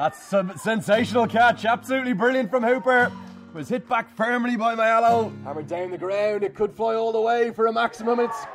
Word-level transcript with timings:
That's 0.00 0.32
a 0.32 0.56
sensational 0.56 1.26
catch, 1.26 1.66
absolutely 1.66 2.14
brilliant 2.14 2.50
from 2.50 2.62
Hooper. 2.62 3.12
Was 3.52 3.68
hit 3.68 3.86
back 3.86 4.08
firmly 4.16 4.56
by 4.56 4.74
Mayalo. 4.74 5.30
Hammered 5.44 5.66
down 5.66 5.90
the 5.90 5.98
ground, 5.98 6.42
it 6.42 6.54
could 6.54 6.74
fly 6.74 6.94
all 6.94 7.12
the 7.12 7.20
way 7.20 7.50
for 7.50 7.66
a 7.66 7.72
maximum. 7.74 8.18
It's 8.18 8.46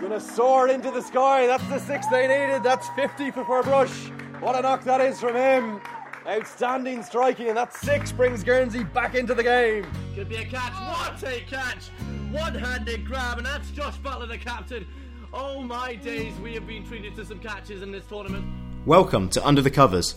gonna 0.00 0.20
soar 0.20 0.68
into 0.68 0.92
the 0.92 1.02
sky. 1.02 1.48
That's 1.48 1.66
the 1.66 1.80
six 1.80 2.06
they 2.06 2.28
needed. 2.28 2.62
That's 2.62 2.88
50 2.90 3.32
for 3.32 3.42
Ferbrache. 3.42 4.40
What 4.40 4.54
a 4.54 4.62
knock 4.62 4.84
that 4.84 5.00
is 5.00 5.18
from 5.18 5.34
him. 5.34 5.80
Outstanding 6.24 7.02
striking, 7.02 7.48
and 7.48 7.56
that 7.56 7.74
six 7.74 8.12
brings 8.12 8.44
Guernsey 8.44 8.84
back 8.84 9.16
into 9.16 9.34
the 9.34 9.42
game. 9.42 9.84
Could 10.14 10.28
be 10.28 10.36
a 10.36 10.44
catch. 10.44 10.72
What 10.72 11.20
a 11.24 11.40
catch! 11.40 11.88
One-handed 12.30 13.04
grab, 13.04 13.38
and 13.38 13.46
that's 13.48 13.72
Josh 13.72 13.96
Butler, 13.96 14.26
the 14.28 14.38
captain. 14.38 14.86
Oh 15.34 15.62
my 15.62 15.96
days, 15.96 16.38
we 16.38 16.54
have 16.54 16.68
been 16.68 16.86
treated 16.86 17.16
to 17.16 17.24
some 17.24 17.40
catches 17.40 17.82
in 17.82 17.90
this 17.90 18.06
tournament. 18.06 18.61
Welcome 18.84 19.28
to 19.30 19.46
Under 19.46 19.62
the 19.62 19.70
Covers, 19.70 20.16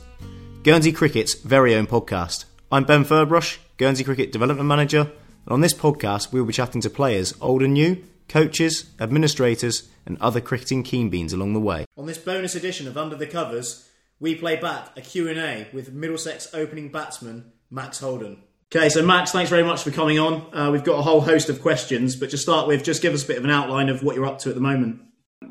Guernsey 0.64 0.92
Cricket's 0.92 1.36
very 1.36 1.76
own 1.76 1.86
podcast. 1.86 2.46
I'm 2.72 2.84
Ben 2.84 3.06
Ferbrache, 3.06 3.60
Guernsey 3.78 4.04
Cricket 4.04 4.32
Development 4.32 4.68
Manager, 4.68 5.02
and 5.02 5.52
on 5.52 5.62
this 5.62 5.76
podcast 5.76 6.34
we'll 6.34 6.46
be 6.46 6.54
chatting 6.54 6.82
to 6.82 6.90
players 6.90 7.36
old 7.40 7.62
and 7.62 7.76
new, 7.76 8.04
coaches, 8.28 8.90
administrators, 9.00 9.88
and 10.08 10.18
other 10.20 10.42
cricketing 10.42 10.82
keen 10.82 11.12
beans 11.12 11.32
along 11.32 11.54
the 11.54 11.60
way. 11.60 11.86
On 11.96 12.08
this 12.08 12.18
bonus 12.18 12.56
edition 12.56 12.88
of 12.88 12.98
Under 12.98 13.16
the 13.16 13.28
Covers, 13.28 13.88
we 14.20 14.34
play 14.34 14.56
back 14.56 14.98
a 14.98 15.02
Q&A 15.02 15.68
with 15.72 15.94
Middlesex 15.94 16.52
opening 16.52 16.90
batsman 16.90 17.52
Max 17.70 18.00
Holden. 18.00 18.42
Okay, 18.76 18.90
so 18.90 19.06
Max, 19.06 19.32
thanks 19.32 19.52
very 19.52 19.64
much 19.64 19.84
for 19.84 19.92
coming 19.92 20.18
on. 20.18 20.52
Uh, 20.52 20.72
we've 20.72 20.84
got 20.84 20.98
a 20.98 21.04
whole 21.04 21.22
host 21.22 21.50
of 21.50 21.62
questions, 21.62 22.16
but 22.16 22.32
to 22.32 22.38
start 22.40 22.68
with, 22.68 22.84
just 22.84 23.04
give 23.04 23.14
us 23.14 23.24
a 23.24 23.28
bit 23.28 23.38
of 23.38 23.44
an 23.44 23.52
outline 23.52 23.90
of 23.90 24.02
what 24.02 24.16
you're 24.16 24.26
up 24.26 24.40
to 24.40 24.50
at 24.50 24.56
the 24.56 24.62
moment. 24.62 25.02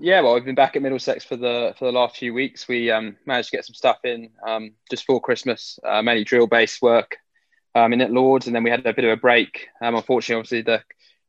Yeah, 0.05 0.21
well, 0.21 0.35
we've 0.35 0.45
been 0.45 0.55
back 0.55 0.77
at 0.77 0.83
Middlesex 0.83 1.25
for 1.25 1.37
the 1.37 1.75
for 1.79 1.87
the 1.87 1.99
last 1.99 2.19
few 2.19 2.35
weeks. 2.35 2.69
We 2.69 2.91
um, 2.91 3.17
managed 3.25 3.49
to 3.49 3.57
get 3.57 3.65
some 3.65 3.73
stuff 3.73 4.05
in 4.05 4.29
um, 4.47 4.73
just 4.91 5.07
for 5.07 5.19
Christmas, 5.19 5.79
uh, 5.83 6.03
mainly 6.03 6.25
drill-based 6.25 6.83
work 6.83 7.17
um, 7.75 7.95
in 7.95 8.03
at 8.03 8.13
Lords, 8.13 8.47
and 8.47 8.55
then 8.55 8.65
we 8.65 8.69
had 8.69 8.85
a 8.85 8.93
bit 8.93 9.07
of 9.07 9.13
a 9.13 9.17
break. 9.17 9.69
Um, 9.81 9.95
unfortunately, 9.95 10.41
obviously 10.41 10.61
the 10.61 10.83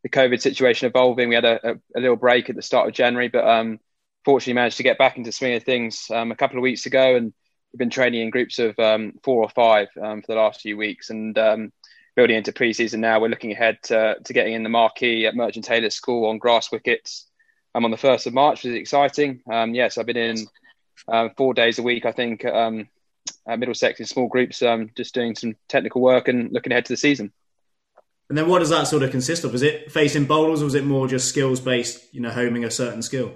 the 0.03 0.09
COVID 0.09 0.41
situation 0.41 0.89
evolving, 0.89 1.29
we 1.29 1.35
had 1.35 1.45
a, 1.45 1.69
a, 1.69 1.75
a 1.95 1.99
little 2.01 2.17
break 2.17 2.49
at 2.49 2.57
the 2.57 2.61
start 2.61 2.89
of 2.89 2.93
January, 2.93 3.29
but 3.29 3.47
um, 3.47 3.79
fortunately 4.25 4.55
managed 4.55 4.75
to 4.75 4.83
get 4.83 4.97
back 4.97 5.15
into 5.15 5.31
swing 5.31 5.55
of 5.55 5.63
things 5.63 6.07
um, 6.11 6.33
a 6.33 6.35
couple 6.35 6.57
of 6.57 6.61
weeks 6.61 6.85
ago, 6.85 7.15
and 7.15 7.33
we've 7.71 7.79
been 7.79 7.89
training 7.89 8.23
in 8.23 8.29
groups 8.29 8.59
of 8.59 8.75
four 8.75 9.41
or 9.41 9.49
five 9.51 9.87
for 9.93 10.21
the 10.27 10.35
last 10.35 10.59
few 10.59 10.75
weeks, 10.75 11.11
and 11.11 11.33
building 12.17 12.35
into 12.35 12.51
pre-season 12.51 12.99
now. 12.99 13.21
We're 13.21 13.29
looking 13.29 13.53
ahead 13.53 13.77
to, 13.83 14.17
to 14.21 14.33
getting 14.33 14.53
in 14.53 14.63
the 14.63 14.69
marquee 14.69 15.27
at 15.27 15.33
Merchant 15.33 15.63
Taylor 15.63 15.89
School 15.89 16.29
on 16.29 16.39
grass 16.39 16.73
wickets 16.73 17.27
um, 17.75 17.83
on 17.83 17.91
the 17.91 17.97
first 17.97 18.25
of 18.25 18.33
March, 18.33 18.63
which 18.63 18.71
is 18.71 18.79
exciting. 18.79 19.41
Um, 19.51 19.75
yes, 19.75 19.97
I've 19.97 20.05
been 20.05 20.17
in 20.17 20.47
uh, 21.09 21.29
four 21.35 21.53
days 21.53 21.77
a 21.77 21.83
week, 21.83 22.05
I 22.05 22.13
think, 22.13 22.45
um, 22.45 22.87
at 23.45 23.59
Middlesex 23.59 23.99
in 23.99 24.05
small 24.05 24.27
groups, 24.29 24.61
um, 24.61 24.91
just 24.95 25.13
doing 25.13 25.35
some 25.35 25.55
technical 25.67 26.01
work 26.01 26.29
and 26.29 26.51
looking 26.53 26.71
ahead 26.71 26.85
to 26.85 26.93
the 26.93 26.97
season. 26.97 27.33
And 28.29 28.37
then 28.37 28.47
what 28.47 28.59
does 28.59 28.69
that 28.69 28.87
sort 28.87 29.03
of 29.03 29.11
consist 29.11 29.43
of? 29.43 29.53
Is 29.53 29.61
it 29.61 29.91
facing 29.91 30.25
bowlers 30.25 30.63
or 30.63 30.67
is 30.67 30.73
it 30.73 30.85
more 30.85 31.07
just 31.07 31.27
skills 31.27 31.59
based, 31.59 32.01
you 32.13 32.21
know, 32.21 32.31
homing 32.31 32.63
a 32.63 32.71
certain 32.71 33.01
skill? 33.01 33.33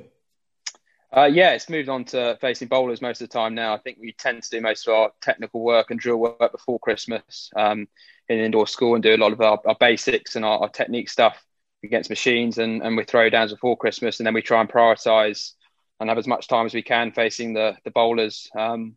Uh, 1.16 1.26
yeah, 1.26 1.52
it's 1.52 1.70
moved 1.70 1.90
on 1.90 2.06
to 2.06 2.38
facing 2.40 2.68
bowlers 2.68 3.02
most 3.02 3.22
of 3.22 3.30
the 3.30 3.34
time 3.34 3.54
now. 3.54 3.74
I 3.74 3.80
think 3.80 3.98
we 4.00 4.14
tend 4.14 4.44
to 4.44 4.50
do 4.50 4.62
most 4.62 4.88
of 4.88 4.94
our 4.94 5.12
technical 5.22 5.62
work 5.62 5.92
and 5.92 6.00
drill 6.00 6.18
work 6.18 6.52
before 6.52 6.80
Christmas 6.80 7.52
um, 7.56 7.88
in 8.30 8.40
indoor 8.40 8.68
school 8.68 8.94
and 8.94 9.04
do 9.04 9.16
a 9.16 9.18
lot 9.18 9.34
of 9.34 9.42
our, 9.42 9.60
our 9.66 9.76
basics 9.80 10.36
and 10.36 10.46
our, 10.46 10.60
our, 10.60 10.70
technique 10.70 11.10
stuff 11.10 11.44
against 11.84 12.10
machines 12.10 12.58
and, 12.58 12.82
and 12.82 12.98
we 12.98 13.04
throw 13.04 13.30
downs 13.30 13.52
before 13.52 13.78
Christmas 13.78 14.20
and 14.20 14.28
then 14.28 14.34
we 14.34 14.42
try 14.42 14.60
and 14.60 14.70
prioritise 14.70 15.54
and 16.00 16.10
have 16.10 16.18
as 16.18 16.28
much 16.28 16.48
time 16.48 16.66
as 16.66 16.74
we 16.74 16.82
can 16.82 17.12
facing 17.12 17.54
the 17.54 17.76
the 17.84 17.92
bowlers 17.92 18.50
um, 18.58 18.96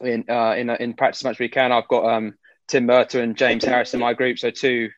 in, 0.00 0.24
uh, 0.28 0.54
in 0.56 0.70
in 0.70 0.94
practice 0.94 1.20
as 1.20 1.24
much 1.24 1.36
as 1.36 1.40
we 1.40 1.48
can. 1.48 1.72
I've 1.72 1.88
got 1.88 2.04
um, 2.04 2.34
Tim 2.68 2.86
Murtagh 2.86 3.22
and 3.22 3.36
James 3.36 3.64
Harris 3.64 3.94
in 3.94 4.00
my 4.00 4.12
group, 4.12 4.38
so 4.38 4.50
two 4.50 4.90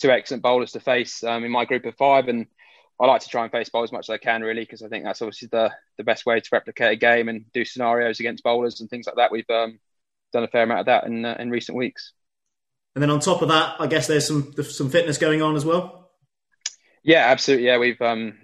two 0.00 0.10
excellent 0.10 0.42
bowlers 0.42 0.72
to 0.72 0.80
face 0.80 1.22
um, 1.22 1.44
in 1.44 1.50
my 1.50 1.64
group 1.64 1.84
of 1.86 1.96
five 1.96 2.28
and 2.28 2.46
I 3.00 3.06
like 3.06 3.22
to 3.22 3.28
try 3.28 3.42
and 3.42 3.50
face 3.50 3.68
bowlers 3.68 3.88
as 3.88 3.92
much 3.92 4.06
as 4.08 4.10
I 4.10 4.18
can, 4.18 4.42
really, 4.42 4.62
because 4.62 4.82
I 4.82 4.88
think 4.88 5.04
that's 5.04 5.20
obviously 5.20 5.48
the, 5.50 5.72
the 5.98 6.04
best 6.04 6.26
way 6.26 6.38
to 6.38 6.48
replicate 6.52 6.92
a 6.92 6.96
game 6.96 7.28
and 7.28 7.44
do 7.52 7.64
scenarios 7.64 8.20
against 8.20 8.44
bowlers 8.44 8.80
and 8.80 8.88
things 8.88 9.06
like 9.06 9.16
that. 9.16 9.32
We've 9.32 9.48
um, 9.50 9.80
done 10.32 10.44
a 10.44 10.48
fair 10.48 10.62
amount 10.62 10.80
of 10.80 10.86
that 10.86 11.04
in 11.04 11.24
uh, 11.24 11.36
in 11.38 11.50
recent 11.50 11.76
weeks. 11.76 12.12
And 12.94 13.02
then 13.02 13.10
on 13.10 13.18
top 13.18 13.42
of 13.42 13.48
that, 13.48 13.76
I 13.80 13.88
guess 13.88 14.06
there's 14.06 14.26
some 14.26 14.52
some 14.62 14.90
fitness 14.90 15.18
going 15.18 15.42
on 15.42 15.56
as 15.56 15.64
well. 15.64 16.03
Yeah, 17.04 17.26
absolutely. 17.26 17.66
Yeah, 17.66 17.78
we've 17.78 18.00
um, 18.00 18.38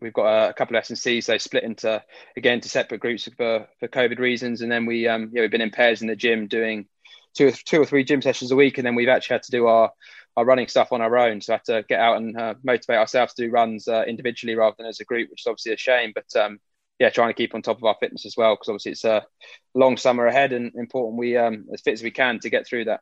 we've 0.00 0.12
got 0.12 0.50
a, 0.50 0.54
couple 0.54 0.76
of 0.76 0.82
S&Cs. 0.82 1.26
They 1.26 1.38
split 1.38 1.64
into 1.64 2.02
again 2.36 2.60
to 2.60 2.68
separate 2.68 3.00
groups 3.00 3.28
for 3.36 3.66
for 3.80 3.88
COVID 3.88 4.18
reasons, 4.18 4.62
and 4.62 4.70
then 4.70 4.86
we 4.86 5.08
um, 5.08 5.30
yeah 5.32 5.42
we've 5.42 5.50
been 5.50 5.60
in 5.60 5.70
pairs 5.70 6.00
in 6.00 6.08
the 6.08 6.16
gym 6.16 6.46
doing 6.46 6.86
two 7.34 7.48
or, 7.48 7.52
two 7.52 7.80
or 7.80 7.84
three 7.84 8.04
gym 8.04 8.22
sessions 8.22 8.52
a 8.52 8.56
week, 8.56 8.78
and 8.78 8.86
then 8.86 8.94
we've 8.94 9.08
actually 9.08 9.34
had 9.34 9.42
to 9.44 9.50
do 9.50 9.66
our 9.66 9.90
our 10.36 10.44
running 10.44 10.68
stuff 10.68 10.92
on 10.92 11.02
our 11.02 11.18
own. 11.18 11.40
So 11.40 11.52
I 11.52 11.56
have 11.56 11.64
to 11.64 11.84
get 11.88 12.00
out 12.00 12.16
and 12.16 12.38
uh, 12.38 12.54
motivate 12.62 12.98
ourselves 12.98 13.34
to 13.34 13.46
do 13.46 13.50
runs 13.50 13.88
uh, 13.88 14.04
individually 14.06 14.54
rather 14.54 14.76
than 14.78 14.86
as 14.86 15.00
a 15.00 15.04
group, 15.04 15.28
which 15.30 15.42
is 15.42 15.46
obviously 15.46 15.72
a 15.72 15.76
shame. 15.76 16.12
But 16.14 16.40
um, 16.40 16.60
yeah, 16.98 17.10
trying 17.10 17.30
to 17.30 17.34
keep 17.34 17.54
on 17.54 17.62
top 17.62 17.78
of 17.78 17.84
our 17.84 17.96
fitness 17.98 18.24
as 18.26 18.36
well, 18.36 18.54
because 18.54 18.68
obviously 18.68 18.92
it's 18.92 19.04
a 19.04 19.26
long 19.74 19.96
summer 19.96 20.26
ahead 20.26 20.52
and 20.52 20.72
important 20.76 21.18
we 21.18 21.36
um, 21.36 21.66
as 21.74 21.80
fit 21.80 21.94
as 21.94 22.02
we 22.02 22.12
can 22.12 22.38
to 22.40 22.50
get 22.50 22.66
through 22.66 22.84
that. 22.84 23.00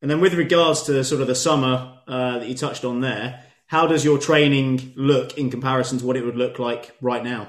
And 0.00 0.08
then 0.08 0.20
with 0.20 0.34
regards 0.34 0.84
to 0.84 1.02
sort 1.02 1.20
of 1.20 1.26
the 1.26 1.34
summer 1.34 1.98
uh, 2.06 2.38
that 2.38 2.48
you 2.48 2.54
touched 2.54 2.84
on 2.84 3.00
there, 3.00 3.44
how 3.68 3.86
does 3.86 4.04
your 4.04 4.18
training 4.18 4.92
look 4.96 5.38
in 5.38 5.50
comparison 5.50 5.98
to 5.98 6.06
what 6.06 6.16
it 6.16 6.24
would 6.24 6.36
look 6.36 6.58
like 6.58 6.96
right 7.00 7.22
now? 7.22 7.48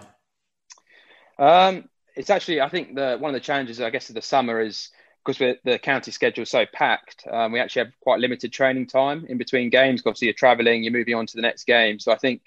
Um, 1.38 1.90
it's 2.16 2.30
actually, 2.30 2.62
I 2.62 2.70
think 2.70 2.96
the 2.96 3.18
one 3.18 3.30
of 3.30 3.34
the 3.34 3.46
challenges, 3.46 3.80
I 3.80 3.90
guess, 3.90 4.10
of 4.10 4.16
the 4.16 4.22
summer 4.22 4.62
is 4.62 4.90
because 5.26 5.56
the 5.64 5.80
county 5.80 6.12
schedule 6.12 6.44
is 6.44 6.50
so 6.50 6.66
packed, 6.72 7.26
um, 7.32 7.52
we 7.52 7.60
actually 7.60 7.86
have 7.86 7.94
quite 8.02 8.20
limited 8.20 8.52
training 8.52 8.88
time 8.88 9.26
in 9.28 9.38
between 9.38 9.70
games. 9.70 10.02
Obviously, 10.06 10.28
you're 10.28 10.34
traveling, 10.34 10.84
you're 10.84 10.94
moving 10.94 11.16
on 11.16 11.26
to 11.26 11.36
the 11.36 11.42
next 11.42 11.66
game. 11.66 12.00
So 12.00 12.12
I 12.12 12.18
think 12.18 12.42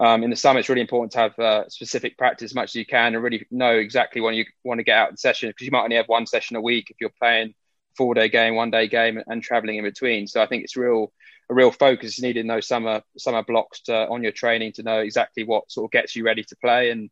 um, 0.00 0.24
in 0.24 0.30
the 0.30 0.36
summer, 0.36 0.58
it's 0.58 0.68
really 0.68 0.80
important 0.80 1.12
to 1.12 1.18
have 1.18 1.38
uh, 1.38 1.68
specific 1.68 2.18
practice 2.18 2.50
as 2.50 2.54
much 2.54 2.70
as 2.70 2.74
you 2.74 2.86
can 2.86 3.14
and 3.14 3.22
really 3.22 3.46
know 3.50 3.72
exactly 3.72 4.20
when 4.20 4.34
you 4.34 4.44
want 4.64 4.78
to 4.78 4.84
get 4.84 4.96
out 4.96 5.12
the 5.12 5.16
session 5.16 5.50
because 5.50 5.66
you 5.66 5.70
might 5.70 5.84
only 5.84 5.96
have 5.96 6.08
one 6.08 6.26
session 6.26 6.56
a 6.56 6.60
week 6.60 6.90
if 6.90 6.96
you're 7.00 7.10
playing 7.20 7.54
four 7.96 8.14
day 8.14 8.28
game, 8.28 8.56
one 8.56 8.70
day 8.70 8.88
game, 8.88 9.22
and 9.26 9.42
traveling 9.42 9.76
in 9.76 9.84
between. 9.84 10.26
So 10.26 10.42
I 10.42 10.46
think 10.46 10.64
it's 10.64 10.76
real 10.76 11.12
a 11.50 11.54
real 11.54 11.70
focus 11.70 12.18
is 12.18 12.22
needed 12.22 12.40
in 12.40 12.46
those 12.46 12.66
summer 12.66 13.02
summer 13.18 13.42
blocks 13.42 13.80
to, 13.82 14.08
on 14.08 14.22
your 14.22 14.32
training 14.32 14.72
to 14.72 14.82
know 14.82 15.00
exactly 15.00 15.44
what 15.44 15.70
sort 15.70 15.86
of 15.86 15.90
gets 15.92 16.16
you 16.16 16.24
ready 16.24 16.42
to 16.44 16.56
play 16.56 16.90
and 16.90 17.10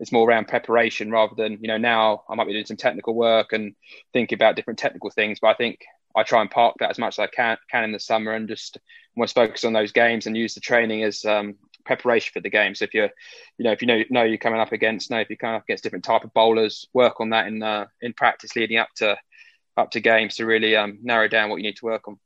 it's 0.00 0.12
more 0.12 0.28
around 0.28 0.48
preparation 0.48 1.10
rather 1.10 1.34
than 1.36 1.58
you 1.60 1.68
know 1.68 1.78
now 1.78 2.24
I 2.28 2.34
might 2.34 2.46
be 2.46 2.52
doing 2.52 2.66
some 2.66 2.76
technical 2.76 3.14
work 3.14 3.52
and 3.52 3.74
thinking 4.12 4.36
about 4.36 4.56
different 4.56 4.78
technical 4.78 5.10
things. 5.10 5.38
But 5.40 5.48
I 5.48 5.54
think 5.54 5.80
I 6.16 6.22
try 6.22 6.40
and 6.40 6.50
park 6.50 6.76
that 6.80 6.90
as 6.90 6.98
much 6.98 7.14
as 7.14 7.20
I 7.20 7.26
can 7.26 7.56
can 7.70 7.84
in 7.84 7.92
the 7.92 8.00
summer 8.00 8.32
and 8.32 8.48
just 8.48 8.78
almost 9.16 9.34
focus 9.34 9.64
on 9.64 9.72
those 9.72 9.92
games 9.92 10.26
and 10.26 10.36
use 10.36 10.54
the 10.54 10.60
training 10.60 11.02
as 11.04 11.24
um, 11.24 11.54
preparation 11.84 12.32
for 12.32 12.40
the 12.40 12.50
game. 12.50 12.74
So 12.74 12.84
if 12.84 12.94
you're 12.94 13.10
you 13.58 13.64
know 13.64 13.72
if 13.72 13.82
you 13.82 13.86
know 13.86 14.02
know 14.10 14.22
you're 14.24 14.38
coming 14.38 14.60
up 14.60 14.72
against 14.72 15.10
know 15.10 15.20
if 15.20 15.30
you're 15.30 15.36
coming 15.36 15.56
up 15.56 15.64
against 15.64 15.84
different 15.84 16.04
type 16.04 16.24
of 16.24 16.34
bowlers, 16.34 16.86
work 16.92 17.20
on 17.20 17.30
that 17.30 17.46
in 17.46 17.62
uh, 17.62 17.86
in 18.00 18.12
practice 18.14 18.56
leading 18.56 18.78
up 18.78 18.88
to 18.96 19.16
up 19.76 19.90
to 19.92 20.00
games 20.00 20.36
to 20.36 20.46
really 20.46 20.76
um, 20.76 20.98
narrow 21.02 21.28
down 21.28 21.50
what 21.50 21.56
you 21.56 21.64
need 21.64 21.76
to 21.76 21.86
work 21.86 22.08
on. 22.08 22.18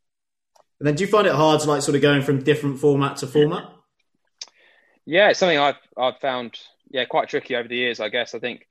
And 0.80 0.86
then 0.86 0.94
do 0.94 1.04
you 1.04 1.10
find 1.10 1.26
it 1.26 1.34
hard 1.34 1.60
to 1.60 1.68
like 1.68 1.82
sort 1.82 1.96
of 1.96 2.02
going 2.02 2.22
from 2.22 2.42
different 2.42 2.78
format 2.78 3.16
to 3.18 3.26
format? 3.26 3.70
Yeah, 5.04 5.30
it's 5.30 5.38
something 5.38 5.58
I've 5.58 5.78
I've 5.96 6.18
found 6.18 6.58
yeah, 6.90 7.04
quite 7.04 7.28
tricky 7.28 7.56
over 7.56 7.68
the 7.68 7.76
years. 7.76 8.00
I 8.00 8.08
guess 8.08 8.34
I 8.34 8.38
think 8.38 8.66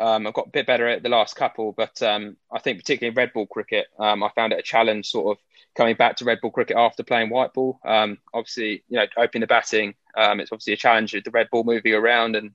um, 0.00 0.26
I've 0.26 0.34
got 0.34 0.48
a 0.48 0.50
bit 0.50 0.66
better 0.66 0.88
at 0.88 1.02
the 1.02 1.08
last 1.08 1.36
couple, 1.36 1.72
but 1.72 2.02
um, 2.02 2.36
I 2.52 2.58
think 2.58 2.78
particularly 2.78 3.14
red 3.14 3.32
ball 3.32 3.46
cricket, 3.46 3.86
um, 3.98 4.22
I 4.22 4.30
found 4.34 4.52
it 4.52 4.58
a 4.58 4.62
challenge 4.62 5.06
sort 5.06 5.36
of 5.36 5.42
coming 5.76 5.96
back 5.96 6.16
to 6.16 6.24
red 6.24 6.40
ball 6.40 6.50
cricket 6.50 6.76
after 6.76 7.02
playing 7.02 7.30
white 7.30 7.52
ball. 7.52 7.78
Um, 7.84 8.18
obviously, 8.32 8.82
you 8.88 8.98
know, 8.98 9.06
opening 9.16 9.42
the 9.42 9.46
batting, 9.46 9.94
um, 10.16 10.40
it's 10.40 10.52
obviously 10.52 10.72
a 10.72 10.78
challenge 10.78 11.14
with 11.14 11.24
the 11.24 11.30
red 11.30 11.48
ball 11.50 11.64
moving 11.64 11.94
around, 11.94 12.34
and 12.34 12.52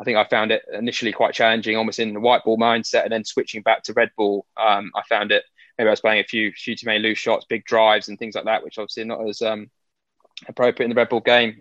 I 0.00 0.04
think 0.04 0.18
I 0.18 0.24
found 0.24 0.50
it 0.50 0.62
initially 0.72 1.12
quite 1.12 1.34
challenging, 1.34 1.76
almost 1.76 2.00
in 2.00 2.14
the 2.14 2.20
white 2.20 2.44
ball 2.44 2.58
mindset, 2.58 3.04
and 3.04 3.12
then 3.12 3.24
switching 3.24 3.62
back 3.62 3.84
to 3.84 3.92
red 3.92 4.10
ball, 4.16 4.46
um, 4.56 4.90
I 4.96 5.02
found 5.08 5.30
it. 5.30 5.44
Maybe 5.78 5.88
I 5.88 5.90
was 5.90 6.00
playing 6.00 6.20
a 6.20 6.24
few 6.24 6.52
few 6.52 6.76
too 6.76 6.86
many 6.86 6.98
loose 6.98 7.18
shots, 7.18 7.46
big 7.48 7.64
drives, 7.64 8.08
and 8.08 8.18
things 8.18 8.34
like 8.34 8.44
that, 8.44 8.62
which 8.62 8.78
obviously 8.78 9.04
not 9.04 9.26
as 9.28 9.42
appropriate 10.48 10.86
in 10.86 10.90
the 10.90 10.96
red 10.96 11.08
ball 11.08 11.20
game. 11.20 11.60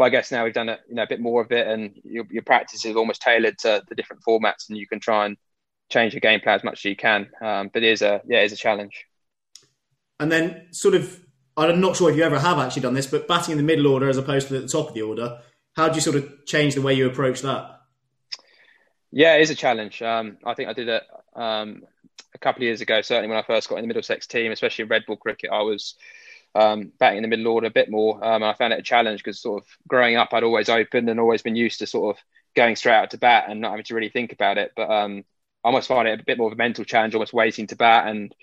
But 0.00 0.04
I 0.04 0.08
guess 0.08 0.32
now 0.32 0.44
we've 0.44 0.54
done 0.54 0.70
a, 0.70 0.78
you 0.88 0.94
know, 0.94 1.02
a 1.02 1.06
bit 1.06 1.20
more 1.20 1.42
of 1.42 1.52
it, 1.52 1.66
and 1.66 1.92
your, 2.04 2.24
your 2.30 2.42
practice 2.42 2.86
is 2.86 2.96
almost 2.96 3.20
tailored 3.20 3.58
to 3.58 3.82
the 3.86 3.94
different 3.94 4.22
formats, 4.26 4.70
and 4.70 4.78
you 4.78 4.86
can 4.86 4.98
try 4.98 5.26
and 5.26 5.36
change 5.90 6.14
your 6.14 6.20
game 6.20 6.40
plan 6.40 6.54
as 6.54 6.64
much 6.64 6.78
as 6.78 6.84
you 6.86 6.96
can. 6.96 7.28
Um, 7.42 7.68
but 7.70 7.82
it 7.82 7.92
is 7.92 8.00
a 8.00 8.22
yeah, 8.26 8.40
it 8.40 8.46
is 8.46 8.52
a 8.52 8.56
challenge. 8.56 9.04
And 10.18 10.32
then, 10.32 10.68
sort 10.70 10.94
of, 10.94 11.20
I'm 11.54 11.82
not 11.82 11.96
sure 11.96 12.08
if 12.10 12.16
you 12.16 12.22
ever 12.22 12.38
have 12.38 12.58
actually 12.58 12.80
done 12.80 12.94
this, 12.94 13.08
but 13.08 13.28
batting 13.28 13.52
in 13.52 13.58
the 13.58 13.62
middle 13.62 13.88
order 13.88 14.08
as 14.08 14.16
opposed 14.16 14.48
to 14.48 14.56
at 14.56 14.62
the 14.62 14.68
top 14.68 14.88
of 14.88 14.94
the 14.94 15.02
order, 15.02 15.40
how 15.76 15.90
do 15.90 15.96
you 15.96 16.00
sort 16.00 16.16
of 16.16 16.46
change 16.46 16.74
the 16.74 16.80
way 16.80 16.94
you 16.94 17.06
approach 17.06 17.42
that? 17.42 17.80
Yeah, 19.10 19.34
it 19.34 19.42
is 19.42 19.50
a 19.50 19.54
challenge. 19.54 20.00
Um, 20.00 20.38
I 20.46 20.54
think 20.54 20.70
I 20.70 20.72
did 20.72 20.88
it 20.88 21.02
um, 21.36 21.82
a 22.34 22.38
couple 22.38 22.60
of 22.60 22.64
years 22.64 22.80
ago. 22.80 23.00
Certainly, 23.02 23.28
when 23.28 23.38
I 23.38 23.42
first 23.42 23.68
got 23.68 23.76
in 23.76 23.82
the 23.82 23.88
Middlesex 23.88 24.26
team, 24.26 24.52
especially 24.52 24.84
in 24.84 24.88
red 24.88 25.04
ball 25.06 25.16
cricket, 25.16 25.50
I 25.52 25.62
was 25.62 25.94
um, 26.54 26.92
batting 26.98 27.18
in 27.18 27.22
the 27.22 27.28
middle 27.28 27.48
order 27.48 27.66
a 27.66 27.70
bit 27.70 27.90
more. 27.90 28.24
Um, 28.24 28.42
I 28.42 28.54
found 28.54 28.72
it 28.72 28.78
a 28.78 28.82
challenge 28.82 29.20
because 29.20 29.40
sort 29.40 29.62
of 29.62 29.68
growing 29.88 30.16
up, 30.16 30.32
I'd 30.32 30.42
always 30.42 30.68
opened 30.68 31.08
and 31.08 31.20
always 31.20 31.42
been 31.42 31.56
used 31.56 31.78
to 31.80 31.86
sort 31.86 32.16
of 32.16 32.22
going 32.56 32.76
straight 32.76 32.94
out 32.94 33.10
to 33.10 33.18
bat 33.18 33.44
and 33.48 33.60
not 33.60 33.70
having 33.70 33.84
to 33.84 33.94
really 33.94 34.08
think 34.08 34.32
about 34.32 34.58
it. 34.58 34.72
But 34.76 34.90
um, 34.90 35.24
I 35.64 35.68
almost 35.68 35.88
find 35.88 36.08
it 36.08 36.20
a 36.20 36.24
bit 36.24 36.38
more 36.38 36.48
of 36.48 36.52
a 36.52 36.56
mental 36.56 36.84
challenge, 36.84 37.14
almost 37.14 37.32
waiting 37.32 37.66
to 37.68 37.76
bat 37.76 38.08
and 38.08 38.34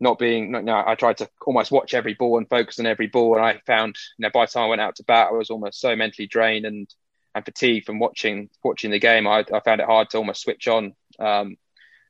not 0.00 0.18
being. 0.18 0.54
You 0.54 0.62
know, 0.62 0.82
I 0.86 0.94
tried 0.94 1.18
to 1.18 1.28
almost 1.46 1.72
watch 1.72 1.94
every 1.94 2.14
ball 2.14 2.38
and 2.38 2.48
focus 2.48 2.78
on 2.78 2.86
every 2.86 3.08
ball, 3.08 3.36
and 3.36 3.44
I 3.44 3.60
found, 3.66 3.96
you 4.18 4.22
know, 4.22 4.30
by 4.32 4.44
the 4.44 4.52
time 4.52 4.64
I 4.64 4.68
went 4.68 4.80
out 4.80 4.96
to 4.96 5.04
bat, 5.04 5.28
I 5.30 5.36
was 5.36 5.50
almost 5.50 5.80
so 5.80 5.94
mentally 5.96 6.26
drained 6.26 6.66
and 6.66 6.88
and 7.34 7.44
fatigued 7.44 7.86
from 7.86 7.98
watching 7.98 8.50
watching 8.62 8.90
the 8.90 8.98
game. 8.98 9.26
I, 9.26 9.44
I 9.52 9.60
found 9.60 9.80
it 9.80 9.86
hard 9.86 10.10
to 10.10 10.18
almost 10.18 10.42
switch 10.42 10.68
on. 10.68 10.94
Um, 11.18 11.56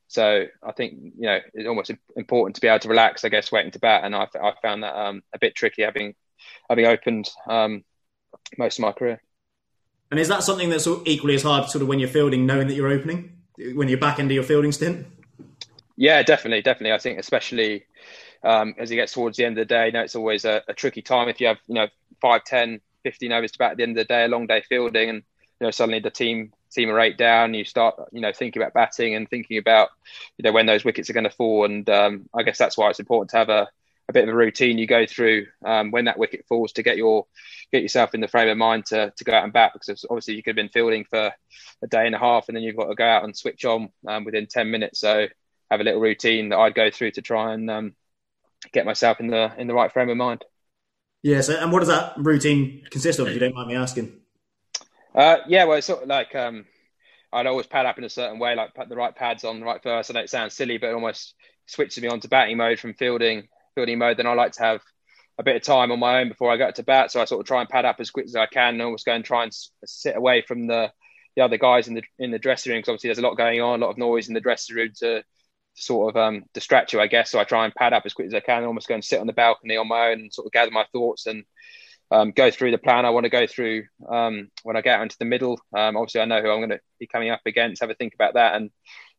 so 0.09 0.45
I 0.63 0.71
think 0.71 0.99
you 1.17 1.27
know 1.27 1.39
it's 1.53 1.67
almost 1.67 1.91
important 2.15 2.55
to 2.55 2.61
be 2.61 2.67
able 2.67 2.79
to 2.79 2.89
relax. 2.89 3.23
I 3.23 3.29
guess 3.29 3.51
waiting 3.51 3.71
to 3.71 3.79
bat, 3.79 4.03
and 4.03 4.15
I, 4.15 4.27
I 4.41 4.53
found 4.61 4.83
that 4.83 4.95
um, 4.95 5.21
a 5.33 5.39
bit 5.39 5.55
tricky 5.55 5.83
having 5.83 6.15
having 6.67 6.85
opened 6.85 7.29
um, 7.47 7.85
most 8.57 8.79
of 8.79 8.81
my 8.81 8.91
career. 8.91 9.21
And 10.09 10.19
is 10.19 10.27
that 10.29 10.41
something 10.41 10.69
that's 10.69 10.87
equally 11.05 11.35
as 11.35 11.43
hard, 11.43 11.69
sort 11.69 11.83
of 11.83 11.87
when 11.87 11.99
you're 11.99 12.09
fielding, 12.09 12.47
knowing 12.47 12.67
that 12.67 12.73
you're 12.73 12.89
opening, 12.89 13.37
when 13.75 13.87
you're 13.87 13.99
back 13.99 14.17
into 14.17 14.33
your 14.33 14.43
fielding 14.43 14.71
stint? 14.71 15.05
Yeah, 15.95 16.23
definitely, 16.23 16.63
definitely. 16.63 16.93
I 16.93 16.97
think 16.97 17.19
especially 17.19 17.85
um, 18.43 18.73
as 18.79 18.89
it 18.89 18.95
gets 18.95 19.13
towards 19.13 19.37
the 19.37 19.45
end 19.45 19.59
of 19.59 19.67
the 19.67 19.73
day, 19.73 19.87
you 19.87 19.91
know, 19.91 20.01
it's 20.01 20.15
always 20.15 20.45
a, 20.45 20.63
a, 20.67 20.73
tricky 20.73 21.03
time 21.03 21.29
if 21.29 21.39
you 21.39 21.47
have, 21.47 21.57
you 21.67 21.75
know, 21.75 21.87
5, 22.21 22.43
10, 22.43 22.81
15 23.03 23.31
overs 23.31 23.51
to 23.51 23.59
bat 23.59 23.71
at 23.71 23.77
the 23.77 23.83
end 23.83 23.91
of 23.91 24.07
the 24.07 24.11
day, 24.11 24.25
a 24.25 24.27
long 24.27 24.47
day 24.47 24.63
fielding, 24.67 25.09
and 25.09 25.23
you 25.59 25.67
know 25.67 25.71
suddenly 25.71 25.99
the 25.99 26.09
team 26.09 26.53
team 26.71 26.89
are 26.89 26.99
eight 26.99 27.17
down. 27.17 27.53
You 27.53 27.65
start, 27.65 27.95
you 28.11 28.21
know, 28.21 28.31
thinking 28.33 28.61
about 28.61 28.73
batting 28.73 29.15
and 29.15 29.29
thinking 29.29 29.57
about, 29.57 29.89
you 30.37 30.43
know, 30.43 30.51
when 30.51 30.65
those 30.65 30.85
wickets 30.85 31.09
are 31.09 31.13
going 31.13 31.23
to 31.25 31.29
fall. 31.29 31.65
And 31.65 31.89
um, 31.89 32.29
I 32.33 32.43
guess 32.43 32.57
that's 32.57 32.77
why 32.77 32.89
it's 32.89 32.99
important 32.99 33.31
to 33.31 33.37
have 33.37 33.49
a, 33.49 33.67
a 34.09 34.13
bit 34.13 34.23
of 34.23 34.29
a 34.29 34.35
routine 34.35 34.79
you 34.79 34.87
go 34.87 35.05
through 35.05 35.45
um, 35.63 35.91
when 35.91 36.05
that 36.05 36.17
wicket 36.17 36.45
falls 36.47 36.73
to 36.73 36.83
get 36.83 36.97
your 36.97 37.27
get 37.71 37.83
yourself 37.83 38.15
in 38.15 38.21
the 38.21 38.27
frame 38.27 38.49
of 38.49 38.57
mind 38.57 38.87
to, 38.87 39.13
to 39.15 39.23
go 39.23 39.31
out 39.33 39.43
and 39.43 39.53
bat 39.53 39.71
because 39.71 40.03
obviously 40.09 40.33
you 40.33 40.41
could 40.41 40.51
have 40.51 40.55
been 40.55 40.69
fielding 40.69 41.05
for 41.05 41.31
a 41.83 41.87
day 41.87 42.07
and 42.07 42.15
a 42.15 42.19
half 42.19 42.47
and 42.47 42.57
then 42.57 42.63
you've 42.63 42.75
got 42.75 42.87
to 42.87 42.95
go 42.95 43.05
out 43.05 43.23
and 43.23 43.37
switch 43.37 43.65
on 43.65 43.89
um, 44.07 44.25
within 44.25 44.47
10 44.47 44.71
minutes 44.71 44.99
so 44.99 45.27
have 45.69 45.79
a 45.79 45.83
little 45.83 46.01
routine 46.01 46.49
that 46.49 46.57
I'd 46.57 46.73
go 46.73 46.89
through 46.89 47.11
to 47.11 47.21
try 47.21 47.53
and 47.53 47.69
um, 47.69 47.95
get 48.73 48.83
myself 48.83 49.19
in 49.19 49.27
the 49.27 49.51
in 49.59 49.67
the 49.67 49.75
right 49.75 49.91
frame 49.91 50.09
of 50.09 50.17
mind 50.17 50.43
yeah 51.21 51.41
so 51.41 51.55
and 51.55 51.71
what 51.71 51.79
does 51.79 51.89
that 51.89 52.13
routine 52.17 52.83
consist 52.89 53.19
of 53.19 53.27
if 53.27 53.35
you 53.35 53.39
don't 53.39 53.53
mind 53.53 53.67
me 53.67 53.75
asking 53.75 54.18
uh, 55.15 55.37
yeah 55.47 55.65
well 55.65 55.77
it's 55.77 55.87
sort 55.87 56.03
of 56.03 56.09
like 56.09 56.35
um, 56.35 56.65
I'd 57.31 57.47
always 57.47 57.67
pad 57.67 57.85
up 57.85 57.97
in 57.97 58.03
a 58.03 58.09
certain 58.09 58.39
way 58.39 58.55
like 58.55 58.73
put 58.73 58.89
the 58.89 58.95
right 58.95 59.15
pads 59.15 59.43
on 59.43 59.59
the 59.59 59.65
right 59.65 59.81
first 59.81 60.09
I 60.09 60.13
know 60.13 60.19
it 60.21 60.29
sounds 60.29 60.53
silly 60.53 60.77
but 60.77 60.89
it 60.89 60.93
almost 60.93 61.35
switches 61.65 62.01
me 62.01 62.09
onto 62.09 62.27
batting 62.27 62.57
mode 62.57 62.79
from 62.79 62.93
fielding 62.93 63.47
fielding 63.79 63.99
mode, 63.99 64.17
then 64.17 64.27
I 64.27 64.33
like 64.33 64.53
to 64.53 64.63
have 64.63 64.81
a 65.37 65.43
bit 65.43 65.55
of 65.55 65.61
time 65.63 65.91
on 65.91 65.99
my 65.99 66.19
own 66.19 66.29
before 66.29 66.51
I 66.51 66.57
go 66.57 66.69
to 66.69 66.83
bat. 66.83 67.11
So 67.11 67.21
I 67.21 67.25
sort 67.25 67.41
of 67.41 67.47
try 67.47 67.61
and 67.61 67.69
pad 67.69 67.85
up 67.85 67.97
as 67.99 68.11
quick 68.11 68.25
as 68.25 68.35
I 68.35 68.45
can, 68.45 68.73
and 68.73 68.81
always 68.81 69.03
go 69.03 69.13
and 69.13 69.23
try 69.23 69.43
and 69.43 69.51
sit 69.85 70.15
away 70.15 70.43
from 70.47 70.67
the 70.67 70.91
the 71.35 71.43
other 71.43 71.57
guys 71.57 71.87
in 71.87 71.93
the 71.93 72.03
in 72.17 72.31
the 72.31 72.39
dressing 72.39 72.71
room 72.71 72.79
because 72.79 72.89
obviously 72.89 73.09
there's 73.09 73.19
a 73.19 73.27
lot 73.27 73.37
going 73.37 73.61
on, 73.61 73.81
a 73.81 73.85
lot 73.85 73.91
of 73.91 73.97
noise 73.97 74.27
in 74.27 74.33
the 74.33 74.41
dressing 74.41 74.75
room 74.75 74.89
to, 74.99 75.23
sort 75.75 76.13
of 76.13 76.21
um, 76.21 76.43
distract 76.53 76.91
you, 76.91 76.99
I 76.99 77.07
guess. 77.07 77.31
So 77.31 77.39
I 77.39 77.45
try 77.45 77.63
and 77.63 77.73
pad 77.73 77.93
up 77.93 78.03
as 78.05 78.13
quick 78.13 78.27
as 78.27 78.33
I 78.33 78.41
can, 78.41 78.65
almost 78.65 78.89
go 78.89 78.95
and 78.95 79.05
sit 79.05 79.21
on 79.21 79.27
the 79.27 79.33
balcony 79.33 79.77
on 79.77 79.87
my 79.87 80.09
own 80.09 80.19
and 80.19 80.33
sort 80.33 80.45
of 80.45 80.51
gather 80.51 80.71
my 80.71 80.85
thoughts 80.91 81.25
and 81.25 81.45
um, 82.11 82.31
go 82.31 82.49
through 82.51 82.71
the 82.71 82.77
plan 82.77 83.05
I 83.05 83.11
want 83.11 83.25
to 83.25 83.29
go 83.29 83.45
through 83.47 83.83
um, 84.07 84.49
when 84.63 84.75
I 84.75 84.81
get 84.81 85.01
into 85.01 85.17
the 85.17 85.25
middle. 85.25 85.59
Um, 85.75 85.95
obviously, 85.95 86.21
I 86.21 86.25
know 86.25 86.41
who 86.41 86.49
I'm 86.49 86.59
going 86.59 86.69
to 86.69 86.79
be 86.99 87.07
coming 87.07 87.29
up 87.29 87.41
against. 87.45 87.81
Have 87.81 87.89
a 87.89 87.95
think 87.95 88.13
about 88.13 88.33
that 88.33 88.55
and 88.55 88.71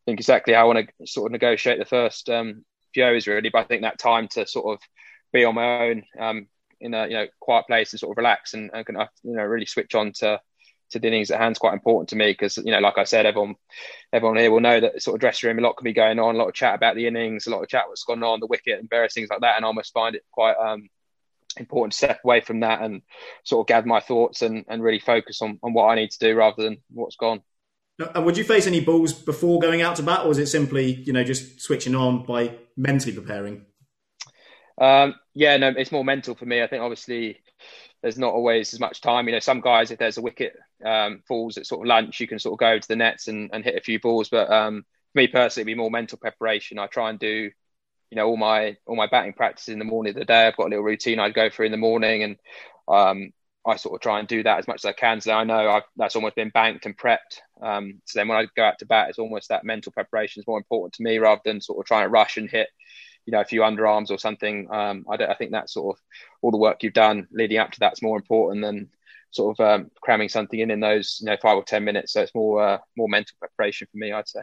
think 0.06 0.18
exactly 0.18 0.54
how 0.54 0.62
I 0.62 0.74
want 0.74 0.88
to 0.98 1.06
sort 1.06 1.26
of 1.26 1.32
negotiate 1.32 1.78
the 1.78 1.84
first 1.84 2.28
um, 2.28 2.64
Joes 2.94 3.26
really, 3.26 3.50
but 3.50 3.60
I 3.60 3.64
think 3.64 3.82
that 3.82 3.98
time 3.98 4.28
to 4.28 4.46
sort 4.46 4.74
of 4.74 4.82
be 5.32 5.44
on 5.44 5.54
my 5.54 5.88
own 5.88 6.02
um, 6.18 6.48
in 6.80 6.94
a 6.94 7.06
you 7.06 7.14
know 7.14 7.26
quiet 7.38 7.66
place 7.66 7.92
and 7.92 8.00
sort 8.00 8.12
of 8.12 8.16
relax 8.16 8.54
and, 8.54 8.70
and 8.72 8.84
can 8.84 8.96
you 9.22 9.36
know 9.36 9.44
really 9.44 9.66
switch 9.66 9.94
on 9.94 10.12
to 10.14 10.40
to 10.90 10.98
the 10.98 11.06
innings 11.06 11.30
at 11.30 11.38
hand 11.38 11.52
is 11.52 11.58
quite 11.58 11.74
important 11.74 12.08
to 12.08 12.16
me 12.16 12.32
because 12.32 12.56
you 12.56 12.72
know 12.72 12.80
like 12.80 12.98
I 12.98 13.04
said 13.04 13.26
everyone 13.26 13.54
everyone 14.12 14.38
here 14.38 14.50
will 14.50 14.60
know 14.60 14.80
that 14.80 15.00
sort 15.02 15.14
of 15.14 15.20
dressing 15.20 15.48
room 15.48 15.58
a 15.58 15.62
lot 15.62 15.76
can 15.76 15.84
be 15.84 15.92
going 15.92 16.18
on 16.18 16.34
a 16.34 16.38
lot 16.38 16.48
of 16.48 16.54
chat 16.54 16.74
about 16.74 16.96
the 16.96 17.06
innings 17.06 17.46
a 17.46 17.50
lot 17.50 17.62
of 17.62 17.68
chat 17.68 17.84
what's 17.86 18.02
gone 18.02 18.22
on 18.24 18.40
the 18.40 18.46
wicket 18.46 18.80
and 18.80 18.90
various 18.90 19.14
things 19.14 19.28
like 19.30 19.40
that 19.40 19.56
and 19.56 19.64
I 19.64 19.68
almost 19.68 19.92
find 19.92 20.16
it 20.16 20.24
quite 20.32 20.56
um, 20.56 20.88
important 21.56 21.94
step 21.94 22.20
away 22.24 22.40
from 22.40 22.60
that 22.60 22.82
and 22.82 23.02
sort 23.44 23.64
of 23.64 23.68
gather 23.68 23.86
my 23.86 24.00
thoughts 24.00 24.42
and, 24.42 24.64
and 24.68 24.82
really 24.82 25.00
focus 25.00 25.42
on, 25.42 25.58
on 25.62 25.72
what 25.72 25.86
I 25.86 25.94
need 25.94 26.10
to 26.10 26.18
do 26.18 26.34
rather 26.34 26.62
than 26.62 26.78
what's 26.90 27.16
gone. 27.16 27.42
And 28.14 28.24
would 28.24 28.36
you 28.36 28.44
face 28.44 28.66
any 28.66 28.80
balls 28.80 29.12
before 29.12 29.60
going 29.60 29.82
out 29.82 29.96
to 29.96 30.02
bat, 30.02 30.24
or 30.24 30.30
is 30.30 30.38
it 30.38 30.46
simply 30.46 30.94
you 30.94 31.12
know 31.12 31.22
just 31.22 31.60
switching 31.60 31.94
on 31.94 32.24
by 32.24 32.56
mentally 32.76 33.12
preparing? 33.12 33.66
Um, 34.80 35.16
yeah, 35.34 35.58
no, 35.58 35.68
it's 35.68 35.92
more 35.92 36.04
mental 36.04 36.34
for 36.34 36.46
me. 36.46 36.62
I 36.62 36.66
think 36.66 36.82
obviously 36.82 37.38
there's 38.02 38.18
not 38.18 38.32
always 38.32 38.72
as 38.72 38.80
much 38.80 39.00
time. 39.00 39.26
You 39.26 39.32
know, 39.32 39.40
some 39.40 39.60
guys, 39.60 39.90
if 39.90 39.98
there's 39.98 40.16
a 40.16 40.22
wicket 40.22 40.56
um, 40.84 41.22
falls 41.28 41.58
at 41.58 41.66
sort 41.66 41.82
of 41.82 41.88
lunch, 41.88 42.20
you 42.20 42.26
can 42.26 42.38
sort 42.38 42.54
of 42.54 42.58
go 42.58 42.78
to 42.78 42.88
the 42.88 42.96
nets 42.96 43.28
and, 43.28 43.50
and 43.52 43.62
hit 43.62 43.76
a 43.76 43.82
few 43.82 44.00
balls. 44.00 44.30
But 44.30 44.50
um, 44.50 44.84
for 45.12 45.18
me 45.18 45.26
personally, 45.26 45.62
it'd 45.62 45.76
be 45.76 45.80
more 45.80 45.90
mental 45.90 46.16
preparation. 46.16 46.78
I 46.78 46.86
try 46.86 47.10
and 47.10 47.18
do, 47.18 47.50
you 48.10 48.16
know, 48.16 48.26
all 48.26 48.36
my 48.36 48.76
all 48.86 48.96
my 48.96 49.06
batting 49.06 49.32
practice 49.32 49.68
in 49.68 49.78
the 49.78 49.84
morning 49.84 50.10
of 50.10 50.16
the 50.16 50.24
day. 50.24 50.46
I've 50.46 50.56
got 50.56 50.66
a 50.66 50.70
little 50.70 50.84
routine 50.84 51.18
I'd 51.18 51.34
go 51.34 51.48
through 51.48 51.66
in 51.66 51.72
the 51.72 51.78
morning, 51.78 52.22
and 52.22 52.36
um, 52.88 53.32
I 53.66 53.76
sort 53.76 53.94
of 53.94 54.00
try 54.00 54.18
and 54.18 54.26
do 54.26 54.42
that 54.42 54.58
as 54.58 54.66
much 54.66 54.80
as 54.80 54.84
I 54.86 54.92
can. 54.92 55.20
So 55.20 55.32
I 55.32 55.44
know 55.44 55.70
I've, 55.70 55.82
that's 55.96 56.16
almost 56.16 56.34
been 56.34 56.50
banked 56.50 56.86
and 56.86 56.96
prepped. 56.96 57.40
Um, 57.62 58.00
so 58.06 58.18
then 58.18 58.28
when 58.28 58.38
I 58.38 58.46
go 58.56 58.64
out 58.64 58.78
to 58.78 58.86
bat, 58.86 59.10
it's 59.10 59.18
almost 59.18 59.48
that 59.48 59.64
mental 59.64 59.92
preparation 59.92 60.40
is 60.40 60.46
more 60.46 60.58
important 60.58 60.94
to 60.94 61.02
me 61.02 61.18
rather 61.18 61.42
than 61.44 61.60
sort 61.60 61.78
of 61.78 61.86
trying 61.86 62.04
to 62.04 62.08
rush 62.08 62.36
and 62.36 62.50
hit, 62.50 62.68
you 63.26 63.32
know, 63.32 63.40
a 63.40 63.44
few 63.44 63.60
underarms 63.60 64.10
or 64.10 64.18
something. 64.18 64.66
Um, 64.70 65.04
I, 65.10 65.14
I, 65.16 65.34
think 65.34 65.52
that 65.52 65.68
sort 65.68 65.96
of 65.96 66.02
all 66.40 66.50
the 66.50 66.56
work 66.56 66.82
you've 66.82 66.94
done 66.94 67.28
leading 67.30 67.58
up 67.58 67.70
to 67.72 67.80
that's 67.80 68.02
more 68.02 68.16
important 68.16 68.62
than 68.62 68.88
sort 69.30 69.58
of 69.58 69.64
um, 69.64 69.90
cramming 70.00 70.30
something 70.30 70.58
in 70.58 70.70
in 70.70 70.80
those, 70.80 71.18
you 71.20 71.26
know, 71.26 71.36
five 71.40 71.56
or 71.56 71.64
ten 71.64 71.84
minutes. 71.84 72.14
So 72.14 72.22
it's 72.22 72.34
more 72.34 72.62
uh, 72.62 72.78
more 72.96 73.08
mental 73.08 73.36
preparation 73.38 73.88
for 73.92 73.98
me, 73.98 74.10
I'd 74.10 74.28
say. 74.28 74.40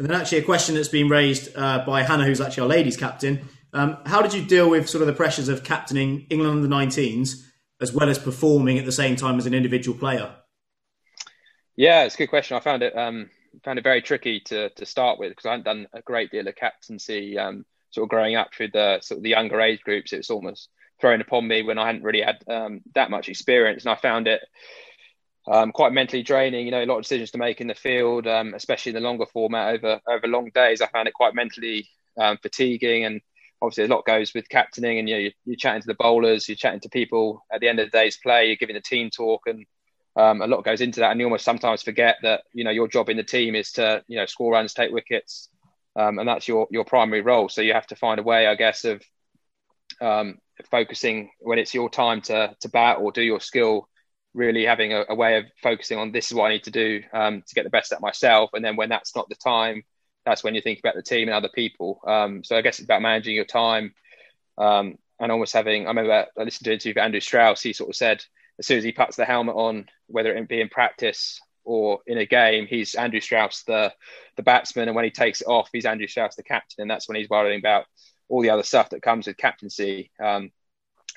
And 0.00 0.08
then 0.08 0.20
actually 0.20 0.38
a 0.38 0.42
question 0.42 0.74
that's 0.74 0.88
been 0.88 1.08
raised 1.08 1.56
uh, 1.56 1.84
by 1.86 2.02
Hannah, 2.02 2.24
who's 2.24 2.40
actually 2.40 2.62
our 2.62 2.68
ladies 2.68 2.96
captain. 2.96 3.48
Um, 3.72 3.98
how 4.06 4.22
did 4.22 4.34
you 4.34 4.42
deal 4.42 4.68
with 4.68 4.88
sort 4.88 5.02
of 5.02 5.06
the 5.06 5.12
pressures 5.12 5.48
of 5.48 5.62
captaining 5.62 6.26
England 6.30 6.64
under 6.64 6.74
19s? 6.74 7.44
as 7.80 7.92
well 7.92 8.08
as 8.08 8.18
performing 8.18 8.78
at 8.78 8.84
the 8.84 8.92
same 8.92 9.16
time 9.16 9.38
as 9.38 9.46
an 9.46 9.54
individual 9.54 9.98
player? 9.98 10.34
Yeah, 11.76 12.02
it's 12.04 12.14
a 12.14 12.18
good 12.18 12.28
question. 12.28 12.56
I 12.56 12.60
found 12.60 12.82
it 12.82 12.96
um, 12.96 13.30
found 13.64 13.78
it 13.78 13.82
very 13.82 14.02
tricky 14.02 14.40
to 14.46 14.68
to 14.70 14.86
start 14.86 15.18
with 15.18 15.30
because 15.30 15.46
I 15.46 15.50
hadn't 15.50 15.64
done 15.64 15.86
a 15.92 16.02
great 16.02 16.30
deal 16.30 16.46
of 16.46 16.54
captaincy 16.56 17.38
um, 17.38 17.64
sort 17.90 18.04
of 18.04 18.10
growing 18.10 18.36
up 18.36 18.52
through 18.52 18.70
the 18.72 19.00
sort 19.00 19.18
of 19.18 19.22
the 19.22 19.30
younger 19.30 19.60
age 19.60 19.80
groups. 19.82 20.12
It 20.12 20.18
was 20.18 20.30
almost 20.30 20.68
thrown 21.00 21.22
upon 21.22 21.48
me 21.48 21.62
when 21.62 21.78
I 21.78 21.86
hadn't 21.86 22.02
really 22.02 22.20
had 22.20 22.44
um, 22.46 22.82
that 22.94 23.10
much 23.10 23.28
experience, 23.28 23.84
and 23.84 23.92
I 23.92 23.96
found 23.96 24.28
it 24.28 24.42
um, 25.48 25.72
quite 25.72 25.92
mentally 25.92 26.22
draining. 26.22 26.66
You 26.66 26.72
know, 26.72 26.82
a 26.82 26.86
lot 26.86 26.96
of 26.96 27.02
decisions 27.02 27.30
to 27.32 27.38
make 27.38 27.60
in 27.60 27.66
the 27.66 27.74
field, 27.74 28.26
um, 28.26 28.54
especially 28.54 28.90
in 28.90 28.94
the 28.94 29.08
longer 29.08 29.26
format 29.26 29.74
over 29.74 30.00
over 30.08 30.26
long 30.26 30.50
days. 30.54 30.80
I 30.80 30.86
found 30.88 31.08
it 31.08 31.14
quite 31.14 31.34
mentally 31.34 31.88
um, 32.18 32.38
fatiguing, 32.42 33.04
and 33.04 33.20
obviously 33.62 33.84
a 33.84 33.88
lot 33.88 34.04
goes 34.04 34.34
with 34.34 34.48
captaining 34.48 34.98
and 34.98 35.08
you 35.08 35.14
know, 35.14 35.20
you're, 35.20 35.32
you're, 35.44 35.56
chatting 35.56 35.82
to 35.82 35.86
the 35.86 35.94
bowlers, 35.94 36.48
you're 36.48 36.56
chatting 36.56 36.80
to 36.80 36.88
people 36.88 37.44
at 37.52 37.60
the 37.60 37.68
end 37.68 37.78
of 37.78 37.90
the 37.90 37.98
day's 37.98 38.16
play, 38.16 38.46
you're 38.46 38.56
giving 38.56 38.74
the 38.74 38.80
team 38.80 39.10
talk 39.10 39.42
and 39.46 39.66
um, 40.16 40.42
a 40.42 40.46
lot 40.46 40.64
goes 40.64 40.80
into 40.80 41.00
that. 41.00 41.10
And 41.10 41.20
you 41.20 41.26
almost 41.26 41.44
sometimes 41.44 41.82
forget 41.82 42.16
that, 42.22 42.42
you 42.52 42.64
know, 42.64 42.70
your 42.70 42.88
job 42.88 43.08
in 43.08 43.16
the 43.16 43.22
team 43.22 43.54
is 43.54 43.72
to, 43.72 44.02
you 44.08 44.16
know, 44.16 44.26
score 44.26 44.52
runs, 44.52 44.74
take 44.74 44.92
wickets. 44.92 45.48
Um, 45.96 46.18
and 46.18 46.28
that's 46.28 46.48
your, 46.48 46.68
your 46.70 46.84
primary 46.84 47.20
role. 47.20 47.48
So 47.48 47.62
you 47.62 47.74
have 47.74 47.86
to 47.88 47.96
find 47.96 48.18
a 48.18 48.22
way, 48.22 48.46
I 48.46 48.54
guess, 48.54 48.84
of 48.84 49.02
um, 50.00 50.38
focusing 50.70 51.30
when 51.40 51.58
it's 51.58 51.74
your 51.74 51.90
time 51.90 52.22
to, 52.22 52.54
to 52.60 52.68
bat 52.68 52.98
or 53.00 53.12
do 53.12 53.22
your 53.22 53.40
skill, 53.40 53.88
really 54.34 54.64
having 54.64 54.92
a, 54.92 55.04
a 55.08 55.14
way 55.14 55.36
of 55.36 55.44
focusing 55.62 55.98
on 55.98 56.12
this 56.12 56.30
is 56.30 56.34
what 56.34 56.46
I 56.46 56.52
need 56.52 56.64
to 56.64 56.70
do 56.70 57.02
um, 57.12 57.42
to 57.46 57.54
get 57.54 57.64
the 57.64 57.70
best 57.70 57.92
at 57.92 58.00
myself. 58.00 58.50
And 58.52 58.64
then 58.64 58.76
when 58.76 58.88
that's 58.88 59.16
not 59.16 59.28
the 59.28 59.34
time, 59.34 59.82
that's 60.24 60.44
when 60.44 60.54
you 60.54 60.60
think 60.60 60.78
about 60.78 60.94
the 60.94 61.02
team 61.02 61.28
and 61.28 61.34
other 61.34 61.50
people. 61.54 62.00
Um, 62.06 62.44
so 62.44 62.56
I 62.56 62.62
guess 62.62 62.78
it's 62.78 62.84
about 62.84 63.02
managing 63.02 63.34
your 63.34 63.44
time 63.44 63.94
um, 64.58 64.96
and 65.18 65.32
almost 65.32 65.52
having. 65.52 65.86
I 65.86 65.90
remember 65.90 66.26
I 66.38 66.42
listened 66.42 66.64
to 66.64 66.70
an 66.70 66.74
interview 66.74 66.90
with 66.90 67.02
Andrew 67.02 67.20
Strauss. 67.20 67.62
He 67.62 67.72
sort 67.72 67.90
of 67.90 67.96
said 67.96 68.22
as 68.58 68.66
soon 68.66 68.78
as 68.78 68.84
he 68.84 68.92
puts 68.92 69.16
the 69.16 69.24
helmet 69.24 69.56
on, 69.56 69.86
whether 70.06 70.34
it 70.34 70.48
be 70.48 70.60
in 70.60 70.68
practice 70.68 71.40
or 71.64 72.00
in 72.06 72.18
a 72.18 72.26
game, 72.26 72.66
he's 72.66 72.94
Andrew 72.94 73.20
Strauss, 73.20 73.62
the 73.64 73.92
the 74.36 74.42
batsman, 74.42 74.88
and 74.88 74.94
when 74.94 75.04
he 75.04 75.10
takes 75.10 75.40
it 75.40 75.46
off, 75.46 75.70
he's 75.72 75.86
Andrew 75.86 76.06
Strauss, 76.06 76.36
the 76.36 76.42
captain, 76.42 76.82
and 76.82 76.90
that's 76.90 77.08
when 77.08 77.16
he's 77.16 77.28
worrying 77.28 77.58
about 77.58 77.86
all 78.28 78.42
the 78.42 78.50
other 78.50 78.62
stuff 78.62 78.90
that 78.90 79.02
comes 79.02 79.26
with 79.26 79.36
captaincy. 79.36 80.10
Um, 80.22 80.50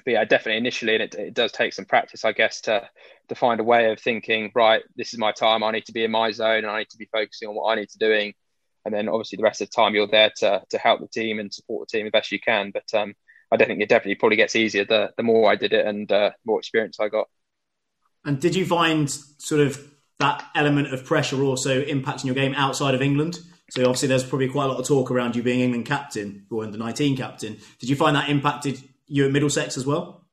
but 0.06 0.12
yeah, 0.12 0.26
definitely 0.26 0.58
initially, 0.58 0.96
and 0.96 1.04
it, 1.04 1.16
it 1.16 1.34
does 1.34 1.52
take 1.52 1.74
some 1.74 1.86
practice, 1.86 2.26
I 2.26 2.32
guess, 2.32 2.62
to 2.62 2.90
to 3.30 3.36
find 3.36 3.60
a 3.60 3.64
way 3.64 3.92
of 3.92 4.00
thinking. 4.00 4.52
Right, 4.56 4.84
this 4.96 5.14
is 5.14 5.20
my 5.20 5.32
time. 5.32 5.64
I 5.64 5.72
need 5.72 5.86
to 5.86 5.94
be 5.94 6.04
in 6.04 6.12
my 6.12 6.32
zone, 6.32 6.60
and 6.60 6.68
I 6.68 6.80
need 6.80 6.90
to 6.90 6.98
be 6.98 7.10
focusing 7.12 7.48
on 7.48 7.56
what 7.56 7.72
I 7.72 7.76
need 7.76 7.90
to 7.90 7.98
doing 7.98 8.34
and 8.86 8.94
then 8.94 9.10
obviously 9.10 9.38
the 9.38 9.44
rest 9.44 9.62
of 9.62 9.70
the 9.70 9.76
time 9.76 9.96
you're 9.96 10.08
there 10.08 10.32
to 10.38 10.62
to 10.70 10.78
help 10.78 11.00
the 11.00 11.08
team 11.08 11.40
and 11.40 11.54
support 11.54 11.88
the 11.88 11.98
team 11.98 12.06
as 12.06 12.12
best 12.12 12.32
you 12.32 12.40
can. 12.40 12.72
But 12.72 12.94
um, 12.94 13.14
I 13.52 13.58
don't 13.58 13.68
think 13.68 13.82
it 13.82 13.90
definitely 13.90 14.16
probably 14.16 14.38
gets 14.38 14.56
easier 14.56 14.86
the 14.86 15.12
the 15.18 15.24
more 15.24 15.52
I 15.52 15.56
did 15.56 15.74
it 15.74 15.86
and 15.86 16.12
uh, 16.12 16.32
more 16.46 16.60
experience 16.60 17.00
I 17.00 17.10
got. 17.10 17.28
And 18.26 18.40
did 18.40 18.56
you 18.56 18.66
find 18.66 19.10
sort 19.10 19.62
of 19.62 19.92
that 20.20 20.46
element 20.56 20.94
of 20.94 21.04
pressure 21.04 21.42
also 21.44 21.84
impacting 21.84 22.26
your 22.26 22.36
game 22.36 22.54
outside 22.56 22.96
of 22.96 23.02
England? 23.02 23.40
So 23.72 23.82
obviously 23.84 24.10
there's 24.10 24.24
probably 24.24 24.50
quite 24.50 24.66
a 24.66 24.68
lot 24.68 24.80
of 24.80 24.88
talk 24.88 25.10
around 25.10 25.36
you 25.36 25.44
being 25.44 25.62
England 25.62 25.86
captain 25.86 26.46
or 26.52 26.64
under 26.64 26.78
19 26.78 27.18
captain. 27.18 27.58
Did 27.80 27.90
you 27.90 27.96
find 27.96 28.16
that 28.16 28.30
impacted 28.30 28.82
you 29.08 29.26
at 29.26 29.32
Middlesex 29.32 29.78
as 29.78 29.86
well? 29.86 30.26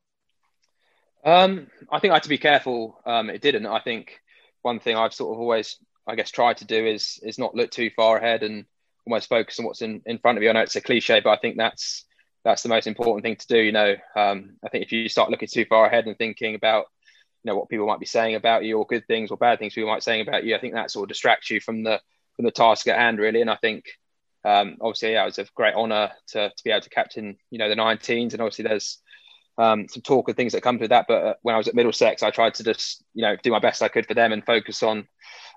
Um, 1.25 1.67
I 1.91 1.99
think 1.99 2.12
I 2.12 2.17
had 2.17 2.23
to 2.25 2.29
be 2.29 2.39
careful. 2.39 2.99
Um, 3.05 3.31
it 3.31 3.43
didn't. 3.43 3.67
I 3.67 3.81
think 3.81 4.21
one 4.62 4.81
thing 4.81 4.97
I've 4.97 5.15
sort 5.15 5.35
of 5.35 5.41
always 5.41 5.77
I 6.11 6.17
guess, 6.17 6.31
tried 6.31 6.59
to 6.59 6.65
do 6.65 6.87
is 6.87 7.21
is 7.23 7.39
not 7.39 7.55
look 7.55 7.71
too 7.71 7.91
far 7.95 8.17
ahead 8.17 8.43
and 8.43 8.65
almost 9.07 9.29
focus 9.29 9.59
on 9.59 9.65
what's 9.65 9.83
in, 9.83 10.03
in 10.07 10.19
front 10.19 10.39
of 10.39 10.43
you. 10.43 10.50
I 10.50 10.53
know 10.53 10.61
it's 10.61 10.77
a 10.77 10.81
cliche, 10.81 11.21
but 11.21 11.31
I 11.31 11.37
think 11.37 11.57
that's 11.57 12.05
that's 12.45 12.62
the 12.62 12.69
most 12.69 12.87
important 12.87 13.23
thing 13.23 13.37
to 13.37 13.47
do. 13.47 13.59
You 13.59 13.73
know, 13.73 13.95
um, 14.17 14.57
I 14.65 14.69
think 14.69 14.85
if 14.85 14.93
you 14.93 15.09
start 15.09 15.31
looking 15.31 15.49
too 15.49 15.67
far 15.67 15.87
ahead 15.87 16.07
and 16.07 16.19
thinking 16.19 16.55
about 16.55 16.87
you 17.45 17.50
know 17.50 17.57
what 17.57 17.69
people 17.69 17.87
might 17.87 18.00
be 18.00 18.07
saying 18.07 18.35
about 18.35 18.65
you 18.65 18.79
or 18.79 18.87
good 18.87 19.07
things 19.07 19.31
or 19.31 19.37
bad 19.37 19.59
things 19.59 19.75
people 19.75 19.91
might 19.91 19.99
be 19.99 20.03
saying 20.03 20.27
about 20.27 20.45
you, 20.45 20.57
I 20.57 20.61
think 20.61 20.75
that 20.75 20.91
sort 20.91 21.05
of 21.05 21.09
distracts 21.09 21.50
you 21.50 21.61
from 21.61 21.85
the 21.85 22.00
from 22.35 22.45
the 22.45 22.50
task 22.50 22.89
at 22.89 22.99
hand 22.99 23.19
really. 23.19 23.41
And 23.41 23.50
I 23.50 23.57
think 23.57 23.85
um, 24.44 24.76
obviously 24.80 25.12
yeah, 25.12 25.23
it 25.23 25.26
was 25.26 25.38
a 25.38 25.47
great 25.54 25.75
honour 25.75 26.11
to 26.28 26.49
to 26.49 26.64
be 26.64 26.70
able 26.70 26.80
to 26.80 26.90
captain 26.90 27.37
you 27.50 27.59
know 27.59 27.68
the 27.68 27.75
19s, 27.75 28.32
and 28.32 28.40
obviously 28.40 28.64
there's 28.64 28.99
um, 29.59 29.87
some 29.88 30.02
talk 30.02 30.28
and 30.28 30.37
things 30.37 30.52
that 30.52 30.62
come 30.62 30.78
with 30.78 30.90
that. 30.90 31.06
But 31.06 31.25
uh, 31.25 31.35
when 31.42 31.54
I 31.54 31.59
was 31.59 31.68
at 31.68 31.75
Middlesex, 31.75 32.23
I 32.23 32.30
tried 32.30 32.54
to 32.54 32.64
just 32.64 33.04
you 33.14 33.23
know 33.23 33.37
do 33.42 33.50
my 33.50 33.59
best 33.59 33.82
I 33.82 33.88
could 33.88 34.06
for 34.06 34.14
them 34.14 34.32
and 34.32 34.44
focus 34.44 34.82
on 34.82 35.06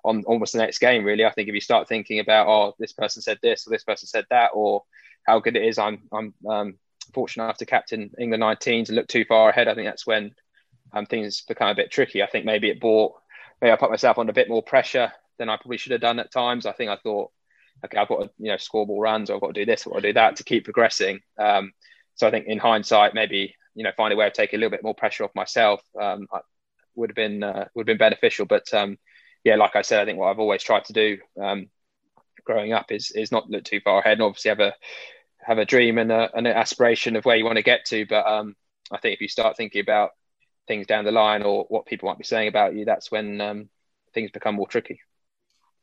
on 0.04 0.24
almost 0.26 0.54
the 0.54 0.60
next 0.60 0.80
game. 0.80 1.06
Really, 1.06 1.26
I 1.26 1.32
think 1.32 1.48
if 1.48 1.56
you 1.56 1.62
start 1.62 1.88
thinking 1.88 2.20
about 2.20 2.48
oh 2.48 2.76
this 2.80 2.94
person 2.94 3.22
said 3.22 3.40
this 3.42 3.66
or 3.66 3.70
this 3.70 3.84
person 3.84 4.08
said 4.08 4.26
that 4.30 4.52
or 4.54 4.84
how 5.26 5.40
good 5.40 5.56
it 5.56 5.64
is 5.64 5.78
I'm 5.78 6.04
I'm 6.12 6.34
um, 6.50 6.74
fortunate 7.14 7.46
enough 7.46 7.58
to 7.58 7.66
captain 7.66 8.12
England 8.20 8.44
19s 8.44 8.90
and 8.90 8.96
look 8.96 9.08
too 9.08 9.26
far 9.26 9.50
ahead. 9.50 9.68
I 9.68 9.76
think 9.76 9.88
that's 9.88 10.06
when 10.06 10.34
um, 10.92 11.06
things 11.06 11.42
become 11.42 11.70
a 11.70 11.76
bit 11.76 11.92
tricky. 11.92 12.22
I 12.22 12.28
think 12.28 12.46
maybe 12.46 12.70
it 12.70 12.82
brought 12.82 13.14
maybe 13.62 13.72
I 13.72 13.78
put 13.78 13.92
myself 13.92 14.18
under 14.18 14.32
a 14.32 14.34
bit 14.34 14.50
more 14.50 14.64
pressure 14.64 15.14
than 15.40 15.50
I 15.50 15.56
probably 15.56 15.78
should 15.78 15.94
have 15.94 16.02
done 16.02 16.20
at 16.20 16.32
times. 16.32 16.66
I 16.66 16.74
think 16.74 16.90
I 16.90 16.98
thought 16.98 17.32
okay 17.86 17.98
I've 17.98 18.08
got 18.08 18.24
to 18.24 18.30
you 18.38 18.52
know 18.52 18.58
score 18.58 18.88
ball 18.88 19.02
runs 19.02 19.30
or 19.30 19.36
I've 19.36 19.42
got 19.42 19.54
to 19.54 19.62
do 19.62 19.66
this 19.66 19.86
or 19.86 19.92
I've 19.92 19.96
got 19.96 20.02
to 20.02 20.10
do 20.10 20.14
that 20.14 20.36
to 20.38 20.44
keep 20.44 20.64
progressing. 20.64 21.20
Um, 21.38 21.74
so 22.16 22.28
I 22.28 22.32
think 22.32 22.48
in 22.48 22.60
hindsight 22.60 23.14
maybe 23.14 23.56
you 23.76 23.84
know 23.84 23.92
find 23.98 24.14
a 24.14 24.16
way 24.16 24.28
of 24.28 24.34
taking 24.34 24.58
a 24.58 24.60
little 24.60 24.72
bit 24.72 24.84
more 24.84 24.96
pressure 24.96 25.24
off 25.24 25.36
myself 25.36 25.82
um, 26.00 26.28
would 26.96 27.10
have 27.10 27.16
been 27.16 27.44
uh, 27.44 27.68
would 27.74 27.88
have 27.88 27.98
been 27.98 27.98
beneficial. 27.98 28.46
But 28.46 28.74
um, 28.74 28.98
yeah, 29.44 29.56
like 29.56 29.76
I 29.76 29.82
said, 29.82 30.02
I 30.02 30.06
think 30.06 30.20
what 30.20 30.30
I've 30.30 30.40
always 30.40 30.64
tried 30.64 30.86
to 30.86 30.94
do 30.94 31.18
um, 31.42 31.70
growing 32.44 32.74
up 32.74 32.92
is 32.92 33.12
is 33.12 33.32
not 33.32 33.50
look 33.50 33.64
too 33.64 33.82
far 33.82 34.00
ahead, 34.00 34.14
and 34.14 34.22
obviously 34.22 34.50
have 34.50 34.60
a 34.60 34.74
have 35.46 35.58
a 35.58 35.66
dream 35.66 35.98
and, 35.98 36.12
a, 36.12 36.30
an 36.36 36.48
aspiration 36.48 37.16
of 37.16 37.26
where 37.26 37.36
you 37.36 37.46
want 37.46 37.58
to 37.58 37.64
get 37.64 37.86
to. 37.86 38.06
But 38.06 38.26
um, 38.26 38.56
I 38.92 38.98
think 38.98 39.16
if 39.16 39.22
you 39.22 39.28
start 39.28 39.58
thinking 39.58 39.82
about 39.82 40.12
things 40.68 40.88
down 40.88 41.06
the 41.06 41.12
line 41.12 41.44
or 41.44 41.66
what 41.68 41.86
people 41.86 42.08
might 42.08 42.18
be 42.18 42.24
saying 42.24 42.48
about 42.48 42.76
you, 42.76 42.86
that's 42.86 43.12
when 43.12 43.42
um, 43.42 43.70
things 44.14 44.32
become 44.32 44.56
more 44.56 44.68
tricky. 44.68 45.02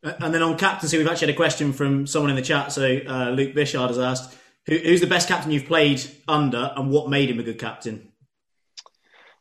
And 0.03 0.35
then 0.35 0.43
on 0.43 0.57
captaincy, 0.57 0.97
we've 0.97 1.07
actually 1.07 1.29
had 1.29 1.35
a 1.35 1.37
question 1.37 1.73
from 1.73 2.07
someone 2.07 2.31
in 2.31 2.37
the 2.37 2.43
chat. 2.43 2.73
So 2.73 3.01
uh, 3.07 3.31
Luke 3.31 3.55
Bishard 3.55 3.89
has 3.89 3.99
asked, 3.99 4.35
Who, 4.67 4.79
"Who's 4.79 5.01
the 5.01 5.07
best 5.07 5.29
captain 5.29 5.51
you've 5.51 5.67
played 5.67 6.01
under, 6.27 6.73
and 6.75 6.91
what 6.91 7.11
made 7.11 7.29
him 7.29 7.39
a 7.39 7.43
good 7.43 7.59
captain?" 7.59 8.13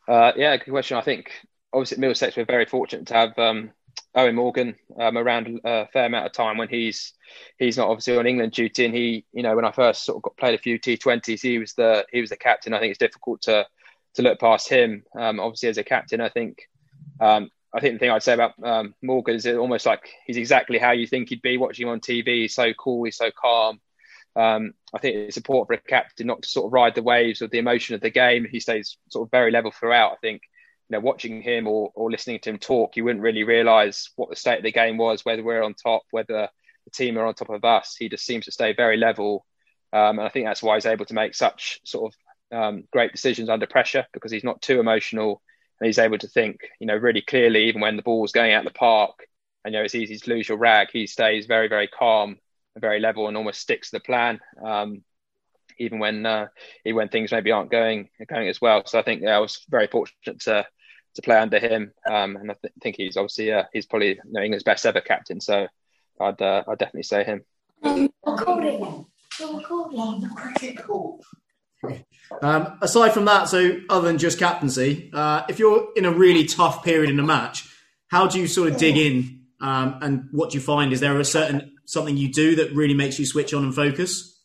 Uh, 0.07 0.33
yeah, 0.35 0.57
good 0.57 0.71
question. 0.71 0.97
I 0.97 1.01
think 1.01 1.31
obviously 1.71 1.95
at 1.95 1.99
Middlesex 1.99 2.35
we're 2.35 2.45
very 2.45 2.65
fortunate 2.65 3.07
to 3.07 3.13
have 3.13 3.37
um, 3.37 3.71
Eoin 4.17 4.33
Morgan 4.33 4.75
um, 4.99 5.17
around 5.17 5.61
a 5.63 5.87
fair 5.87 6.05
amount 6.05 6.25
of 6.25 6.33
time 6.33 6.57
when 6.57 6.67
he's 6.67 7.13
he's 7.57 7.77
not 7.77 7.87
obviously 7.87 8.17
on 8.17 8.27
England 8.27 8.51
duty, 8.51 8.85
and 8.85 8.93
he 8.93 9.25
you 9.31 9.43
know 9.43 9.55
when 9.55 9.65
I 9.65 9.71
first 9.71 10.03
sort 10.03 10.17
of 10.17 10.23
got 10.23 10.37
played 10.37 10.55
a 10.55 10.61
few 10.61 10.79
T20s, 10.79 11.41
he 11.41 11.59
was 11.59 11.73
the 11.73 12.05
he 12.11 12.19
was 12.19 12.31
the 12.31 12.37
captain. 12.37 12.73
I 12.73 12.79
think 12.79 12.91
it's 12.91 12.99
difficult 12.99 13.43
to 13.43 13.65
to 14.15 14.21
look 14.21 14.39
past 14.39 14.67
him. 14.67 15.03
Um, 15.17 15.39
obviously 15.39 15.69
as 15.69 15.77
a 15.77 15.83
captain, 15.83 16.19
I 16.19 16.29
think 16.29 16.57
um, 17.21 17.49
I 17.73 17.79
think 17.79 17.95
the 17.95 17.99
thing 17.99 18.09
I'd 18.09 18.23
say 18.23 18.33
about 18.33 18.53
um, 18.63 18.95
Morgan 19.01 19.35
is 19.35 19.45
almost 19.45 19.85
like 19.85 20.09
he's 20.25 20.37
exactly 20.37 20.79
how 20.79 20.91
you 20.91 21.05
think 21.05 21.29
he'd 21.29 21.41
be 21.41 21.57
watching 21.57 21.87
him 21.87 21.93
on 21.93 21.99
TV. 21.99 22.41
He's 22.41 22.55
so 22.55 22.73
cool, 22.73 23.03
he's 23.03 23.17
so 23.17 23.29
calm. 23.31 23.79
Um, 24.35 24.73
I 24.93 24.99
think 24.99 25.15
it's 25.15 25.37
important 25.37 25.67
for 25.67 25.73
a 25.73 25.89
captain 25.89 26.27
not 26.27 26.41
to 26.41 26.49
sort 26.49 26.67
of 26.67 26.73
ride 26.73 26.95
the 26.95 27.03
waves 27.03 27.41
of 27.41 27.51
the 27.51 27.59
emotion 27.59 27.95
of 27.95 28.01
the 28.01 28.09
game. 28.09 28.47
He 28.49 28.59
stays 28.59 28.97
sort 29.09 29.27
of 29.27 29.31
very 29.31 29.51
level 29.51 29.71
throughout. 29.71 30.13
I 30.13 30.17
think 30.21 30.41
you 30.89 30.97
know, 30.97 31.01
watching 31.01 31.41
him 31.41 31.67
or, 31.67 31.91
or 31.93 32.09
listening 32.09 32.39
to 32.39 32.49
him 32.49 32.57
talk, 32.57 32.97
you 32.97 33.03
wouldn't 33.03 33.23
really 33.23 33.43
realise 33.43 34.09
what 34.15 34.29
the 34.29 34.35
state 34.35 34.57
of 34.57 34.63
the 34.63 34.71
game 34.71 34.97
was, 34.97 35.23
whether 35.23 35.43
we're 35.43 35.63
on 35.63 35.75
top, 35.75 36.03
whether 36.11 36.49
the 36.85 36.91
team 36.91 37.17
are 37.17 37.25
on 37.25 37.35
top 37.35 37.49
of 37.49 37.63
us. 37.63 37.95
He 37.97 38.09
just 38.09 38.25
seems 38.25 38.45
to 38.45 38.51
stay 38.51 38.73
very 38.73 38.97
level. 38.97 39.45
Um, 39.93 40.17
and 40.17 40.21
I 40.21 40.29
think 40.29 40.45
that's 40.45 40.63
why 40.63 40.75
he's 40.75 40.87
able 40.87 41.05
to 41.05 41.13
make 41.13 41.35
such 41.35 41.79
sort 41.83 42.13
of 42.13 42.57
um, 42.57 42.83
great 42.91 43.11
decisions 43.11 43.49
under 43.49 43.67
pressure 43.67 44.05
because 44.13 44.31
he's 44.31 44.43
not 44.43 44.61
too 44.61 44.79
emotional 44.79 45.41
and 45.79 45.87
he's 45.87 45.99
able 45.99 46.17
to 46.17 46.27
think, 46.27 46.61
you 46.79 46.87
know, 46.87 46.95
really 46.95 47.21
clearly, 47.21 47.65
even 47.65 47.81
when 47.81 47.95
the 47.95 48.01
ball's 48.01 48.31
going 48.31 48.53
out 48.53 48.65
of 48.65 48.73
the 48.73 48.77
park 48.77 49.27
and, 49.63 49.73
you 49.73 49.79
know, 49.79 49.83
it's 49.83 49.95
easy 49.95 50.17
to 50.17 50.29
lose 50.29 50.49
your 50.49 50.57
rag. 50.57 50.89
He 50.91 51.07
stays 51.07 51.45
very, 51.45 51.67
very 51.67 51.87
calm 51.87 52.37
and 52.75 52.81
very 52.81 52.99
level 52.99 53.27
and 53.27 53.37
almost 53.37 53.61
sticks 53.61 53.89
to 53.89 53.97
the 53.97 54.01
plan. 54.01 54.39
Um, 54.63 55.03
even 55.79 55.99
when 55.99 56.25
uh, 56.25 56.47
even 56.85 56.97
when 56.97 57.09
things 57.09 57.31
maybe 57.31 57.51
aren't 57.51 57.71
going 57.71 58.09
going 58.27 58.49
as 58.49 58.61
well. 58.61 58.85
So 58.85 58.99
I 58.99 59.01
think 59.01 59.21
yeah, 59.21 59.35
I 59.35 59.39
was 59.39 59.65
very 59.69 59.87
fortunate 59.87 60.41
to 60.41 60.65
to 61.15 61.21
play 61.21 61.37
under 61.37 61.59
him. 61.59 61.93
Um, 62.09 62.35
and 62.35 62.51
I 62.51 62.55
th- 62.61 62.73
think 62.81 62.97
he's 62.97 63.17
obviously 63.17 63.51
uh, 63.51 63.63
he's 63.73 63.85
probably 63.85 64.09
you 64.09 64.21
know, 64.25 64.41
England's 64.41 64.63
best 64.63 64.85
ever 64.85 65.01
captain. 65.01 65.41
So 65.41 65.67
I'd 66.19 66.41
uh, 66.41 66.63
I'd 66.67 66.77
definitely 66.77 67.03
say 67.03 67.23
him. 67.23 67.43
Um, 67.83 68.09
aside 72.41 73.13
from 73.13 73.25
that, 73.25 73.49
so 73.49 73.79
other 73.89 74.07
than 74.07 74.17
just 74.17 74.39
captaincy, 74.39 75.09
uh, 75.13 75.43
if 75.49 75.59
you're 75.59 75.89
in 75.95 76.05
a 76.05 76.11
really 76.11 76.45
tough 76.45 76.83
period 76.83 77.09
in 77.09 77.19
a 77.19 77.23
match, 77.23 77.67
how 78.09 78.27
do 78.27 78.39
you 78.39 78.47
sort 78.47 78.69
of 78.71 78.77
dig 78.77 78.97
in? 78.97 79.41
Um, 79.61 79.99
and 80.01 80.29
what 80.31 80.51
do 80.51 80.57
you 80.57 80.63
find? 80.63 80.93
Is 80.93 80.99
there 80.99 81.19
a 81.19 81.25
certain 81.25 81.75
something 81.85 82.15
you 82.15 82.31
do 82.31 82.55
that 82.55 82.71
really 82.71 82.93
makes 82.93 83.19
you 83.19 83.25
switch 83.25 83.53
on 83.53 83.63
and 83.63 83.75
focus? 83.75 84.39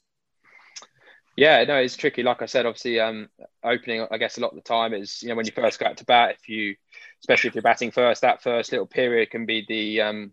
Yeah, 1.37 1.65
no, 1.65 1.77
it's 1.77 1.97
tricky. 1.97 2.23
Like 2.23 2.43
I 2.43 2.47
said, 2.47 2.65
obviously, 2.65 3.01
um, 3.01 3.29
opening, 3.63 4.07
I 4.11 4.19
guess, 4.19 4.39
a 4.39 4.41
lot 4.41 4.51
of 4.51 4.57
the 4.57 4.63
time 4.63 4.95
is 4.95 5.23
you 5.23 5.29
know 5.29 5.35
when 5.35 5.47
you 5.47 5.53
first 5.53 5.81
go 5.81 5.87
out 5.87 5.97
to 5.97 6.05
bat, 6.05 6.37
if 6.41 6.49
you, 6.49 6.77
especially 7.21 7.49
if 7.49 7.55
you're 7.55 7.63
batting 7.63 7.91
first, 7.91 8.23
that 8.23 8.43
first 8.43 8.71
little 8.71 8.87
period 8.87 9.31
can 9.31 9.47
be 9.47 9.65
the 9.69 10.01
um, 10.03 10.33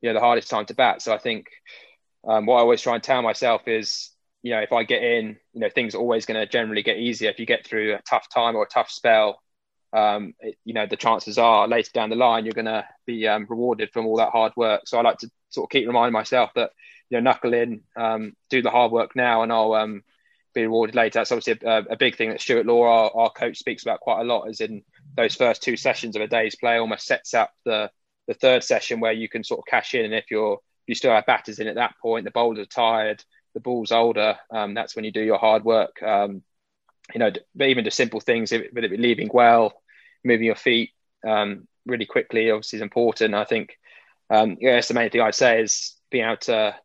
you 0.00 0.08
know 0.08 0.14
the 0.14 0.24
hardest 0.24 0.48
time 0.48 0.66
to 0.66 0.74
bat. 0.74 1.02
So 1.02 1.12
I 1.12 1.18
think 1.18 1.48
um, 2.26 2.46
what 2.46 2.56
I 2.56 2.60
always 2.60 2.80
try 2.80 2.94
and 2.94 3.02
tell 3.02 3.22
myself 3.22 3.66
is, 3.66 4.10
you 4.46 4.52
know, 4.52 4.60
if 4.60 4.72
I 4.72 4.84
get 4.84 5.02
in, 5.02 5.36
you 5.54 5.60
know, 5.60 5.68
things 5.68 5.96
are 5.96 5.98
always 5.98 6.24
going 6.24 6.38
to 6.38 6.46
generally 6.46 6.84
get 6.84 6.98
easier. 6.98 7.30
If 7.30 7.40
you 7.40 7.46
get 7.46 7.66
through 7.66 7.96
a 7.96 8.02
tough 8.08 8.28
time 8.32 8.54
or 8.54 8.62
a 8.62 8.68
tough 8.68 8.88
spell, 8.92 9.42
um, 9.92 10.34
it, 10.38 10.54
you 10.64 10.72
know, 10.72 10.86
the 10.86 10.96
chances 10.96 11.36
are 11.36 11.66
later 11.66 11.90
down 11.92 12.10
the 12.10 12.14
line 12.14 12.44
you're 12.44 12.54
going 12.54 12.66
to 12.66 12.86
be 13.06 13.26
um, 13.26 13.44
rewarded 13.48 13.90
from 13.92 14.06
all 14.06 14.18
that 14.18 14.30
hard 14.30 14.52
work. 14.54 14.82
So 14.86 14.98
I 14.98 15.02
like 15.02 15.18
to 15.18 15.30
sort 15.48 15.66
of 15.66 15.70
keep 15.70 15.88
reminding 15.88 16.12
myself 16.12 16.50
that 16.54 16.70
you 17.10 17.16
know, 17.16 17.22
knuckle 17.22 17.54
in, 17.54 17.80
um, 17.96 18.36
do 18.48 18.62
the 18.62 18.70
hard 18.70 18.92
work 18.92 19.16
now, 19.16 19.42
and 19.42 19.52
I'll 19.52 19.74
um, 19.74 20.04
be 20.54 20.62
rewarded 20.62 20.94
later. 20.94 21.18
That's 21.18 21.32
obviously 21.32 21.58
a, 21.68 21.78
a 21.90 21.96
big 21.96 22.14
thing 22.14 22.28
that 22.28 22.40
Stuart 22.40 22.66
Law, 22.66 22.84
our, 22.84 23.10
our, 23.16 23.30
coach, 23.30 23.58
speaks 23.58 23.82
about 23.82 23.98
quite 23.98 24.20
a 24.20 24.24
lot. 24.24 24.46
Is 24.46 24.60
in 24.60 24.84
those 25.16 25.34
first 25.34 25.60
two 25.60 25.76
sessions 25.76 26.14
of 26.14 26.22
a 26.22 26.28
day's 26.28 26.54
play, 26.54 26.76
almost 26.76 27.04
sets 27.04 27.34
up 27.34 27.50
the 27.64 27.90
the 28.28 28.34
third 28.34 28.62
session 28.62 29.00
where 29.00 29.12
you 29.12 29.28
can 29.28 29.42
sort 29.42 29.58
of 29.58 29.64
cash 29.66 29.92
in. 29.94 30.04
And 30.04 30.14
if 30.14 30.30
you're 30.30 30.54
if 30.54 30.88
you 30.90 30.94
still 30.94 31.10
have 31.10 31.26
batters 31.26 31.58
in 31.58 31.66
at 31.66 31.74
that 31.74 31.96
point, 32.00 32.24
the 32.24 32.30
bowlers 32.30 32.60
are 32.60 32.66
tired, 32.66 33.24
the 33.56 33.60
ball's 33.60 33.90
older. 33.90 34.36
Um, 34.50 34.74
that's 34.74 34.94
when 34.94 35.06
you 35.06 35.10
do 35.10 35.22
your 35.22 35.38
hard 35.38 35.64
work. 35.64 36.02
Um, 36.02 36.42
you 37.14 37.18
know, 37.18 37.30
even 37.58 37.84
just 37.84 37.96
simple 37.96 38.20
things, 38.20 38.52
with 38.52 38.84
it 38.84 38.90
be 38.90 38.98
leaving 38.98 39.30
well, 39.32 39.72
moving 40.22 40.44
your 40.44 40.56
feet 40.56 40.90
um, 41.26 41.66
really 41.86 42.04
quickly, 42.04 42.50
obviously 42.50 42.76
is 42.76 42.82
important. 42.82 43.34
I 43.34 43.44
think, 43.44 43.78
um, 44.28 44.58
yeah, 44.60 44.78
the 44.78 44.92
main 44.92 45.08
thing 45.08 45.22
I'd 45.22 45.34
say 45.34 45.62
is 45.62 45.96
being 46.10 46.26
able 46.26 46.36
to 46.36 46.76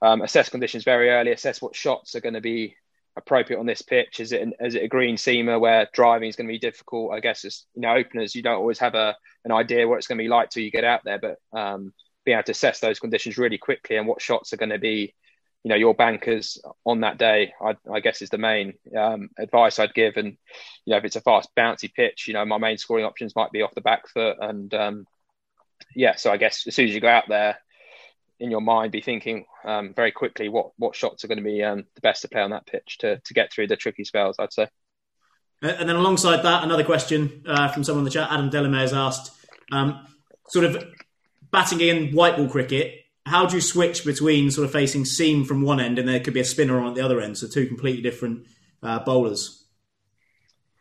um, 0.00 0.22
assess 0.22 0.48
conditions 0.48 0.84
very 0.84 1.10
early, 1.10 1.32
assess 1.32 1.60
what 1.60 1.74
shots 1.74 2.14
are 2.14 2.20
going 2.20 2.34
to 2.34 2.40
be 2.40 2.76
appropriate 3.16 3.58
on 3.58 3.66
this 3.66 3.82
pitch? 3.82 4.20
Is 4.20 4.30
it 4.30 4.42
an, 4.42 4.52
is 4.60 4.76
it 4.76 4.84
a 4.84 4.88
green 4.88 5.16
seamer 5.16 5.58
where 5.58 5.88
driving 5.92 6.28
is 6.28 6.36
going 6.36 6.46
to 6.46 6.52
be 6.52 6.58
difficult? 6.60 7.12
I 7.12 7.18
guess 7.18 7.44
it's 7.44 7.66
you 7.74 7.82
know 7.82 7.96
openers 7.96 8.36
you 8.36 8.42
don't 8.42 8.60
always 8.60 8.78
have 8.78 8.94
a 8.94 9.16
an 9.44 9.50
idea 9.50 9.88
what 9.88 9.98
it's 9.98 10.06
going 10.06 10.18
to 10.18 10.24
be 10.24 10.28
like 10.28 10.50
till 10.50 10.62
you 10.62 10.70
get 10.70 10.84
out 10.84 11.00
there, 11.04 11.18
but 11.18 11.38
um, 11.52 11.92
being 12.24 12.36
able 12.36 12.44
to 12.44 12.52
assess 12.52 12.78
those 12.78 13.00
conditions 13.00 13.38
really 13.38 13.58
quickly 13.58 13.96
and 13.96 14.06
what 14.06 14.22
shots 14.22 14.52
are 14.52 14.58
going 14.58 14.70
to 14.70 14.78
be 14.78 15.14
you 15.64 15.68
know 15.68 15.76
your 15.76 15.94
bankers 15.94 16.60
on 16.84 17.00
that 17.00 17.18
day 17.18 17.52
I, 17.60 17.76
I 17.90 18.00
guess 18.00 18.22
is 18.22 18.30
the 18.30 18.38
main 18.38 18.74
um, 18.96 19.30
advice 19.38 19.78
I'd 19.78 19.94
give 19.94 20.16
and 20.16 20.36
you 20.84 20.90
know 20.90 20.96
if 20.96 21.04
it's 21.04 21.16
a 21.16 21.20
fast 21.20 21.50
bouncy 21.56 21.92
pitch 21.92 22.26
you 22.26 22.34
know 22.34 22.44
my 22.44 22.58
main 22.58 22.78
scoring 22.78 23.04
options 23.04 23.36
might 23.36 23.52
be 23.52 23.62
off 23.62 23.74
the 23.74 23.80
back 23.80 24.08
foot 24.08 24.36
and 24.40 24.72
um, 24.74 25.06
yeah 25.94 26.16
so 26.16 26.30
I 26.32 26.36
guess 26.36 26.66
as 26.66 26.74
soon 26.74 26.88
as 26.88 26.94
you 26.94 27.00
go 27.00 27.08
out 27.08 27.28
there 27.28 27.58
in 28.42 28.50
your 28.50 28.60
mind 28.60 28.90
be 28.90 29.00
thinking 29.00 29.46
um, 29.64 29.94
very 29.94 30.10
quickly 30.10 30.48
what 30.48 30.72
what 30.76 30.96
shots 30.96 31.24
are 31.24 31.28
going 31.28 31.38
to 31.38 31.44
be 31.44 31.62
um, 31.62 31.84
the 31.94 32.00
best 32.00 32.22
to 32.22 32.28
play 32.28 32.42
on 32.42 32.50
that 32.50 32.66
pitch 32.66 32.98
to 32.98 33.20
to 33.20 33.34
get 33.34 33.52
through 33.52 33.68
the 33.68 33.76
tricky 33.76 34.04
spells. 34.04 34.36
I'd 34.38 34.52
say. 34.52 34.68
And 35.62 35.88
then 35.88 35.94
alongside 35.94 36.42
that, 36.42 36.64
another 36.64 36.82
question 36.82 37.44
uh, 37.46 37.68
from 37.68 37.84
someone 37.84 38.00
in 38.00 38.04
the 38.06 38.10
chat, 38.10 38.32
Adam 38.32 38.50
Delamere 38.50 38.80
has 38.80 38.92
asked, 38.92 39.30
um, 39.70 40.04
sort 40.48 40.64
of 40.64 40.84
batting 41.52 41.80
in 41.80 42.10
white 42.12 42.36
ball 42.36 42.48
cricket. 42.48 43.01
How 43.24 43.46
do 43.46 43.54
you 43.54 43.60
switch 43.60 44.04
between 44.04 44.50
sort 44.50 44.64
of 44.64 44.72
facing 44.72 45.04
seam 45.04 45.44
from 45.44 45.62
one 45.62 45.80
end 45.80 45.98
and 45.98 46.08
there 46.08 46.20
could 46.20 46.34
be 46.34 46.40
a 46.40 46.44
spinner 46.44 46.80
on 46.80 46.88
at 46.88 46.94
the 46.94 47.04
other 47.04 47.20
end, 47.20 47.38
so 47.38 47.46
two 47.46 47.66
completely 47.66 48.02
different 48.02 48.46
uh, 48.82 48.98
bowlers? 49.00 49.64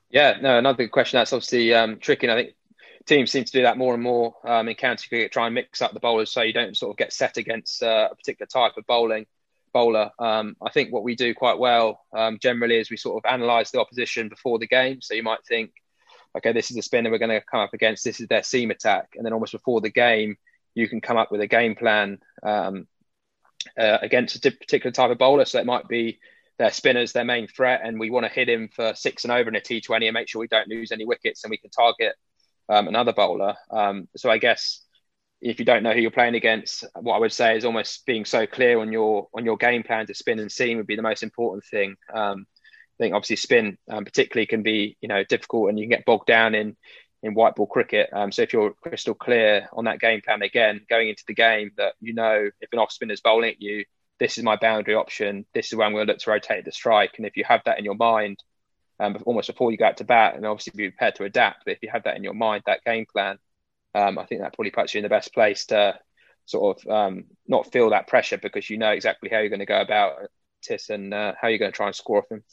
Yeah, 0.09 0.37
no, 0.41 0.57
another 0.57 0.77
good 0.77 0.91
question. 0.91 1.17
That's 1.17 1.33
obviously 1.33 1.73
um, 1.73 1.99
tricky. 1.99 2.27
And 2.27 2.31
I 2.33 2.43
think 2.43 2.55
teams 3.05 3.31
seem 3.31 3.43
to 3.43 3.51
do 3.51 3.61
that 3.61 3.77
more 3.77 3.93
and 3.93 4.03
more 4.03 4.33
um, 4.43 4.67
in 4.67 4.75
county 4.75 5.07
cricket. 5.07 5.31
Try 5.31 5.45
and 5.45 5.55
mix 5.55 5.81
up 5.81 5.93
the 5.93 5.99
bowlers 5.99 6.31
so 6.31 6.41
you 6.41 6.53
don't 6.53 6.75
sort 6.75 6.91
of 6.91 6.97
get 6.97 7.13
set 7.13 7.37
against 7.37 7.83
uh, 7.83 8.09
a 8.11 8.15
particular 8.15 8.47
type 8.47 8.77
of 8.77 8.85
bowling 8.87 9.25
bowler. 9.73 10.11
Um, 10.19 10.55
I 10.61 10.69
think 10.69 10.91
what 10.91 11.03
we 11.03 11.15
do 11.15 11.33
quite 11.33 11.59
well 11.59 12.01
um, 12.13 12.39
generally 12.41 12.77
is 12.77 12.89
we 12.89 12.97
sort 12.97 13.23
of 13.23 13.33
analyse 13.33 13.71
the 13.71 13.79
opposition 13.79 14.29
before 14.29 14.59
the 14.59 14.67
game. 14.67 15.01
So 15.01 15.13
you 15.13 15.23
might 15.23 15.45
think, 15.47 15.71
okay, 16.37 16.51
this 16.51 16.71
is 16.71 16.75
the 16.75 16.81
spinner 16.81 17.09
we're 17.09 17.17
going 17.17 17.29
to 17.29 17.41
come 17.41 17.61
up 17.61 17.73
against. 17.73 18.03
This 18.03 18.19
is 18.19 18.27
their 18.27 18.43
seam 18.43 18.71
attack, 18.71 19.13
and 19.15 19.25
then 19.25 19.33
almost 19.33 19.53
before 19.53 19.81
the 19.81 19.89
game, 19.89 20.37
you 20.73 20.87
can 20.87 21.01
come 21.01 21.17
up 21.17 21.31
with 21.31 21.41
a 21.41 21.47
game 21.47 21.75
plan 21.75 22.19
um, 22.43 22.87
uh, 23.77 23.97
against 24.01 24.45
a 24.45 24.51
particular 24.51 24.91
type 24.91 25.11
of 25.11 25.17
bowler. 25.17 25.45
So 25.45 25.59
it 25.59 25.65
might 25.65 25.87
be 25.87 26.19
their 26.57 26.71
spinners, 26.71 27.11
their 27.11 27.25
main 27.25 27.47
threat, 27.47 27.81
and 27.83 27.99
we 27.99 28.09
want 28.09 28.25
to 28.25 28.31
hit 28.31 28.49
him 28.49 28.69
for 28.73 28.93
six 28.95 29.23
and 29.23 29.31
over 29.31 29.49
in 29.49 29.55
a 29.55 29.61
T20 29.61 30.05
and 30.05 30.13
make 30.13 30.29
sure 30.29 30.39
we 30.39 30.47
don't 30.47 30.67
lose 30.67 30.91
any 30.91 31.05
wickets 31.05 31.43
and 31.43 31.51
we 31.51 31.57
can 31.57 31.69
target 31.69 32.13
um, 32.69 32.87
another 32.87 33.13
bowler. 33.13 33.55
Um, 33.69 34.07
so 34.15 34.29
I 34.29 34.37
guess 34.37 34.85
if 35.41 35.59
you 35.59 35.65
don't 35.65 35.83
know 35.83 35.91
who 35.91 35.99
you're 35.99 36.11
playing 36.11 36.35
against, 36.35 36.85
what 36.95 37.15
I 37.15 37.19
would 37.19 37.33
say 37.33 37.57
is 37.57 37.65
almost 37.65 38.05
being 38.05 38.25
so 38.25 38.45
clear 38.45 38.79
on 38.79 38.91
your 38.91 39.27
on 39.33 39.43
your 39.43 39.57
game 39.57 39.83
plan 39.83 40.05
to 40.07 40.13
spin 40.13 40.39
and 40.39 40.51
seam 40.51 40.77
would 40.77 40.87
be 40.87 40.95
the 40.95 41.01
most 41.01 41.23
important 41.23 41.63
thing. 41.65 41.95
Um, 42.13 42.45
I 42.99 43.05
think 43.05 43.15
obviously 43.15 43.37
spin 43.37 43.77
um, 43.89 44.05
particularly 44.05 44.45
can 44.45 44.61
be 44.61 44.97
you 45.01 45.07
know 45.07 45.23
difficult 45.23 45.69
and 45.69 45.79
you 45.79 45.85
can 45.85 45.97
get 45.97 46.05
bogged 46.05 46.27
down 46.27 46.53
in 46.53 46.77
in 47.23 47.33
white 47.33 47.55
ball 47.55 47.67
cricket. 47.67 48.09
Um, 48.13 48.31
so 48.31 48.41
if 48.41 48.53
you're 48.53 48.73
crystal 48.81 49.13
clear 49.13 49.67
on 49.73 49.85
that 49.85 49.99
game 49.99 50.21
plan 50.21 50.41
again, 50.41 50.81
going 50.89 51.09
into 51.09 51.23
the 51.27 51.33
game, 51.33 51.71
that 51.77 51.93
you 51.99 52.13
know 52.13 52.49
if 52.59 52.73
an 52.73 52.79
off 52.79 52.91
spinner 52.91 53.13
is 53.13 53.21
bowling 53.21 53.51
at 53.51 53.61
you, 53.61 53.85
this 54.19 54.37
is 54.37 54.43
my 54.43 54.55
boundary 54.55 54.95
option. 54.95 55.45
This 55.53 55.67
is 55.67 55.75
where 55.75 55.85
I'm 55.85 55.93
going 55.93 56.07
to 56.07 56.13
look 56.13 56.21
to 56.21 56.31
rotate 56.31 56.65
the 56.65 56.71
strike. 56.71 57.13
And 57.17 57.25
if 57.25 57.37
you 57.37 57.43
have 57.43 57.61
that 57.65 57.79
in 57.79 57.85
your 57.85 57.95
mind, 57.95 58.37
um, 58.99 59.17
almost 59.25 59.47
before 59.47 59.71
you 59.71 59.77
go 59.77 59.85
out 59.85 59.97
to 59.97 60.03
bat, 60.03 60.35
and 60.35 60.45
obviously 60.45 60.73
be 60.75 60.89
prepared 60.89 61.15
to 61.15 61.23
adapt. 61.23 61.65
But 61.65 61.71
if 61.71 61.79
you 61.81 61.89
have 61.91 62.03
that 62.03 62.17
in 62.17 62.23
your 62.23 62.35
mind, 62.35 62.63
that 62.65 62.83
game 62.83 63.05
plan, 63.11 63.39
um, 63.95 64.17
I 64.17 64.25
think 64.25 64.41
that 64.41 64.53
probably 64.53 64.71
puts 64.71 64.93
you 64.93 64.99
in 64.99 65.03
the 65.03 65.09
best 65.09 65.33
place 65.33 65.65
to 65.67 65.99
sort 66.45 66.83
of 66.83 66.91
um, 66.91 67.25
not 67.47 67.71
feel 67.71 67.89
that 67.91 68.07
pressure 68.07 68.37
because 68.37 68.69
you 68.69 68.77
know 68.77 68.91
exactly 68.91 69.29
how 69.29 69.39
you're 69.39 69.49
going 69.49 69.59
to 69.59 69.65
go 69.65 69.81
about 69.81 70.27
Tis 70.61 70.89
and 70.89 71.13
uh, 71.13 71.33
how 71.39 71.47
you're 71.47 71.57
going 71.57 71.71
to 71.71 71.75
try 71.75 71.87
and 71.87 71.95
score 71.95 72.19
off 72.19 72.31
him. 72.31 72.43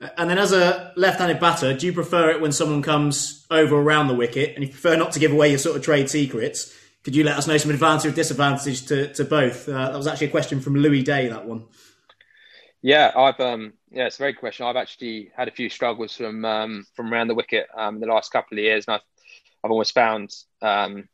And 0.00 0.30
then, 0.30 0.38
as 0.38 0.52
a 0.52 0.92
left-handed 0.96 1.40
batter, 1.40 1.74
do 1.74 1.86
you 1.86 1.92
prefer 1.92 2.30
it 2.30 2.40
when 2.40 2.52
someone 2.52 2.80
comes 2.80 3.46
over 3.50 3.76
around 3.76 4.08
the 4.08 4.14
wicket, 4.14 4.54
and 4.54 4.64
you 4.64 4.70
prefer 4.70 4.96
not 4.96 5.12
to 5.12 5.18
give 5.18 5.32
away 5.32 5.50
your 5.50 5.58
sort 5.58 5.76
of 5.76 5.82
trade 5.82 6.08
secrets? 6.08 6.74
Could 7.02 7.14
you 7.14 7.24
let 7.24 7.36
us 7.36 7.46
know 7.46 7.56
some 7.56 7.70
advantage 7.70 8.12
or 8.12 8.14
disadvantage 8.14 8.86
to, 8.86 9.12
to 9.14 9.24
both? 9.24 9.68
Uh, 9.68 9.90
that 9.90 9.96
was 9.96 10.06
actually 10.06 10.28
a 10.28 10.30
question 10.30 10.60
from 10.60 10.74
Louis 10.74 11.02
Day. 11.02 11.28
That 11.28 11.46
one. 11.46 11.64
Yeah, 12.82 13.12
I've 13.14 13.38
um, 13.40 13.74
yeah, 13.90 14.06
it's 14.06 14.16
a 14.16 14.20
very 14.20 14.32
good 14.32 14.40
question. 14.40 14.66
I've 14.66 14.76
actually 14.76 15.30
had 15.36 15.48
a 15.48 15.52
few 15.52 15.68
struggles 15.68 16.16
from 16.16 16.44
um, 16.44 16.86
from 16.94 17.12
around 17.12 17.28
the 17.28 17.34
wicket 17.34 17.68
um, 17.76 18.00
the 18.00 18.06
last 18.06 18.32
couple 18.32 18.56
of 18.56 18.64
years, 18.64 18.86
and 18.86 18.94
I've 18.94 19.02
I've 19.62 19.70
always 19.70 19.90
found 19.90 20.34
um, 20.62 21.08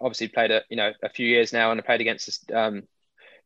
obviously 0.00 0.28
played 0.28 0.50
a 0.50 0.62
you 0.68 0.76
know 0.76 0.92
a 1.02 1.08
few 1.08 1.26
years 1.26 1.52
now, 1.52 1.70
and 1.70 1.80
I 1.80 1.84
played 1.84 2.02
against 2.02 2.50
um, 2.52 2.82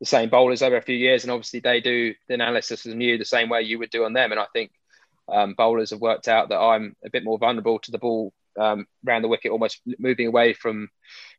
the 0.03 0.07
same 0.07 0.29
bowlers 0.29 0.63
over 0.63 0.77
a 0.77 0.83
few 0.83 0.97
years, 0.97 1.23
and 1.23 1.31
obviously 1.31 1.61
they 1.61 1.81
do 1.81 2.13
the 2.27 2.35
analysis 2.35 2.85
of 2.87 3.01
you 3.01 3.17
the 3.17 3.25
same 3.25 3.49
way 3.49 3.63
you 3.63 3.79
would 3.79 3.91
do 3.91 4.05
on 4.05 4.13
them, 4.13 4.33
and 4.33 4.41
I 4.41 4.47
think 4.53 4.73
um, 5.33 5.55
bowlers 5.57 5.91
have 5.91 6.01
worked 6.01 6.27
out 6.27 6.49
that 6.49 6.59
I'm 6.59 6.97
a 7.05 7.11
bit 7.11 7.23
more 7.23 7.39
vulnerable 7.39 7.79
to 7.79 7.93
the 7.93 7.99
ball 7.99 8.33
um, 8.59 8.85
around 9.07 9.23
the 9.23 9.29
wicket, 9.29 9.53
almost 9.53 9.81
moving 10.01 10.27
away 10.27 10.55
from 10.55 10.89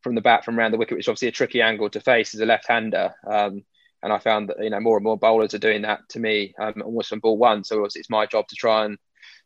from 0.02 0.16
the 0.16 0.22
bat 0.22 0.46
from 0.46 0.58
around 0.58 0.72
the 0.72 0.78
wicket, 0.78 0.96
which 0.96 1.08
is 1.08 1.10
obviously 1.10 1.28
a 1.28 1.34
tricky 1.34 1.62
angle 1.62 1.90
to 1.90 2.00
face 2.00 2.34
as 2.34 2.40
a 2.40 2.46
left-hander. 2.46 3.14
Um, 3.28 3.64
and 4.02 4.14
I 4.14 4.20
found 4.20 4.48
that 4.48 4.64
you 4.64 4.70
know 4.70 4.80
more 4.80 4.96
and 4.96 5.04
more 5.04 5.18
bowlers 5.18 5.54
are 5.54 5.60
doing 5.60 5.82
that 5.82 6.00
to 6.12 6.20
me 6.20 6.54
um, 6.58 6.82
almost 6.86 7.10
from 7.10 7.20
ball 7.20 7.38
one. 7.38 7.66
So 7.66 7.84
it's 7.84 8.10
my 8.10 8.26
job 8.28 8.48
to 8.48 8.56
try 8.56 8.86
and 8.86 8.98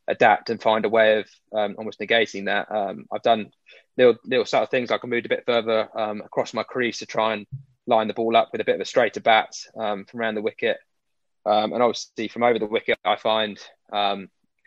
adapt 0.08 0.52
and 0.52 0.62
find 0.62 0.86
a 0.86 0.90
way 0.90 1.18
of 1.22 1.30
um, 1.58 1.74
almost 1.80 2.00
negating 2.00 2.46
that. 2.46 2.72
Um, 2.72 3.06
I've 3.12 3.24
done 3.24 3.50
little 3.98 4.16
little 4.26 4.46
sort 4.46 4.62
of 4.62 4.70
things 4.70 4.92
like 4.92 5.02
I 5.04 5.08
moved 5.08 5.26
a 5.26 5.30
bit 5.30 5.46
further 5.48 5.90
um, 6.00 6.22
across 6.22 6.54
my 6.54 6.62
crease 6.62 7.00
to 7.00 7.08
try 7.08 7.34
and 7.34 7.48
line 7.88 8.08
the 8.08 8.14
ball 8.14 8.36
up 8.36 8.50
with 8.52 8.62
a 8.62 8.66
bit 8.66 8.76
of 8.76 8.82
a 8.82 8.86
straighter 8.86 9.22
bat 9.22 9.56
um, 9.76 10.06
from 10.06 10.20
around 10.20 10.36
the 10.36 10.42
wicket. 10.42 10.78
Um, 11.46 11.74
and 11.74 11.82
obviously 11.82 12.28
from 12.28 12.44
over 12.44 12.60
the 12.60 12.66
wicket, 12.66 13.00
I 13.06 13.16
find 13.16 13.58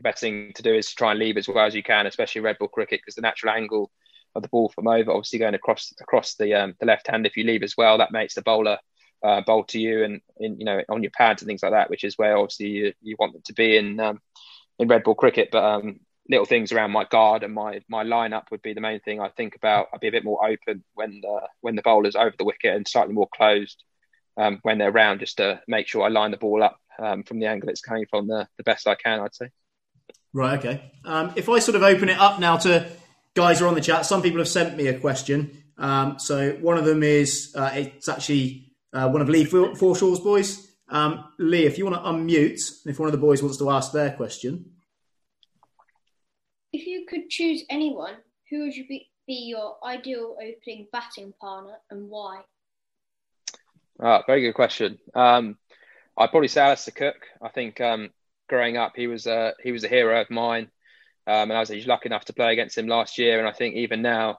the 0.00 0.08
best 0.08 0.20
thing 0.20 0.52
to 0.54 0.62
do 0.62 0.74
is 0.74 0.88
to 0.88 0.94
try 0.94 1.10
and 1.10 1.20
leave 1.20 1.36
as 1.36 1.46
well 1.46 1.66
as 1.66 1.74
you 1.74 1.82
can, 1.82 2.06
especially 2.06 2.40
red 2.40 2.58
ball 2.58 2.68
cricket, 2.68 3.00
because 3.00 3.14
the 3.14 3.20
natural 3.20 3.54
angle 3.54 3.90
of 4.34 4.42
the 4.42 4.48
ball 4.48 4.70
from 4.70 4.88
over, 4.88 5.10
obviously 5.10 5.38
going 5.38 5.54
across 5.54 5.92
across 6.00 6.34
the 6.36 6.54
um, 6.54 6.74
the 6.80 6.86
left 6.86 7.06
hand. 7.06 7.26
If 7.26 7.36
you 7.36 7.44
leave 7.44 7.62
as 7.62 7.76
well, 7.76 7.98
that 7.98 8.12
makes 8.12 8.34
the 8.34 8.42
bowler 8.42 8.78
uh, 9.22 9.42
bowl 9.42 9.64
to 9.64 9.78
you 9.78 10.04
and 10.04 10.20
in 10.38 10.58
you 10.58 10.64
know 10.64 10.82
on 10.88 11.02
your 11.02 11.10
pads 11.10 11.42
and 11.42 11.48
things 11.48 11.62
like 11.62 11.72
that, 11.72 11.90
which 11.90 12.04
is 12.04 12.16
where 12.16 12.36
obviously 12.36 12.68
you, 12.68 12.92
you 13.02 13.16
want 13.18 13.34
them 13.34 13.42
to 13.44 13.52
be 13.52 13.76
in 13.76 14.00
um, 14.00 14.20
in 14.78 14.88
red 14.88 15.04
ball 15.04 15.14
cricket. 15.14 15.50
But 15.52 15.64
um, 15.64 16.00
little 16.28 16.46
things 16.46 16.72
around 16.72 16.92
my 16.92 17.04
guard 17.04 17.42
and 17.42 17.54
my 17.54 17.80
my 17.88 18.04
lineup 18.04 18.50
would 18.50 18.62
be 18.62 18.74
the 18.74 18.80
main 18.80 19.00
thing 19.00 19.20
I 19.20 19.28
think 19.28 19.56
about. 19.56 19.88
I'd 19.92 20.00
be 20.00 20.08
a 20.08 20.12
bit 20.12 20.24
more 20.24 20.46
open 20.46 20.84
when 20.94 21.20
the 21.20 21.40
when 21.60 21.76
the 21.76 21.82
bowler's 21.82 22.16
over 22.16 22.34
the 22.38 22.44
wicket 22.44 22.76
and 22.76 22.86
slightly 22.86 23.14
more 23.14 23.28
closed 23.34 23.82
um, 24.36 24.60
when 24.62 24.78
they're 24.78 24.92
round, 24.92 25.20
just 25.20 25.38
to 25.38 25.60
make 25.66 25.88
sure 25.88 26.04
I 26.04 26.08
line 26.08 26.30
the 26.30 26.36
ball 26.36 26.62
up 26.62 26.78
um, 26.98 27.22
from 27.22 27.40
the 27.40 27.46
angle 27.46 27.68
it's 27.68 27.80
coming 27.80 28.06
from 28.08 28.28
the, 28.28 28.46
the 28.56 28.62
best 28.62 28.86
I 28.86 28.94
can. 28.94 29.20
I'd 29.20 29.34
say. 29.34 29.48
Right. 30.32 30.58
Okay. 30.58 30.92
Um, 31.04 31.32
if 31.36 31.48
I 31.48 31.58
sort 31.58 31.76
of 31.76 31.82
open 31.82 32.08
it 32.08 32.18
up 32.18 32.38
now 32.38 32.56
to 32.58 32.88
guys 33.34 33.58
who 33.58 33.64
are 33.64 33.68
on 33.68 33.74
the 33.74 33.80
chat, 33.80 34.06
some 34.06 34.22
people 34.22 34.38
have 34.38 34.48
sent 34.48 34.76
me 34.76 34.86
a 34.86 34.98
question. 34.98 35.62
Um, 35.78 36.18
so 36.18 36.52
one 36.60 36.78
of 36.78 36.84
them 36.84 37.02
is 37.02 37.54
uh, 37.56 37.70
it's 37.74 38.08
actually 38.08 38.72
uh, 38.92 39.08
one 39.08 39.22
of 39.22 39.28
Lee 39.28 39.44
Forshaw's 39.44 40.20
boys. 40.20 40.68
Um, 40.88 41.24
Lee, 41.38 41.66
if 41.66 41.78
you 41.78 41.86
want 41.86 41.96
to 41.96 42.08
unmute, 42.08 42.86
if 42.86 42.98
one 42.98 43.06
of 43.08 43.12
the 43.12 43.18
boys 43.18 43.42
wants 43.42 43.58
to 43.58 43.70
ask 43.70 43.92
their 43.92 44.10
question. 44.12 44.72
Could 47.10 47.28
choose 47.28 47.64
anyone, 47.68 48.14
who 48.48 48.60
would 48.60 48.76
you 48.76 48.86
be, 48.86 49.10
be 49.26 49.34
your 49.48 49.78
ideal 49.84 50.36
opening 50.40 50.86
batting 50.92 51.34
partner 51.40 51.74
and 51.90 52.08
why? 52.08 52.42
Ah, 54.00 54.22
very 54.28 54.42
good 54.42 54.54
question. 54.54 54.96
Um, 55.12 55.58
I'd 56.16 56.30
probably 56.30 56.46
say 56.46 56.60
Alastair 56.60 56.94
Cook. 56.96 57.26
I 57.42 57.48
think 57.48 57.80
um, 57.80 58.10
growing 58.48 58.76
up, 58.76 58.92
he 58.94 59.08
was 59.08 59.26
a 59.26 59.54
he 59.60 59.72
was 59.72 59.82
a 59.82 59.88
hero 59.88 60.20
of 60.20 60.30
mine, 60.30 60.70
um, 61.26 61.50
and 61.50 61.52
I 61.52 61.58
was 61.58 61.70
lucky 61.84 62.06
enough 62.06 62.26
to 62.26 62.32
play 62.32 62.52
against 62.52 62.78
him 62.78 62.86
last 62.86 63.18
year. 63.18 63.40
And 63.40 63.48
I 63.48 63.52
think 63.52 63.74
even 63.74 64.02
now, 64.02 64.38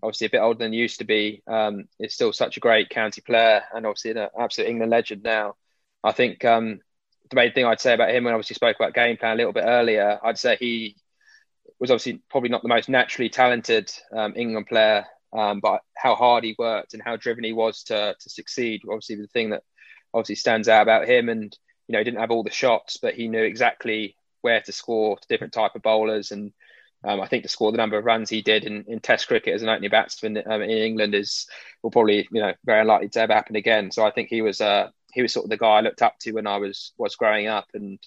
obviously 0.00 0.28
a 0.28 0.30
bit 0.30 0.42
older 0.42 0.58
than 0.60 0.72
he 0.72 0.78
used 0.78 1.00
to 1.00 1.04
be, 1.04 1.42
um, 1.48 1.88
is 1.98 2.14
still 2.14 2.32
such 2.32 2.56
a 2.56 2.60
great 2.60 2.88
county 2.88 3.20
player 3.20 3.64
and 3.74 3.84
obviously 3.84 4.12
an 4.12 4.28
absolute 4.38 4.68
England 4.70 4.92
legend 4.92 5.24
now. 5.24 5.56
I 6.04 6.12
think 6.12 6.44
um, 6.44 6.78
the 7.30 7.36
main 7.36 7.52
thing 7.52 7.64
I'd 7.64 7.80
say 7.80 7.94
about 7.94 8.10
him 8.10 8.22
when 8.22 8.32
I 8.32 8.36
obviously 8.36 8.54
spoke 8.54 8.76
about 8.76 8.94
game 8.94 9.16
plan 9.16 9.32
a 9.32 9.36
little 9.36 9.52
bit 9.52 9.64
earlier, 9.66 10.20
I'd 10.22 10.38
say 10.38 10.56
he 10.60 10.96
was 11.78 11.90
obviously 11.90 12.20
probably 12.30 12.50
not 12.50 12.62
the 12.62 12.68
most 12.68 12.88
naturally 12.88 13.28
talented 13.28 13.90
um, 14.14 14.34
England 14.36 14.66
player, 14.66 15.04
um, 15.32 15.60
but 15.60 15.80
how 15.96 16.14
hard 16.14 16.44
he 16.44 16.54
worked 16.58 16.94
and 16.94 17.02
how 17.02 17.16
driven 17.16 17.44
he 17.44 17.52
was 17.52 17.82
to 17.84 18.14
to 18.18 18.30
succeed. 18.30 18.82
Obviously, 18.88 19.16
the 19.16 19.26
thing 19.28 19.50
that 19.50 19.62
obviously 20.14 20.36
stands 20.36 20.68
out 20.68 20.82
about 20.82 21.08
him, 21.08 21.28
and 21.28 21.56
you 21.88 21.92
know, 21.92 21.98
he 21.98 22.04
didn't 22.04 22.20
have 22.20 22.30
all 22.30 22.44
the 22.44 22.50
shots, 22.50 22.98
but 23.00 23.14
he 23.14 23.28
knew 23.28 23.42
exactly 23.42 24.16
where 24.42 24.60
to 24.60 24.72
score 24.72 25.16
to 25.16 25.28
different 25.28 25.52
type 25.52 25.74
of 25.74 25.82
bowlers 25.82 26.32
and 26.32 26.52
um, 27.04 27.20
I 27.20 27.26
think 27.26 27.42
to 27.42 27.48
score 27.48 27.72
the 27.72 27.78
number 27.78 27.98
of 27.98 28.04
runs 28.04 28.30
he 28.30 28.42
did 28.42 28.64
in, 28.64 28.84
in 28.86 29.00
Test 29.00 29.26
cricket 29.26 29.54
as 29.54 29.62
an 29.62 29.68
opening 29.68 29.90
batsman 29.90 30.40
um, 30.46 30.62
in 30.62 30.70
England 30.70 31.14
is 31.14 31.46
will 31.82 31.90
probably 31.90 32.28
you 32.30 32.40
know 32.40 32.52
very 32.64 32.80
unlikely 32.80 33.08
to 33.10 33.20
ever 33.20 33.34
happen 33.34 33.56
again. 33.56 33.90
So 33.90 34.04
I 34.04 34.12
think 34.12 34.28
he 34.28 34.42
was 34.42 34.60
uh, 34.60 34.90
he 35.12 35.22
was 35.22 35.32
sort 35.32 35.44
of 35.44 35.50
the 35.50 35.56
guy 35.56 35.78
I 35.78 35.80
looked 35.80 36.02
up 36.02 36.18
to 36.20 36.32
when 36.32 36.46
I 36.46 36.58
was 36.58 36.92
was 36.96 37.16
growing 37.16 37.48
up, 37.48 37.66
and 37.74 37.98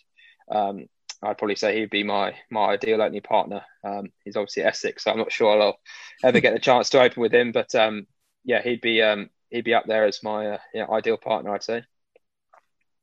um, 0.50 0.86
I'd 1.26 1.38
probably 1.38 1.56
say 1.56 1.80
he'd 1.80 1.90
be 1.90 2.04
my 2.04 2.36
my 2.50 2.68
ideal 2.68 3.02
opening 3.02 3.22
partner. 3.22 3.62
Um, 3.84 4.12
he's 4.24 4.36
obviously 4.36 4.64
Essex, 4.64 5.04
so 5.04 5.12
I'm 5.12 5.18
not 5.18 5.32
sure 5.32 5.62
I'll 5.62 5.80
ever 6.24 6.40
get 6.42 6.54
the 6.54 6.60
chance 6.60 6.90
to 6.92 7.02
open 7.02 7.22
with 7.22 7.34
him, 7.34 7.52
but 7.52 7.74
um, 7.76 8.08
yeah, 8.44 8.62
he'd 8.62 8.82
be 8.82 9.02
um, 9.02 9.30
he'd 9.50 9.66
be 9.66 9.74
up 9.74 9.86
there 9.86 10.06
as 10.06 10.24
my 10.24 10.48
uh, 10.52 10.58
you 10.74 10.82
know, 10.82 10.94
ideal 10.94 11.18
partner, 11.18 11.54
I'd 11.54 11.64
say. 11.64 11.84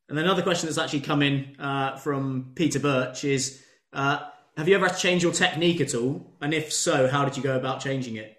And 0.08 0.18
another 0.18 0.42
question 0.42 0.66
that's 0.66 0.78
actually 0.78 1.00
come 1.00 1.22
in 1.22 1.56
uh, 1.58 1.96
from 1.96 2.52
Peter 2.54 2.78
Birch 2.78 3.24
is. 3.24 3.62
Uh, 3.92 4.20
have 4.56 4.68
you 4.68 4.74
ever 4.74 4.87
had 4.87 4.96
to 4.96 5.00
change 5.00 5.22
your 5.22 5.32
technique 5.32 5.80
at 5.80 5.94
all? 5.94 6.37
And 6.40 6.52
if 6.52 6.72
so, 6.72 7.08
how 7.08 7.24
did 7.24 7.38
you 7.38 7.42
go 7.42 7.56
about 7.56 7.80
changing 7.80 8.16
it? 8.16 8.37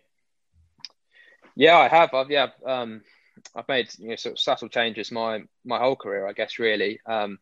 Yeah, 1.56 1.78
I 1.78 1.88
have. 1.88 2.14
I've 2.14 2.30
yeah, 2.30 2.48
um, 2.66 3.02
I've 3.56 3.68
made 3.68 3.90
you 3.98 4.10
know 4.10 4.16
sort 4.16 4.34
of 4.34 4.40
subtle 4.40 4.70
changes 4.70 5.12
my 5.12 5.44
my 5.66 5.80
whole 5.80 5.96
career, 5.96 6.28
I 6.28 6.34
guess. 6.34 6.60
Really, 6.60 7.00
um, 7.06 7.40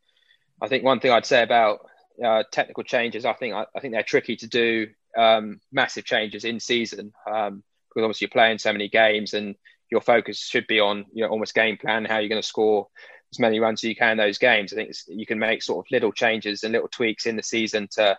I 0.62 0.68
think 0.68 0.84
one 0.84 1.00
thing 1.00 1.12
I'd 1.12 1.26
say 1.26 1.44
about 1.44 1.86
uh, 2.24 2.44
technical 2.52 2.84
changes, 2.84 3.26
I 3.26 3.34
think 3.34 3.54
I, 3.54 3.66
I, 3.76 3.80
think 3.80 3.94
they're 3.94 4.04
tricky 4.04 4.36
to 4.38 4.48
do 4.48 4.88
um, 5.18 5.60
massive 5.72 6.06
changes 6.06 6.46
in 6.46 6.60
season 6.60 7.14
um, 7.30 7.64
because 7.90 8.04
obviously 8.04 8.26
you're 8.26 8.32
playing 8.32 8.58
so 8.58 8.72
many 8.72 8.88
games 8.88 9.34
and 9.34 9.56
your 9.90 10.02
focus 10.02 10.40
should 10.40 10.68
be 10.68 10.80
on 10.80 11.06
you 11.14 11.24
know 11.24 11.30
almost 11.30 11.54
game 11.54 11.78
plan 11.78 12.06
how 12.06 12.18
you're 12.20 12.30
going 12.30 12.42
to 12.42 12.48
score 12.48 12.88
as 13.34 13.40
many 13.40 13.60
runs 13.60 13.84
as 13.84 13.90
you 13.90 13.96
can 13.96 14.12
in 14.12 14.18
those 14.18 14.38
games. 14.38 14.74
I 14.74 14.78
think 14.78 14.96
you 15.08 15.26
can 15.26 15.40
make 15.40 15.64
sort 15.64 15.86
of 15.86 15.92
little 15.92 16.12
changes 16.12 16.64
and 16.64 16.74
little 16.74 16.90
tweaks 16.90 17.26
in 17.26 17.36
the 17.36 17.44
season 17.44 17.88
to 17.94 18.18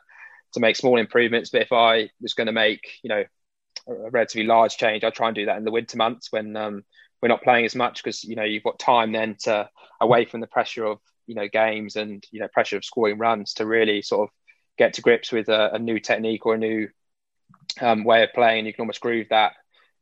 to 0.53 0.61
make 0.61 0.77
small 0.77 0.99
improvements. 0.99 1.51
But 1.51 1.63
if 1.63 1.73
I 1.73 2.11
was 2.21 2.35
going 2.35 2.47
to 2.47 2.53
make, 2.53 2.99
you 3.03 3.09
know, 3.09 3.25
a 3.89 4.11
relatively 4.11 4.45
large 4.45 4.77
change, 4.77 5.05
I 5.05 5.11
try 5.11 5.29
and 5.29 5.35
do 5.35 5.47
that 5.47 5.57
in 5.57 5.65
the 5.65 5.71
winter 5.71 5.97
months 5.97 6.31
when 6.31 6.57
um, 6.57 6.85
we're 7.21 7.29
not 7.29 7.43
playing 7.43 7.65
as 7.65 7.75
much 7.75 8.03
because 8.03 8.25
you 8.25 8.37
know 8.37 8.45
you've 8.45 8.65
got 8.65 8.79
time 8.79 9.13
then 9.13 9.37
to 9.41 9.69
away 10.01 10.25
from 10.25 10.41
the 10.41 10.47
pressure 10.47 10.85
of 10.85 10.99
you 11.27 11.35
know 11.35 11.49
games 11.49 11.97
and 11.97 12.25
you 12.31 12.41
know 12.41 12.49
pressure 12.49 12.77
of 12.77 12.85
scoring 12.85 13.19
runs 13.19 13.55
to 13.55 13.67
really 13.67 14.03
sort 14.03 14.29
of 14.29 14.35
get 14.79 14.95
to 14.95 15.03
grips 15.03 15.33
with 15.33 15.49
a, 15.49 15.75
a 15.75 15.79
new 15.79 16.01
technique 16.01 16.47
or 16.47 16.55
a 16.55 16.59
new 16.59 16.89
um, 17.81 18.05
way 18.05 18.23
of 18.23 18.33
playing. 18.33 18.67
You 18.67 18.73
can 18.73 18.83
almost 18.83 19.01
groove 19.01 19.29
that 19.31 19.53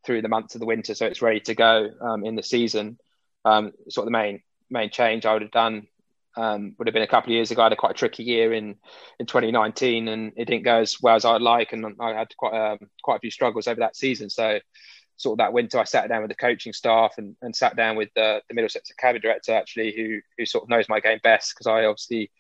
through 0.05 0.23
the 0.23 0.29
months 0.29 0.55
of 0.55 0.61
the 0.61 0.67
winter, 0.67 0.95
so 0.95 1.07
it's 1.07 1.23
ready 1.23 1.41
to 1.41 1.55
go 1.55 1.91
um, 2.01 2.25
in 2.25 2.37
the 2.37 2.43
season. 2.43 2.99
Um, 3.45 3.73
sort 3.89 4.05
of 4.05 4.07
the 4.07 4.19
main 4.19 4.43
main 4.71 4.91
change 4.91 5.27
I 5.27 5.33
would 5.33 5.43
have 5.43 5.51
done 5.51 5.87
um, 6.37 6.75
would 6.79 6.87
have 6.87 6.95
been 6.95 7.03
a 7.03 7.09
couple 7.09 7.31
of 7.31 7.35
years 7.35 7.51
ago. 7.51 7.63
I 7.63 7.65
had 7.67 7.73
a 7.73 7.77
quite 7.77 7.93
a 7.93 7.95
tricky 7.95 8.23
year 8.23 8.53
in, 8.53 8.77
in 9.19 9.27
2019, 9.27 10.09
and 10.09 10.33
it 10.37 10.47
didn't 10.47 10.65
go 10.65 10.77
as 10.77 11.01
well 11.01 11.17
as 11.17 11.25
I'd 11.25 11.43
like, 11.43 11.73
and 11.73 11.97
I 12.01 12.13
had 12.15 12.37
quite 12.37 12.55
um, 12.55 12.79
quite 13.03 13.17
a 13.17 13.21
few 13.21 13.31
struggles 13.31 13.67
over 13.67 13.81
that 13.81 13.97
season. 13.97 14.31
So, 14.31 14.61
sort 15.21 15.35
of 15.35 15.39
that 15.39 15.53
winter, 15.53 15.79
I 15.79 15.85
sat 15.85 16.09
down 16.09 16.23
with 16.23 16.31
the 16.31 16.35
coaching 16.35 16.73
staff 16.73 17.15
and, 17.19 17.37
and 17.43 17.55
sat 17.55 17.77
down 17.77 17.95
with 17.97 18.09
the, 18.15 18.41
the 18.49 18.55
Middlesex 18.55 18.91
Academy 18.91 19.21
director, 19.21 19.53
actually, 19.53 19.95
who 19.95 20.21
who 20.39 20.47
sort 20.47 20.65
of 20.65 20.71
knows 20.71 20.89
my 20.89 20.99
game 20.99 21.21
best 21.23 21.55
because 21.55 21.67
I 21.67 21.85
obviously 21.85 22.31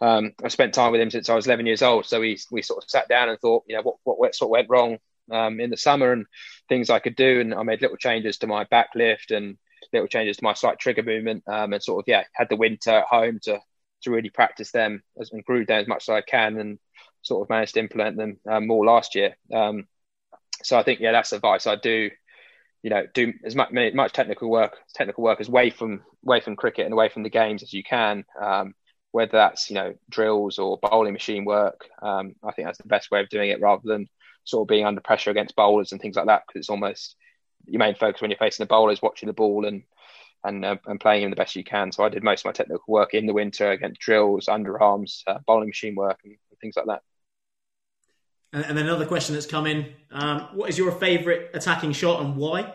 um, 0.00 0.32
I 0.42 0.48
spent 0.48 0.72
time 0.72 0.92
with 0.92 1.00
him 1.00 1.10
since 1.10 1.28
I 1.28 1.34
was 1.34 1.46
11 1.46 1.66
years 1.66 1.82
old. 1.82 2.06
So 2.06 2.20
we 2.20 2.38
we 2.52 2.62
sort 2.62 2.82
of 2.82 2.88
sat 2.88 3.08
down 3.08 3.28
and 3.28 3.40
thought, 3.40 3.64
you 3.66 3.74
know, 3.74 3.82
what 3.82 4.18
what 4.18 4.34
sort 4.36 4.48
of 4.48 4.52
went 4.52 4.70
wrong 4.70 4.98
um, 5.32 5.58
in 5.58 5.70
the 5.70 5.76
summer 5.76 6.12
and 6.12 6.26
things 6.68 6.90
I 6.90 7.00
could 7.00 7.16
do, 7.16 7.40
and 7.40 7.52
I 7.52 7.64
made 7.64 7.82
little 7.82 7.96
changes 7.96 8.38
to 8.38 8.46
my 8.46 8.64
back 8.64 8.90
lift 8.94 9.32
and 9.32 9.58
little 9.92 10.08
changes 10.08 10.36
to 10.36 10.44
my 10.44 10.54
slight 10.54 10.78
trigger 10.78 11.02
movement, 11.02 11.42
um, 11.48 11.72
and 11.72 11.82
sort 11.82 12.04
of 12.04 12.04
yeah, 12.06 12.22
had 12.34 12.48
the 12.50 12.56
winter 12.56 12.90
at 12.90 13.06
home 13.06 13.40
to 13.44 13.58
to 14.02 14.10
really 14.12 14.30
practice 14.30 14.70
them 14.70 15.02
and 15.16 15.44
grew 15.44 15.66
them 15.66 15.80
as 15.80 15.88
much 15.88 16.08
as 16.08 16.12
I 16.12 16.20
can, 16.20 16.58
and 16.60 16.78
sort 17.22 17.44
of 17.44 17.50
managed 17.50 17.74
to 17.74 17.80
implement 17.80 18.16
them 18.16 18.38
um, 18.48 18.68
more 18.68 18.86
last 18.86 19.16
year. 19.16 19.36
Um, 19.52 19.88
so 20.62 20.78
I 20.78 20.82
think 20.82 21.00
yeah, 21.00 21.12
that's 21.12 21.32
advice 21.32 21.66
I 21.66 21.76
do. 21.76 22.10
You 22.82 22.90
know, 22.90 23.06
do 23.14 23.32
as 23.44 23.54
much 23.54 23.70
much 23.72 24.12
technical 24.12 24.50
work, 24.50 24.76
technical 24.94 25.22
work, 25.22 25.40
as 25.40 25.48
away 25.48 25.70
from 25.70 26.02
away 26.26 26.40
from 26.40 26.56
cricket 26.56 26.84
and 26.84 26.92
away 26.92 27.08
from 27.08 27.22
the 27.22 27.30
games 27.30 27.62
as 27.62 27.72
you 27.72 27.82
can. 27.84 28.24
Um, 28.40 28.74
whether 29.12 29.32
that's 29.32 29.70
you 29.70 29.74
know 29.74 29.94
drills 30.10 30.58
or 30.58 30.78
bowling 30.78 31.12
machine 31.12 31.44
work, 31.44 31.86
um, 32.02 32.34
I 32.42 32.52
think 32.52 32.66
that's 32.66 32.78
the 32.78 32.88
best 32.88 33.10
way 33.10 33.20
of 33.20 33.28
doing 33.28 33.50
it, 33.50 33.60
rather 33.60 33.82
than 33.84 34.08
sort 34.44 34.64
of 34.64 34.68
being 34.68 34.84
under 34.84 35.00
pressure 35.00 35.30
against 35.30 35.54
bowlers 35.54 35.92
and 35.92 36.00
things 36.00 36.16
like 36.16 36.26
that. 36.26 36.42
Because 36.46 36.60
it's 36.60 36.70
almost 36.70 37.16
your 37.66 37.78
main 37.78 37.94
focus 37.94 38.20
when 38.20 38.30
you're 38.30 38.38
facing 38.38 38.64
the 38.64 38.68
bowlers, 38.68 39.02
watching 39.02 39.28
the 39.28 39.32
ball 39.32 39.64
and 39.66 39.84
and 40.44 40.64
uh, 40.64 40.76
and 40.86 41.00
playing 41.00 41.22
him 41.22 41.30
the 41.30 41.36
best 41.36 41.56
you 41.56 41.64
can. 41.64 41.92
So 41.92 42.04
I 42.04 42.08
did 42.08 42.24
most 42.24 42.40
of 42.40 42.46
my 42.46 42.52
technical 42.52 42.84
work 42.88 43.14
in 43.14 43.26
the 43.26 43.32
winter 43.34 43.70
against 43.70 44.00
drills, 44.00 44.46
underarms, 44.46 45.22
uh, 45.26 45.38
bowling 45.46 45.68
machine 45.68 45.94
work, 45.94 46.18
and 46.24 46.36
things 46.60 46.74
like 46.76 46.86
that. 46.86 47.02
And, 48.52 48.64
and 48.64 48.76
then 48.76 48.86
another 48.86 49.06
question 49.06 49.34
that's 49.34 49.46
come 49.46 49.66
in: 49.66 49.92
um, 50.10 50.48
What 50.52 50.68
is 50.68 50.78
your 50.78 50.92
favourite 50.92 51.50
attacking 51.54 51.92
shot 51.92 52.22
and 52.22 52.36
why? 52.36 52.74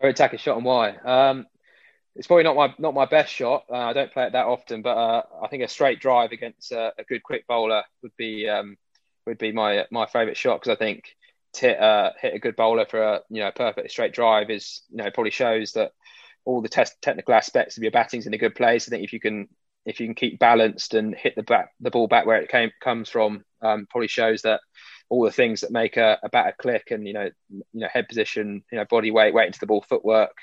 Or 0.00 0.08
attacking 0.08 0.38
shot 0.38 0.56
and 0.56 0.64
why? 0.64 0.96
Um, 0.96 1.46
it's 2.14 2.26
probably 2.26 2.44
not 2.44 2.56
my 2.56 2.74
not 2.78 2.94
my 2.94 3.04
best 3.04 3.32
shot. 3.32 3.64
Uh, 3.70 3.76
I 3.76 3.92
don't 3.92 4.12
play 4.12 4.24
it 4.24 4.32
that 4.32 4.46
often, 4.46 4.82
but 4.82 4.96
uh, 4.96 5.22
I 5.42 5.48
think 5.48 5.62
a 5.62 5.68
straight 5.68 6.00
drive 6.00 6.32
against 6.32 6.72
uh, 6.72 6.90
a 6.98 7.04
good 7.04 7.22
quick 7.22 7.46
bowler 7.46 7.82
would 8.02 8.16
be 8.16 8.48
um, 8.48 8.76
would 9.26 9.38
be 9.38 9.52
my 9.52 9.84
my 9.90 10.06
favourite 10.06 10.36
shot 10.36 10.60
because 10.60 10.74
I 10.74 10.78
think 10.78 11.14
to 11.54 11.60
hit, 11.60 11.80
uh, 11.80 12.10
hit 12.20 12.34
a 12.34 12.38
good 12.38 12.56
bowler 12.56 12.86
for 12.86 13.02
a 13.02 13.20
you 13.28 13.40
know 13.40 13.50
perfect 13.50 13.90
straight 13.90 14.14
drive 14.14 14.50
is 14.50 14.82
you 14.90 14.96
know 14.96 15.10
probably 15.10 15.30
shows 15.30 15.72
that 15.72 15.92
all 16.44 16.62
the 16.62 16.68
test, 16.68 16.94
technical 17.02 17.34
aspects 17.34 17.76
of 17.76 17.82
your 17.82 17.92
batting's 17.92 18.26
in 18.26 18.34
a 18.34 18.38
good 18.38 18.54
place. 18.54 18.88
I 18.88 18.90
think 18.90 19.04
if 19.04 19.12
you 19.12 19.20
can 19.20 19.48
if 19.86 20.00
you 20.00 20.06
can 20.06 20.14
keep 20.14 20.38
balanced 20.38 20.94
and 20.94 21.14
hit 21.14 21.36
the 21.36 21.44
back 21.44 21.70
the 21.80 21.90
ball 21.90 22.08
back 22.08 22.26
where 22.26 22.42
it 22.42 22.50
came 22.50 22.70
comes 22.82 23.08
from, 23.08 23.44
um, 23.62 23.86
probably 23.88 24.08
shows 24.08 24.42
that 24.42 24.60
all 25.08 25.24
the 25.24 25.30
things 25.30 25.60
that 25.60 25.70
make 25.70 25.96
a, 25.96 26.18
a 26.22 26.28
batter 26.28 26.54
click 26.58 26.90
and 26.90 27.06
you 27.06 27.12
know 27.12 27.30
you 27.50 27.62
know 27.72 27.88
head 27.90 28.08
position, 28.08 28.64
you 28.70 28.78
know 28.78 28.84
body 28.84 29.10
weight, 29.10 29.32
weight 29.32 29.46
into 29.46 29.60
the 29.60 29.66
ball, 29.66 29.84
footwork, 29.88 30.36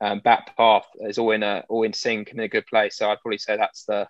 um, 0.00 0.20
bat 0.24 0.50
path 0.56 0.86
is 1.00 1.18
all 1.18 1.32
in 1.32 1.42
a 1.42 1.64
all 1.68 1.82
in 1.82 1.92
sync 1.92 2.30
and 2.30 2.38
in 2.38 2.44
a 2.44 2.48
good 2.48 2.66
place. 2.66 2.96
So 2.96 3.10
I'd 3.10 3.20
probably 3.20 3.38
say 3.38 3.56
that's 3.56 3.84
the 3.84 4.06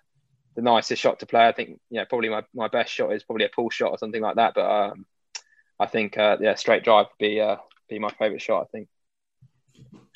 the 0.55 0.61
nicest 0.61 1.01
shot 1.01 1.19
to 1.19 1.25
play. 1.25 1.47
I 1.47 1.51
think 1.51 1.79
you 1.89 1.99
know 1.99 2.05
probably 2.05 2.29
my, 2.29 2.43
my 2.53 2.67
best 2.67 2.93
shot 2.93 3.11
is 3.11 3.23
probably 3.23 3.45
a 3.45 3.49
pull 3.49 3.71
shot 3.71 3.91
or 3.91 3.97
something 3.97 4.21
like 4.21 4.35
that. 4.35 4.53
But 4.53 4.69
um, 4.69 5.05
I 5.79 5.87
think 5.87 6.17
uh, 6.17 6.37
yeah, 6.39 6.55
straight 6.55 6.83
drive 6.83 7.07
would 7.07 7.25
be 7.25 7.41
uh, 7.41 7.57
be 7.89 7.97
my 7.97 8.09
favourite 8.09 8.41
shot. 8.41 8.61
I 8.61 8.65
think. 8.71 8.87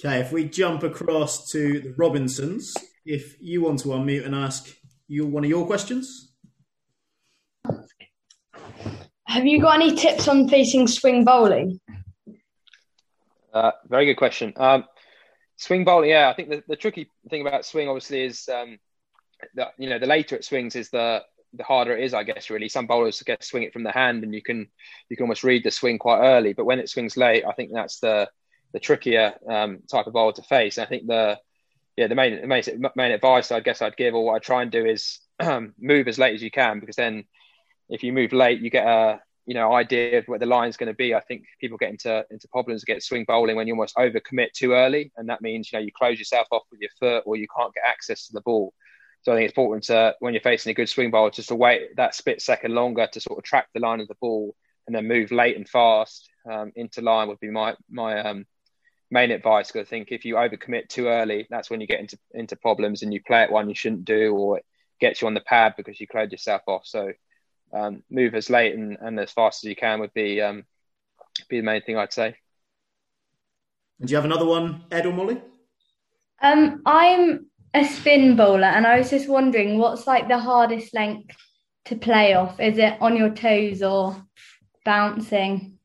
Okay, 0.04 0.20
if 0.20 0.32
we 0.32 0.46
jump 0.46 0.84
across 0.84 1.50
to 1.52 1.82
the 1.82 1.94
Robinsons, 1.98 2.74
if 3.06 3.42
you 3.42 3.62
want 3.62 3.80
to 3.80 3.90
unmute 3.90 4.26
and 4.26 4.36
ask 4.36 4.70
you 5.08 5.26
one 5.26 5.44
of 5.44 5.50
your 5.50 5.66
questions. 5.66 6.34
Have 9.28 9.46
you 9.46 9.62
got 9.62 9.76
any 9.76 9.96
tips 9.96 10.28
on 10.28 10.50
facing 10.50 10.88
swing 10.88 11.24
bowling? 11.24 11.80
Uh, 13.54 13.72
very 13.88 14.06
good 14.06 14.18
question. 14.18 14.54
Um, 14.58 14.86
swing 15.58 15.84
bowling, 15.84 16.10
yeah, 16.10 16.30
I 16.30 16.34
think 16.34 16.50
the, 16.50 16.64
the 16.68 16.76
tricky 16.76 17.10
thing 17.30 17.46
about 17.46 17.66
swing 17.66 17.88
obviously 17.88 18.24
is 18.24 18.48
um, 18.50 18.80
that 19.56 19.74
you 19.78 19.90
know 19.90 20.00
the 20.00 20.08
later 20.08 20.36
it 20.36 20.46
swings 20.46 20.76
is 20.76 20.90
the 20.90 21.24
the 21.54 21.64
harder 21.64 21.98
it 21.98 22.04
is, 22.04 22.14
I 22.14 22.24
guess. 22.24 22.50
Really, 22.50 22.70
some 22.70 22.88
bowlers 22.88 23.22
get 23.24 23.44
swing 23.44 23.64
it 23.64 23.74
from 23.74 23.84
the 23.84 23.92
hand, 23.92 24.24
and 24.24 24.34
you 24.34 24.42
can 24.42 24.68
you 25.10 25.16
can 25.16 25.24
almost 25.24 25.44
read 25.44 25.64
the 25.64 25.72
swing 25.72 25.98
quite 25.98 26.22
early. 26.22 26.54
But 26.54 26.66
when 26.66 26.80
it 26.80 26.90
swings 26.90 27.18
late, 27.18 27.44
I 27.46 27.54
think 27.54 27.72
that's 27.74 28.00
the 28.00 28.30
the 28.74 28.80
trickier 28.80 29.34
um, 29.50 29.80
type 29.92 30.08
of 30.08 30.14
bowler 30.14 30.34
to 30.34 30.44
face. 30.44 30.78
And 30.78 30.86
I 30.86 30.90
think 30.90 31.08
the 31.08 31.40
yeah 32.00 32.08
the 32.08 32.16
main 32.16 32.48
main, 32.48 32.64
main 32.96 33.12
advice 33.12 33.52
I 33.52 33.60
guess 33.60 33.82
I'd 33.82 33.98
give, 33.98 34.16
or 34.16 34.24
what 34.24 34.36
I 34.36 34.40
try 34.40 34.62
and 34.62 34.72
do, 34.72 34.86
is 34.86 35.20
move 35.78 36.08
as 36.08 36.18
late 36.18 36.34
as 36.34 36.42
you 36.42 36.50
can, 36.50 36.80
because 36.80 36.96
then 36.96 37.26
if 37.90 38.04
you 38.04 38.14
move 38.14 38.32
late, 38.32 38.62
you 38.62 38.70
get 38.70 38.88
a 38.88 39.20
you 39.46 39.54
know 39.54 39.74
idea 39.74 40.20
of 40.20 40.26
where 40.26 40.40
the 40.40 40.46
line's 40.46 40.78
going 40.78 40.88
to 40.88 40.96
be. 40.96 41.14
I 41.14 41.20
think 41.20 41.44
people 41.60 41.78
get 41.78 41.90
into 41.90 42.26
into 42.32 42.48
problems 42.48 42.86
get 42.86 43.04
swing 43.04 43.26
bowling 43.28 43.58
when 43.58 43.68
you 43.68 43.74
almost 43.74 43.98
overcommit 43.98 44.54
too 44.54 44.72
early, 44.72 45.12
and 45.18 45.28
that 45.28 45.42
means 45.42 45.70
you 45.70 45.78
know 45.78 45.84
you 45.84 45.92
close 45.92 46.18
yourself 46.18 46.48
off 46.52 46.64
with 46.72 46.80
your 46.80 46.92
foot, 47.02 47.24
or 47.26 47.36
you 47.36 47.48
can't 47.54 47.74
get 47.74 47.84
access 47.86 48.28
to 48.28 48.34
the 48.34 48.42
ball. 48.42 48.74
So 49.24 49.34
I 49.34 49.36
think 49.36 49.50
it's 49.50 49.52
important 49.52 49.84
to 49.86 50.16
when 50.20 50.34
you're 50.34 50.42
facing 50.42 50.72
a 50.72 50.74
good 50.74 50.88
swing 50.88 51.12
bowler 51.12 51.32
just 51.32 51.50
to 51.50 51.56
wait 51.56 51.98
that 51.98 52.16
split 52.16 52.42
second 52.42 52.74
longer 52.74 53.10
to 53.12 53.20
sort 53.20 53.38
of 53.38 53.44
track 53.44 53.68
the 53.74 53.82
line 53.82 54.00
of 54.00 54.08
the 54.08 54.16
ball 54.22 54.56
and 54.88 54.96
then 54.96 55.10
move 55.10 55.34
late 55.34 55.58
and 55.58 55.68
fast 55.68 56.30
um, 56.50 56.72
into 56.78 57.02
line 57.02 57.28
would 57.28 57.42
be 57.42 57.52
my 57.52 57.76
my 57.90 58.22
um, 58.22 58.46
main 59.12 59.32
advice. 59.32 59.72
Because 59.72 59.88
I 59.88 59.90
think 59.90 60.12
if 60.12 60.26
you 60.26 60.36
overcommit 60.36 60.90
too 60.90 61.08
early, 61.08 61.48
that's 61.50 61.70
when 61.70 61.82
you 61.82 61.88
get 61.88 62.00
into 62.00 62.18
into 62.34 62.56
problems 62.56 63.02
and 63.02 63.14
you 63.14 63.22
play 63.24 63.42
at 63.42 63.52
one 63.52 63.70
you 63.70 63.76
shouldn't 63.76 64.06
do, 64.06 64.34
or 64.36 64.58
it 64.58 64.66
gets 65.00 65.22
you 65.22 65.28
on 65.28 65.34
the 65.34 65.42
pad 65.42 65.74
because 65.78 66.00
you 66.00 66.08
closed 66.08 66.32
yourself 66.32 66.62
off. 66.68 66.86
So 66.86 67.12
um, 67.74 68.04
move 68.10 68.36
as 68.36 68.50
late 68.50 68.76
and, 68.76 68.98
and 69.00 69.20
as 69.20 69.32
fast 69.32 69.64
as 69.64 69.70
you 69.70 69.76
can 69.76 70.00
would 70.00 70.14
be 70.14 70.42
um, 70.42 70.64
be 71.50 71.58
the 71.58 71.66
main 71.66 71.82
thing 71.82 71.98
I'd 71.98 72.14
say. 72.14 72.36
And 74.00 74.08
do 74.08 74.12
you 74.12 74.16
have 74.16 74.26
another 74.26 74.46
one, 74.46 74.84
Ed 74.92 75.06
or 75.06 75.14
Molly? 75.14 75.42
Um, 76.42 76.82
I'm 76.86 77.48
a 77.74 77.84
spin 77.84 78.36
bowler, 78.36 78.64
and 78.64 78.88
I 78.88 78.98
was 78.98 79.10
just 79.10 79.28
wondering 79.28 79.78
what's 79.78 80.08
like 80.08 80.28
the 80.28 80.40
hardest 80.40 80.94
length 80.94 81.36
to 81.90 81.96
play 81.96 82.34
off? 82.34 82.60
Is 82.60 82.78
it 82.78 82.98
on 83.02 83.18
your 83.18 83.32
toes 83.32 83.82
or 83.82 84.16
bouncing? 84.86 85.78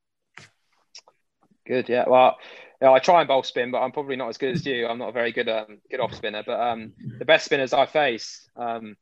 Good, 1.66 1.88
yeah. 1.88 2.04
Well, 2.06 2.36
yeah, 2.80 2.92
I 2.92 2.98
try 2.98 3.20
and 3.20 3.28
bowl 3.28 3.42
spin, 3.42 3.70
but 3.70 3.80
I'm 3.80 3.92
probably 3.92 4.16
not 4.16 4.28
as 4.28 4.38
good 4.38 4.54
as 4.54 4.66
you. 4.66 4.86
I'm 4.86 4.98
not 4.98 5.10
a 5.10 5.12
very 5.12 5.32
good 5.32 5.48
um, 5.48 5.78
good 5.90 6.00
off 6.00 6.14
spinner. 6.14 6.42
But 6.44 6.60
um, 6.60 6.92
the 7.18 7.24
best 7.24 7.44
spinners 7.44 7.72
I 7.72 7.86
face, 7.86 8.48
um, 8.56 8.96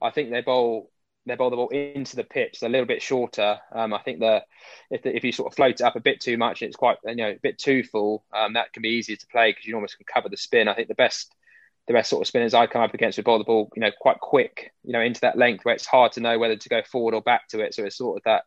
I 0.00 0.10
think 0.10 0.30
they 0.30 0.40
bowl 0.40 0.90
they 1.26 1.36
bowl 1.36 1.50
the 1.50 1.56
ball 1.56 1.68
into 1.68 2.16
the 2.16 2.24
pitch. 2.24 2.62
A 2.62 2.68
little 2.68 2.86
bit 2.86 3.02
shorter. 3.02 3.58
Um, 3.72 3.92
I 3.92 3.98
think 4.00 4.20
the 4.20 4.42
if 4.90 5.02
the, 5.02 5.14
if 5.14 5.24
you 5.24 5.32
sort 5.32 5.52
of 5.52 5.56
float 5.56 5.76
it 5.76 5.82
up 5.82 5.96
a 5.96 6.00
bit 6.00 6.20
too 6.20 6.36
much, 6.36 6.62
it's 6.62 6.76
quite 6.76 6.98
you 7.04 7.16
know 7.16 7.30
a 7.30 7.38
bit 7.42 7.58
too 7.58 7.82
full. 7.82 8.24
Um, 8.32 8.54
that 8.54 8.72
can 8.72 8.82
be 8.82 8.90
easier 8.90 9.16
to 9.16 9.26
play 9.26 9.50
because 9.50 9.66
you 9.66 9.74
almost 9.74 9.96
can 9.96 10.06
cover 10.06 10.28
the 10.28 10.36
spin. 10.36 10.68
I 10.68 10.74
think 10.74 10.88
the 10.88 10.94
best 10.94 11.34
the 11.86 11.92
best 11.92 12.08
sort 12.08 12.22
of 12.22 12.28
spinners 12.28 12.54
I 12.54 12.66
come 12.66 12.82
up 12.82 12.94
against 12.94 13.18
would 13.18 13.26
bowl 13.26 13.38
the 13.38 13.44
ball, 13.44 13.70
you 13.74 13.80
know, 13.80 13.90
quite 14.00 14.18
quick, 14.18 14.72
you 14.84 14.92
know, 14.92 15.02
into 15.02 15.20
that 15.20 15.36
length 15.36 15.64
where 15.64 15.74
it's 15.74 15.86
hard 15.86 16.12
to 16.12 16.20
know 16.20 16.38
whether 16.38 16.56
to 16.56 16.68
go 16.68 16.82
forward 16.82 17.14
or 17.14 17.20
back 17.20 17.48
to 17.48 17.60
it. 17.60 17.74
So 17.74 17.84
it's 17.84 17.96
sort 17.96 18.16
of 18.16 18.22
that 18.24 18.44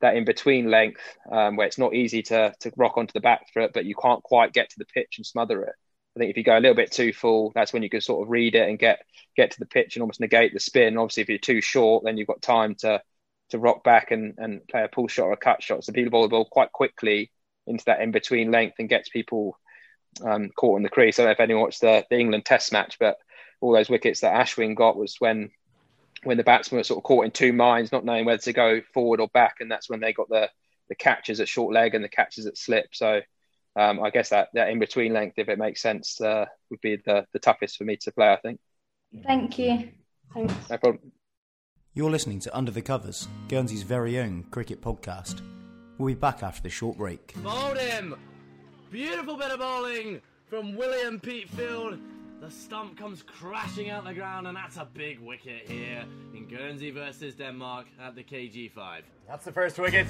that 0.00 0.16
in 0.16 0.24
between 0.24 0.70
length 0.70 1.00
um, 1.30 1.56
where 1.56 1.66
it's 1.66 1.78
not 1.78 1.94
easy 1.94 2.22
to 2.22 2.54
to 2.60 2.72
rock 2.76 2.98
onto 2.98 3.12
the 3.12 3.20
back 3.20 3.46
foot, 3.52 3.72
but 3.72 3.84
you 3.84 3.94
can't 3.94 4.22
quite 4.22 4.52
get 4.52 4.70
to 4.70 4.78
the 4.78 4.86
pitch 4.86 5.14
and 5.16 5.26
smother 5.26 5.62
it. 5.62 5.74
I 6.16 6.18
think 6.18 6.30
if 6.30 6.36
you 6.36 6.44
go 6.44 6.56
a 6.56 6.60
little 6.60 6.74
bit 6.74 6.92
too 6.92 7.12
full, 7.12 7.52
that's 7.54 7.72
when 7.72 7.82
you 7.82 7.90
can 7.90 8.00
sort 8.00 8.26
of 8.26 8.30
read 8.30 8.54
it 8.54 8.68
and 8.68 8.78
get 8.78 9.00
get 9.36 9.50
to 9.52 9.58
the 9.58 9.66
pitch 9.66 9.96
and 9.96 10.02
almost 10.02 10.20
negate 10.20 10.54
the 10.54 10.60
spin. 10.60 10.96
Obviously, 10.96 11.22
if 11.22 11.28
you're 11.28 11.38
too 11.38 11.60
short, 11.60 12.04
then 12.04 12.16
you've 12.16 12.26
got 12.26 12.42
time 12.42 12.74
to 12.76 13.02
to 13.50 13.58
rock 13.58 13.84
back 13.84 14.10
and, 14.10 14.34
and 14.38 14.66
play 14.66 14.82
a 14.82 14.88
pull 14.88 15.08
shot 15.08 15.26
or 15.26 15.32
a 15.32 15.36
cut 15.36 15.62
shot. 15.62 15.84
So 15.84 15.92
people 15.92 16.10
bowl 16.10 16.22
the 16.22 16.28
ball 16.28 16.46
quite 16.50 16.72
quickly 16.72 17.30
into 17.66 17.84
that 17.86 18.00
in 18.00 18.10
between 18.10 18.50
length 18.50 18.76
and 18.78 18.88
gets 18.88 19.08
people 19.08 19.58
um, 20.24 20.50
caught 20.56 20.78
in 20.78 20.82
the 20.82 20.88
crease. 20.88 21.18
I 21.18 21.22
don't 21.22 21.28
know 21.28 21.32
if 21.32 21.40
anyone 21.40 21.62
watched 21.62 21.80
the, 21.80 22.04
the 22.10 22.18
England 22.18 22.44
Test 22.44 22.72
match, 22.72 22.96
but 22.98 23.18
all 23.60 23.72
those 23.72 23.88
wickets 23.88 24.20
that 24.20 24.34
Ashwin 24.34 24.74
got 24.74 24.96
was 24.96 25.16
when 25.18 25.50
when 26.22 26.36
the 26.36 26.44
batsmen 26.44 26.78
were 26.78 26.84
sort 26.84 26.98
of 26.98 27.04
caught 27.04 27.24
in 27.24 27.30
two 27.30 27.52
minds, 27.52 27.92
not 27.92 28.04
knowing 28.04 28.24
whether 28.24 28.42
to 28.42 28.52
go 28.52 28.80
forward 28.94 29.20
or 29.20 29.28
back, 29.28 29.56
and 29.60 29.70
that's 29.70 29.88
when 29.88 30.00
they 30.00 30.12
got 30.12 30.28
the 30.28 30.50
the 30.88 30.94
catches 30.94 31.40
at 31.40 31.48
short 31.48 31.74
leg 31.74 31.94
and 31.94 32.04
the 32.04 32.08
catches 32.08 32.46
at 32.46 32.56
slip. 32.56 32.86
So 32.92 33.20
um, 33.74 34.02
I 34.02 34.10
guess 34.10 34.30
that 34.30 34.48
that 34.54 34.70
in 34.70 34.78
between 34.78 35.12
length, 35.12 35.38
if 35.38 35.48
it 35.48 35.58
makes 35.58 35.82
sense, 35.82 36.20
uh, 36.20 36.46
would 36.70 36.80
be 36.80 36.96
the 36.96 37.26
the 37.32 37.38
toughest 37.38 37.76
for 37.76 37.84
me 37.84 37.96
to 37.98 38.12
play. 38.12 38.32
I 38.32 38.36
think. 38.36 38.60
Thank 39.24 39.58
you. 39.58 39.90
Thanks. 40.32 40.54
No 40.70 40.78
problem. 40.78 41.12
You're 41.94 42.10
listening 42.10 42.40
to 42.40 42.54
Under 42.54 42.70
the 42.70 42.82
Covers, 42.82 43.26
Guernsey's 43.48 43.82
very 43.82 44.18
own 44.18 44.44
cricket 44.50 44.82
podcast. 44.82 45.40
We'll 45.96 46.08
be 46.08 46.14
back 46.14 46.42
after 46.42 46.62
the 46.62 46.68
short 46.68 46.98
break. 46.98 47.32
Bowled 47.42 47.78
him! 47.78 48.14
Beautiful 48.90 49.36
bit 49.36 49.50
of 49.50 49.60
bowling 49.60 50.20
from 50.50 50.76
William 50.76 51.18
Peatfield. 51.18 51.98
The 52.40 52.50
stump 52.50 52.98
comes 52.98 53.22
crashing 53.22 53.88
out 53.88 54.04
the 54.04 54.12
ground, 54.12 54.46
and 54.46 54.54
that's 54.54 54.76
a 54.76 54.86
big 54.92 55.20
wicket 55.20 55.66
here 55.66 56.04
in 56.34 56.46
Guernsey 56.46 56.90
versus 56.90 57.34
Denmark 57.34 57.86
at 57.98 58.14
the 58.14 58.22
KG5. 58.22 59.00
That's 59.26 59.44
the 59.46 59.52
first 59.52 59.78
wicket. 59.78 60.06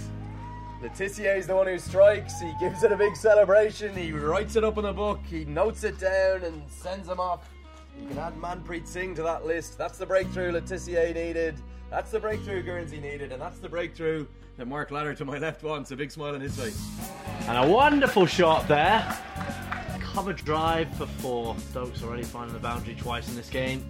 Le 0.83 0.89
Tissier 0.89 1.37
is 1.39 1.47
the 1.47 1.55
one 1.55 1.69
who 1.69 1.79
strikes. 1.79 2.41
He 2.41 2.53
gives 2.59 2.83
it 2.83 2.91
a 2.91 2.97
big 2.97 3.15
celebration. 3.15 3.97
He 3.97 4.11
writes 4.11 4.57
it 4.57 4.65
up 4.65 4.77
in 4.77 4.87
a 4.87 4.93
book. 4.93 5.21
He 5.25 5.45
notes 5.45 5.85
it 5.85 6.01
down 6.01 6.43
and 6.43 6.69
sends 6.69 7.09
him 7.09 7.21
off. 7.21 7.49
You 7.99 8.09
can 8.09 8.19
add 8.19 8.35
Manpreet 8.35 8.89
Singh 8.89 9.15
to 9.15 9.23
that 9.23 9.47
list. 9.47 9.79
That's 9.79 9.97
the 9.97 10.07
breakthrough 10.07 10.51
Le 10.51 10.61
Tissier 10.61 11.15
needed. 11.15 11.55
That's 11.91 12.11
the 12.11 12.19
breakthrough 12.19 12.65
Guernsey 12.65 12.99
needed. 12.99 13.31
And 13.31 13.41
that's 13.41 13.61
the 13.61 13.69
breakthrough 13.69 14.27
that 14.57 14.67
Mark 14.67 14.91
Ladder 14.91 15.15
to 15.15 15.25
my 15.25 15.39
left 15.39 15.62
wants. 15.62 15.93
A 15.93 15.97
big 15.97 16.11
smile 16.11 16.35
on 16.35 16.41
his 16.41 16.57
face. 16.57 16.91
And 17.47 17.57
a 17.57 17.73
wonderful 17.73 18.27
shot 18.27 18.67
there. 18.67 19.17
Cover 20.17 20.33
drive 20.33 20.97
for 20.97 21.05
four. 21.05 21.55
Stokes 21.59 22.03
already 22.03 22.23
finding 22.23 22.55
the 22.55 22.59
boundary 22.59 22.95
twice 22.95 23.29
in 23.29 23.37
this 23.37 23.51
game. 23.51 23.85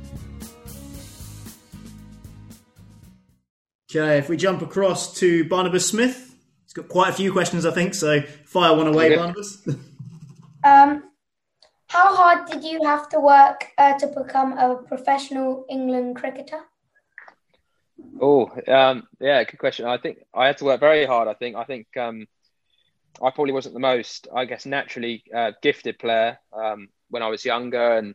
Okay, 3.88 4.18
if 4.18 4.28
we 4.28 4.36
jump 4.36 4.60
across 4.60 5.14
to 5.20 5.48
Barnabas 5.48 5.88
Smith, 5.88 6.36
he's 6.64 6.72
got 6.72 6.88
quite 6.88 7.10
a 7.10 7.12
few 7.12 7.30
questions, 7.30 7.64
I 7.64 7.70
think. 7.70 7.94
So 7.94 8.22
fire 8.44 8.76
one 8.76 8.88
away, 8.88 9.06
Okay. 9.06 9.16
Barnabas. 9.16 9.68
Um, 10.64 11.04
how 11.86 12.12
hard 12.16 12.50
did 12.50 12.64
you 12.64 12.82
have 12.82 13.08
to 13.10 13.20
work 13.20 13.68
uh, 13.78 13.96
to 13.98 14.08
become 14.08 14.58
a 14.58 14.82
professional 14.82 15.64
England 15.70 16.16
cricketer? 16.16 16.58
Oh, 18.20 18.50
um, 18.66 19.06
yeah, 19.20 19.44
good 19.44 19.58
question. 19.58 19.86
I 19.86 19.98
think 19.98 20.18
I 20.34 20.48
had 20.48 20.58
to 20.58 20.64
work 20.64 20.80
very 20.80 21.06
hard. 21.06 21.28
I 21.28 21.34
think. 21.34 21.54
I 21.54 21.62
think 21.62 21.86
um, 21.96 22.26
I 23.22 23.30
probably 23.30 23.52
wasn't 23.52 23.74
the 23.74 23.80
most, 23.80 24.28
I 24.34 24.44
guess, 24.44 24.66
naturally 24.66 25.24
uh, 25.34 25.52
gifted 25.62 25.98
player 25.98 26.38
um, 26.52 26.88
when 27.10 27.22
I 27.22 27.28
was 27.28 27.44
younger, 27.44 27.96
and 27.96 28.14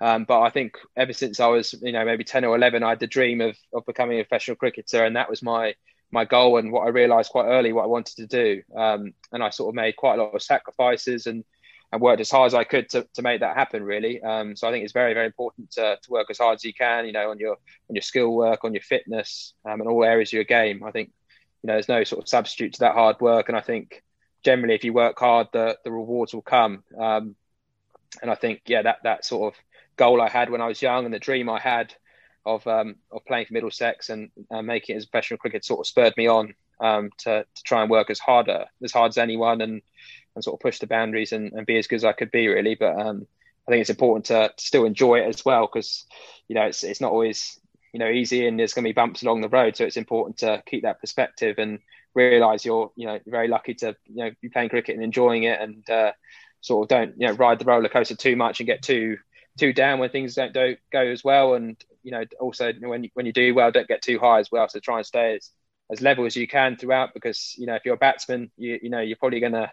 um, 0.00 0.24
but 0.24 0.40
I 0.40 0.50
think 0.50 0.76
ever 0.96 1.12
since 1.12 1.40
I 1.40 1.46
was, 1.46 1.74
you 1.80 1.92
know, 1.92 2.04
maybe 2.04 2.24
ten 2.24 2.44
or 2.44 2.56
eleven, 2.56 2.82
I 2.82 2.90
had 2.90 3.00
the 3.00 3.06
dream 3.06 3.40
of 3.40 3.56
of 3.72 3.86
becoming 3.86 4.20
a 4.20 4.24
professional 4.24 4.56
cricketer, 4.56 5.04
and 5.04 5.16
that 5.16 5.30
was 5.30 5.42
my 5.42 5.74
my 6.10 6.24
goal 6.24 6.58
and 6.58 6.70
what 6.72 6.86
I 6.86 6.90
realised 6.90 7.32
quite 7.32 7.46
early 7.46 7.72
what 7.72 7.84
I 7.84 7.88
wanted 7.88 8.16
to 8.16 8.26
do. 8.26 8.62
Um, 8.76 9.14
and 9.32 9.42
I 9.42 9.50
sort 9.50 9.70
of 9.70 9.74
made 9.74 9.96
quite 9.96 10.18
a 10.18 10.22
lot 10.22 10.34
of 10.34 10.42
sacrifices 10.42 11.26
and 11.26 11.44
and 11.92 12.02
worked 12.02 12.20
as 12.20 12.30
hard 12.30 12.48
as 12.48 12.54
I 12.54 12.64
could 12.64 12.88
to, 12.90 13.06
to 13.14 13.22
make 13.22 13.40
that 13.40 13.56
happen. 13.56 13.82
Really, 13.82 14.20
um, 14.22 14.56
so 14.56 14.68
I 14.68 14.72
think 14.72 14.84
it's 14.84 14.92
very 14.92 15.14
very 15.14 15.26
important 15.26 15.70
to, 15.72 15.96
to 16.02 16.10
work 16.10 16.26
as 16.30 16.38
hard 16.38 16.56
as 16.56 16.64
you 16.64 16.74
can. 16.74 17.06
You 17.06 17.12
know, 17.12 17.30
on 17.30 17.38
your 17.38 17.52
on 17.88 17.94
your 17.94 18.02
skill 18.02 18.34
work, 18.34 18.64
on 18.64 18.74
your 18.74 18.82
fitness, 18.82 19.54
um, 19.64 19.80
and 19.80 19.88
all 19.88 20.04
areas 20.04 20.30
of 20.30 20.34
your 20.34 20.44
game. 20.44 20.84
I 20.84 20.90
think 20.90 21.12
you 21.62 21.68
know 21.68 21.74
there's 21.74 21.88
no 21.88 22.04
sort 22.04 22.22
of 22.22 22.28
substitute 22.28 22.74
to 22.74 22.80
that 22.80 22.94
hard 22.94 23.20
work. 23.20 23.48
And 23.48 23.56
I 23.56 23.60
think 23.60 24.02
generally, 24.44 24.74
if 24.74 24.84
you 24.84 24.92
work 24.92 25.18
hard, 25.18 25.48
the 25.52 25.78
the 25.84 25.92
rewards 25.92 26.34
will 26.34 26.42
come. 26.42 26.84
Um, 26.98 27.36
and 28.22 28.30
I 28.30 28.34
think 28.34 28.62
yeah, 28.66 28.82
that 28.82 28.98
that 29.04 29.24
sort 29.24 29.54
of 29.54 29.60
goal 29.96 30.20
I 30.20 30.28
had 30.28 30.50
when 30.50 30.60
I 30.60 30.66
was 30.66 30.82
young 30.82 31.04
and 31.04 31.14
the 31.14 31.18
dream 31.18 31.48
I 31.48 31.58
had 31.58 31.94
of 32.46 32.66
um, 32.66 32.96
of 33.10 33.24
playing 33.24 33.46
for 33.46 33.54
Middlesex 33.54 34.10
and 34.10 34.30
uh, 34.50 34.62
making 34.62 34.94
it 34.94 34.98
as 34.98 35.06
professional 35.06 35.38
cricket 35.38 35.64
sort 35.64 35.80
of 35.80 35.86
spurred 35.86 36.16
me 36.16 36.26
on 36.26 36.54
um, 36.80 37.10
to 37.18 37.44
to 37.44 37.62
try 37.64 37.82
and 37.82 37.90
work 37.90 38.10
as 38.10 38.18
harder 38.18 38.66
as 38.82 38.92
hard 38.92 39.10
as 39.10 39.18
anyone 39.18 39.60
and 39.60 39.82
and 40.34 40.44
sort 40.44 40.54
of 40.54 40.60
push 40.60 40.78
the 40.78 40.86
boundaries 40.86 41.32
and, 41.32 41.52
and 41.52 41.66
be 41.66 41.78
as 41.78 41.86
good 41.86 41.96
as 41.96 42.04
I 42.04 42.12
could 42.12 42.30
be 42.30 42.48
really. 42.48 42.74
But 42.74 42.98
um, 43.00 43.26
I 43.66 43.70
think 43.70 43.80
it's 43.80 43.90
important 43.90 44.26
to, 44.26 44.52
to 44.56 44.64
still 44.64 44.84
enjoy 44.84 45.20
it 45.20 45.28
as 45.28 45.44
well 45.44 45.68
because 45.72 46.06
you 46.48 46.54
know 46.54 46.64
it's 46.64 46.84
it's 46.84 47.00
not 47.00 47.12
always 47.12 47.58
you 47.92 48.00
know 48.00 48.10
easy 48.10 48.46
and 48.46 48.58
there's 48.58 48.74
going 48.74 48.84
to 48.84 48.88
be 48.88 48.94
bumps 48.94 49.22
along 49.22 49.40
the 49.40 49.48
road. 49.48 49.76
So 49.76 49.84
it's 49.84 49.96
important 49.96 50.38
to 50.38 50.62
keep 50.66 50.82
that 50.82 51.00
perspective 51.00 51.58
and 51.58 51.78
realize 52.14 52.64
you're 52.64 52.90
you 52.96 53.06
know 53.06 53.18
very 53.26 53.48
lucky 53.48 53.74
to 53.74 53.96
you 54.06 54.24
know 54.24 54.30
be 54.40 54.48
playing 54.48 54.68
cricket 54.68 54.94
and 54.94 55.04
enjoying 55.04 55.44
it 55.44 55.60
and 55.60 55.88
uh, 55.90 56.12
sort 56.60 56.84
of 56.84 56.88
don't 56.88 57.20
you 57.20 57.26
know 57.26 57.34
ride 57.34 57.58
the 57.58 57.64
roller 57.64 57.88
coaster 57.88 58.16
too 58.16 58.36
much 58.36 58.60
and 58.60 58.66
get 58.66 58.82
too 58.82 59.16
too 59.58 59.72
down 59.72 59.98
when 59.98 60.10
things 60.10 60.34
don't, 60.34 60.52
don't 60.52 60.78
go 60.92 61.00
as 61.00 61.22
well. 61.22 61.54
And 61.54 61.76
you 62.02 62.10
know 62.10 62.24
also 62.40 62.72
when 62.80 63.04
you, 63.04 63.10
when 63.14 63.26
you 63.26 63.32
do 63.32 63.54
well 63.54 63.70
don't 63.70 63.88
get 63.88 64.02
too 64.02 64.18
high 64.18 64.40
as 64.40 64.50
well. 64.50 64.68
So 64.68 64.80
try 64.80 64.98
and 64.98 65.06
stay 65.06 65.36
as, 65.36 65.50
as 65.90 66.00
level 66.00 66.24
as 66.26 66.36
you 66.36 66.48
can 66.48 66.76
throughout 66.76 67.14
because 67.14 67.54
you 67.58 67.66
know 67.66 67.74
if 67.74 67.84
you're 67.84 67.94
a 67.94 67.98
batsman 67.98 68.50
you 68.56 68.78
you 68.82 68.90
know 68.90 69.00
you're 69.00 69.16
probably 69.16 69.40
going 69.40 69.52
to 69.52 69.70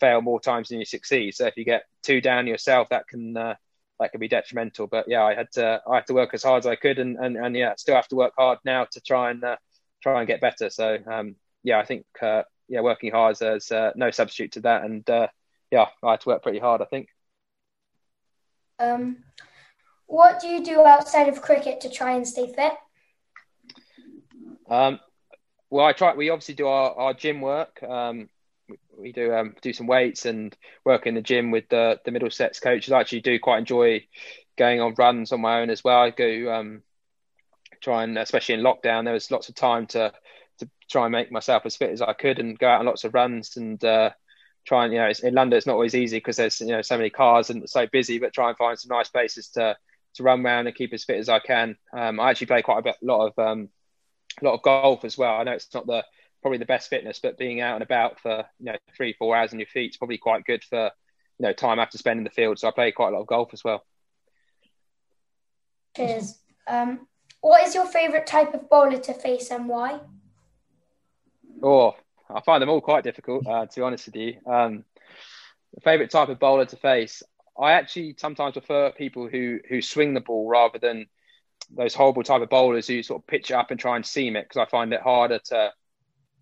fail 0.00 0.20
more 0.20 0.40
times 0.40 0.68
than 0.68 0.78
you 0.78 0.84
succeed. 0.84 1.34
So 1.34 1.46
if 1.46 1.56
you 1.56 1.64
get 1.64 1.84
too 2.02 2.20
down 2.20 2.46
yourself 2.46 2.88
that 2.90 3.06
can 3.08 3.36
uh, 3.36 3.54
that 4.00 4.10
can 4.10 4.20
be 4.20 4.28
detrimental. 4.28 4.86
But 4.86 5.06
yeah 5.08 5.22
I 5.24 5.34
had 5.34 5.50
to 5.52 5.80
I 5.88 5.96
had 5.96 6.06
to 6.08 6.14
work 6.14 6.34
as 6.34 6.42
hard 6.42 6.60
as 6.60 6.66
I 6.66 6.76
could 6.76 6.98
and 6.98 7.16
and, 7.16 7.36
and 7.36 7.56
yeah 7.56 7.74
still 7.76 7.94
have 7.94 8.08
to 8.08 8.16
work 8.16 8.34
hard 8.36 8.58
now 8.64 8.86
to 8.90 9.00
try 9.00 9.30
and 9.30 9.42
uh, 9.42 9.56
try 10.02 10.18
and 10.20 10.26
get 10.28 10.40
better. 10.40 10.70
So 10.70 10.98
um, 11.06 11.36
yeah 11.62 11.78
I 11.78 11.84
think 11.84 12.04
uh, 12.20 12.42
yeah 12.68 12.80
working 12.80 13.12
hard 13.12 13.36
is 13.40 13.72
uh, 13.72 13.92
no 13.96 14.10
substitute 14.10 14.52
to 14.52 14.60
that 14.60 14.84
and 14.84 15.08
uh, 15.08 15.28
yeah 15.70 15.86
I 16.02 16.12
had 16.12 16.20
to 16.22 16.28
work 16.28 16.42
pretty 16.42 16.58
hard 16.58 16.82
I 16.82 16.86
think 16.86 17.08
Um, 18.78 19.18
what 20.06 20.40
do 20.40 20.48
you 20.48 20.64
do 20.64 20.84
outside 20.84 21.28
of 21.28 21.40
cricket 21.40 21.80
to 21.82 21.90
try 21.90 22.12
and 22.12 22.26
stay 22.26 22.52
fit? 22.52 22.72
Um, 24.68 24.98
well, 25.70 25.86
I 25.86 25.92
try. 25.92 26.14
We 26.14 26.30
obviously 26.30 26.54
do 26.54 26.66
our, 26.66 26.94
our 26.94 27.14
gym 27.14 27.40
work. 27.40 27.82
Um, 27.82 28.28
we, 28.68 28.78
we 28.98 29.12
do 29.12 29.32
um, 29.34 29.54
do 29.62 29.72
some 29.72 29.86
weights 29.86 30.26
and 30.26 30.56
work 30.84 31.06
in 31.06 31.14
the 31.14 31.22
gym 31.22 31.50
with 31.50 31.68
the 31.68 32.00
the 32.04 32.10
Middlesex 32.10 32.60
coaches. 32.60 32.92
I 32.92 33.00
actually 33.00 33.20
do 33.20 33.38
quite 33.38 33.58
enjoy 33.58 34.04
going 34.58 34.80
on 34.80 34.94
runs 34.98 35.32
on 35.32 35.40
my 35.40 35.60
own 35.60 35.70
as 35.70 35.82
well. 35.84 36.00
I 36.00 36.10
go 36.10 36.52
um, 36.52 36.82
try 37.80 38.04
and, 38.04 38.18
especially 38.18 38.56
in 38.56 38.60
lockdown, 38.62 39.04
there 39.04 39.14
was 39.14 39.30
lots 39.30 39.48
of 39.48 39.54
time 39.54 39.86
to 39.88 40.12
to 40.62 40.70
try 40.90 41.04
and 41.04 41.12
make 41.12 41.32
myself 41.32 41.66
as 41.66 41.76
fit 41.76 41.90
as 41.90 42.02
I 42.02 42.12
could 42.12 42.38
and 42.38 42.58
go 42.58 42.68
out 42.68 42.80
on 42.80 42.86
lots 42.86 43.04
of 43.04 43.14
runs 43.14 43.56
and 43.56 43.82
uh, 43.84 44.10
try 44.64 44.84
and 44.84 44.92
you 44.92 44.98
know 45.00 45.06
it's, 45.06 45.20
in 45.20 45.34
London 45.34 45.56
it's 45.56 45.66
not 45.66 45.74
always 45.74 45.94
easy 45.94 46.18
because 46.18 46.36
there's 46.36 46.60
you 46.60 46.68
know 46.68 46.82
so 46.82 46.96
many 46.96 47.10
cars 47.10 47.50
and 47.50 47.68
so 47.68 47.86
busy. 47.86 48.18
But 48.18 48.32
try 48.32 48.48
and 48.48 48.56
find 48.56 48.78
some 48.78 48.96
nice 48.96 49.08
places 49.08 49.48
to 49.50 49.76
to 50.14 50.22
run 50.22 50.44
around 50.44 50.66
and 50.66 50.76
keep 50.76 50.92
as 50.92 51.04
fit 51.04 51.18
as 51.18 51.28
I 51.28 51.38
can. 51.38 51.76
Um, 51.96 52.20
I 52.20 52.30
actually 52.30 52.48
play 52.48 52.62
quite 52.62 52.78
a 52.78 52.82
bit, 52.82 52.96
lot 53.02 53.28
of 53.28 53.38
um, 53.38 53.68
a 54.40 54.44
lot 54.44 54.54
of 54.54 54.62
golf 54.62 55.04
as 55.04 55.16
well. 55.18 55.34
I 55.34 55.44
know 55.44 55.52
it's 55.52 55.72
not 55.74 55.86
the 55.86 56.04
probably 56.42 56.58
the 56.58 56.66
best 56.66 56.90
fitness, 56.90 57.20
but 57.20 57.38
being 57.38 57.60
out 57.60 57.74
and 57.74 57.82
about 57.82 58.20
for 58.20 58.44
you 58.58 58.66
know 58.66 58.76
three 58.96 59.14
four 59.18 59.36
hours 59.36 59.52
on 59.52 59.58
your 59.58 59.66
feet 59.66 59.92
is 59.92 59.96
probably 59.96 60.18
quite 60.18 60.44
good 60.44 60.64
for 60.64 60.84
you 61.38 61.46
know 61.46 61.52
time 61.52 61.78
after 61.78 61.98
spending 61.98 62.20
in 62.20 62.24
the 62.24 62.30
field. 62.30 62.58
So 62.58 62.68
I 62.68 62.70
play 62.70 62.92
quite 62.92 63.08
a 63.08 63.12
lot 63.12 63.22
of 63.22 63.26
golf 63.26 63.50
as 63.52 63.64
well. 63.64 63.84
Cheers. 65.96 66.38
Um, 66.66 67.06
what 67.40 67.66
is 67.66 67.74
your 67.74 67.86
favourite 67.86 68.26
type 68.26 68.54
of 68.54 68.70
bowler 68.70 68.98
to 68.98 69.14
face 69.14 69.50
and 69.50 69.68
why? 69.68 70.00
Oh, 71.62 71.94
I 72.34 72.40
find 72.40 72.62
them 72.62 72.70
all 72.70 72.80
quite 72.80 73.04
difficult 73.04 73.46
uh, 73.46 73.66
to 73.66 73.80
be 73.80 73.82
honest 73.82 74.06
with 74.06 74.16
you. 74.16 74.36
Um, 74.46 74.84
favorite 75.82 76.10
type 76.10 76.28
of 76.28 76.38
bowler 76.38 76.66
to 76.66 76.76
face. 76.76 77.22
I 77.58 77.72
actually 77.72 78.14
sometimes 78.18 78.52
prefer 78.52 78.90
people 78.92 79.28
who 79.28 79.60
who 79.68 79.82
swing 79.82 80.14
the 80.14 80.20
ball 80.20 80.48
rather 80.48 80.78
than 80.78 81.06
those 81.70 81.94
horrible 81.94 82.22
type 82.22 82.42
of 82.42 82.48
bowlers 82.48 82.86
who 82.86 83.02
sort 83.02 83.22
of 83.22 83.26
pitch 83.26 83.50
it 83.50 83.54
up 83.54 83.70
and 83.70 83.78
try 83.78 83.96
and 83.96 84.04
seam 84.04 84.36
it 84.36 84.48
because 84.48 84.66
I 84.66 84.70
find 84.70 84.92
it 84.92 85.00
harder 85.00 85.38
to 85.46 85.72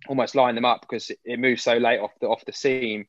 almost 0.08 0.34
line 0.34 0.54
them 0.54 0.64
up 0.64 0.80
because 0.82 1.10
it 1.24 1.38
moves 1.38 1.62
so 1.62 1.76
late 1.76 2.00
off 2.00 2.12
the 2.20 2.28
off 2.28 2.44
the 2.44 2.52
seam. 2.52 3.06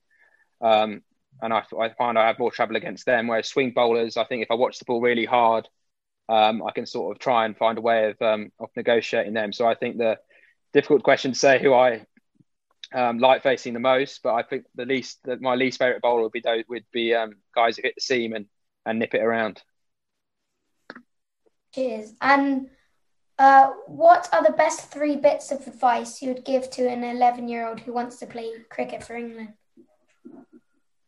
Um, 0.61 1.01
and 1.41 1.53
I, 1.53 1.63
I 1.79 1.89
find 1.89 2.19
I 2.19 2.27
have 2.27 2.39
more 2.39 2.51
trouble 2.51 2.75
against 2.75 3.05
them. 3.05 3.27
Whereas 3.27 3.47
swing 3.47 3.71
bowlers, 3.71 4.17
I 4.17 4.25
think 4.25 4.43
if 4.43 4.51
I 4.51 4.55
watch 4.55 4.77
the 4.77 4.85
ball 4.85 5.01
really 5.01 5.25
hard, 5.25 5.67
um, 6.29 6.61
I 6.63 6.71
can 6.71 6.85
sort 6.85 7.15
of 7.15 7.19
try 7.19 7.45
and 7.45 7.57
find 7.57 7.77
a 7.77 7.81
way 7.81 8.09
of 8.11 8.21
um, 8.21 8.51
of 8.59 8.69
negotiating 8.75 9.33
them. 9.33 9.53
So 9.53 9.67
I 9.67 9.75
think 9.75 9.97
the 9.97 10.17
difficult 10.73 11.03
question 11.03 11.33
to 11.33 11.39
say 11.39 11.61
who 11.61 11.73
I 11.73 12.05
um, 12.93 13.19
like 13.19 13.43
facing 13.43 13.73
the 13.73 13.79
most, 13.79 14.21
but 14.23 14.33
I 14.33 14.43
think 14.43 14.65
the 14.75 14.85
least 14.85 15.19
that 15.23 15.41
my 15.41 15.55
least 15.55 15.79
favorite 15.79 16.01
bowler 16.01 16.23
would 16.23 16.31
be 16.31 16.41
those 16.41 16.63
would 16.67 16.85
be 16.91 17.13
um, 17.13 17.35
guys 17.55 17.77
who 17.77 17.83
hit 17.83 17.95
the 17.95 18.01
seam 18.01 18.33
and 18.33 18.45
and 18.85 18.99
nip 18.99 19.13
it 19.13 19.21
around. 19.21 19.61
Cheers. 21.73 22.13
And 22.21 22.69
uh, 23.39 23.71
what 23.87 24.27
are 24.33 24.43
the 24.43 24.51
best 24.51 24.91
three 24.91 25.15
bits 25.15 25.51
of 25.51 25.65
advice 25.65 26.21
you 26.21 26.29
would 26.29 26.45
give 26.45 26.69
to 26.71 26.87
an 26.87 27.03
11 27.03 27.47
year 27.47 27.67
old 27.67 27.79
who 27.79 27.93
wants 27.93 28.17
to 28.17 28.25
play 28.25 28.51
cricket 28.69 29.03
for 29.03 29.15
England? 29.15 29.53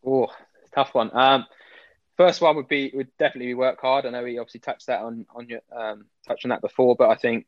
Oh, 0.06 0.28
tough 0.73 0.93
one. 0.93 1.15
Um, 1.15 1.45
first 2.17 2.41
one 2.41 2.56
would 2.56 2.67
be 2.67 2.91
would 2.93 3.10
definitely 3.17 3.47
be 3.47 3.54
work 3.54 3.80
hard. 3.82 4.06
I 4.06 4.10
know 4.10 4.23
we 4.23 4.38
obviously 4.38 4.62
touched 4.62 4.88
that 4.88 5.02
on 5.02 5.26
on 5.36 5.49
your 5.49 5.62
um, 5.76 6.06
touched 6.28 6.45
on 6.45 6.49
that 6.49 6.62
before, 6.62 6.95
but 6.95 7.10
I 7.10 7.15
think, 7.15 7.47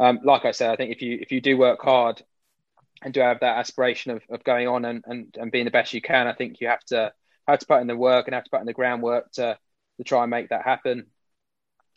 um, 0.00 0.20
like 0.24 0.46
I 0.46 0.52
said, 0.52 0.70
I 0.70 0.76
think 0.76 0.92
if 0.92 1.02
you 1.02 1.18
if 1.20 1.30
you 1.30 1.40
do 1.40 1.58
work 1.58 1.80
hard 1.82 2.22
and 3.02 3.12
do 3.12 3.20
have 3.20 3.40
that 3.40 3.58
aspiration 3.58 4.12
of, 4.12 4.22
of 4.30 4.42
going 4.44 4.66
on 4.66 4.84
and, 4.84 5.04
and, 5.06 5.36
and 5.38 5.52
being 5.52 5.66
the 5.66 5.70
best 5.70 5.92
you 5.92 6.00
can, 6.00 6.26
I 6.26 6.32
think 6.32 6.60
you 6.60 6.68
have 6.68 6.84
to 6.86 7.12
have 7.46 7.58
to 7.58 7.66
put 7.66 7.80
in 7.82 7.86
the 7.86 7.96
work 7.96 8.26
and 8.26 8.34
have 8.34 8.44
to 8.44 8.50
put 8.50 8.60
in 8.60 8.66
the 8.66 8.72
groundwork 8.72 9.30
to 9.32 9.58
to 9.98 10.04
try 10.04 10.22
and 10.22 10.30
make 10.30 10.48
that 10.48 10.64
happen. 10.64 11.06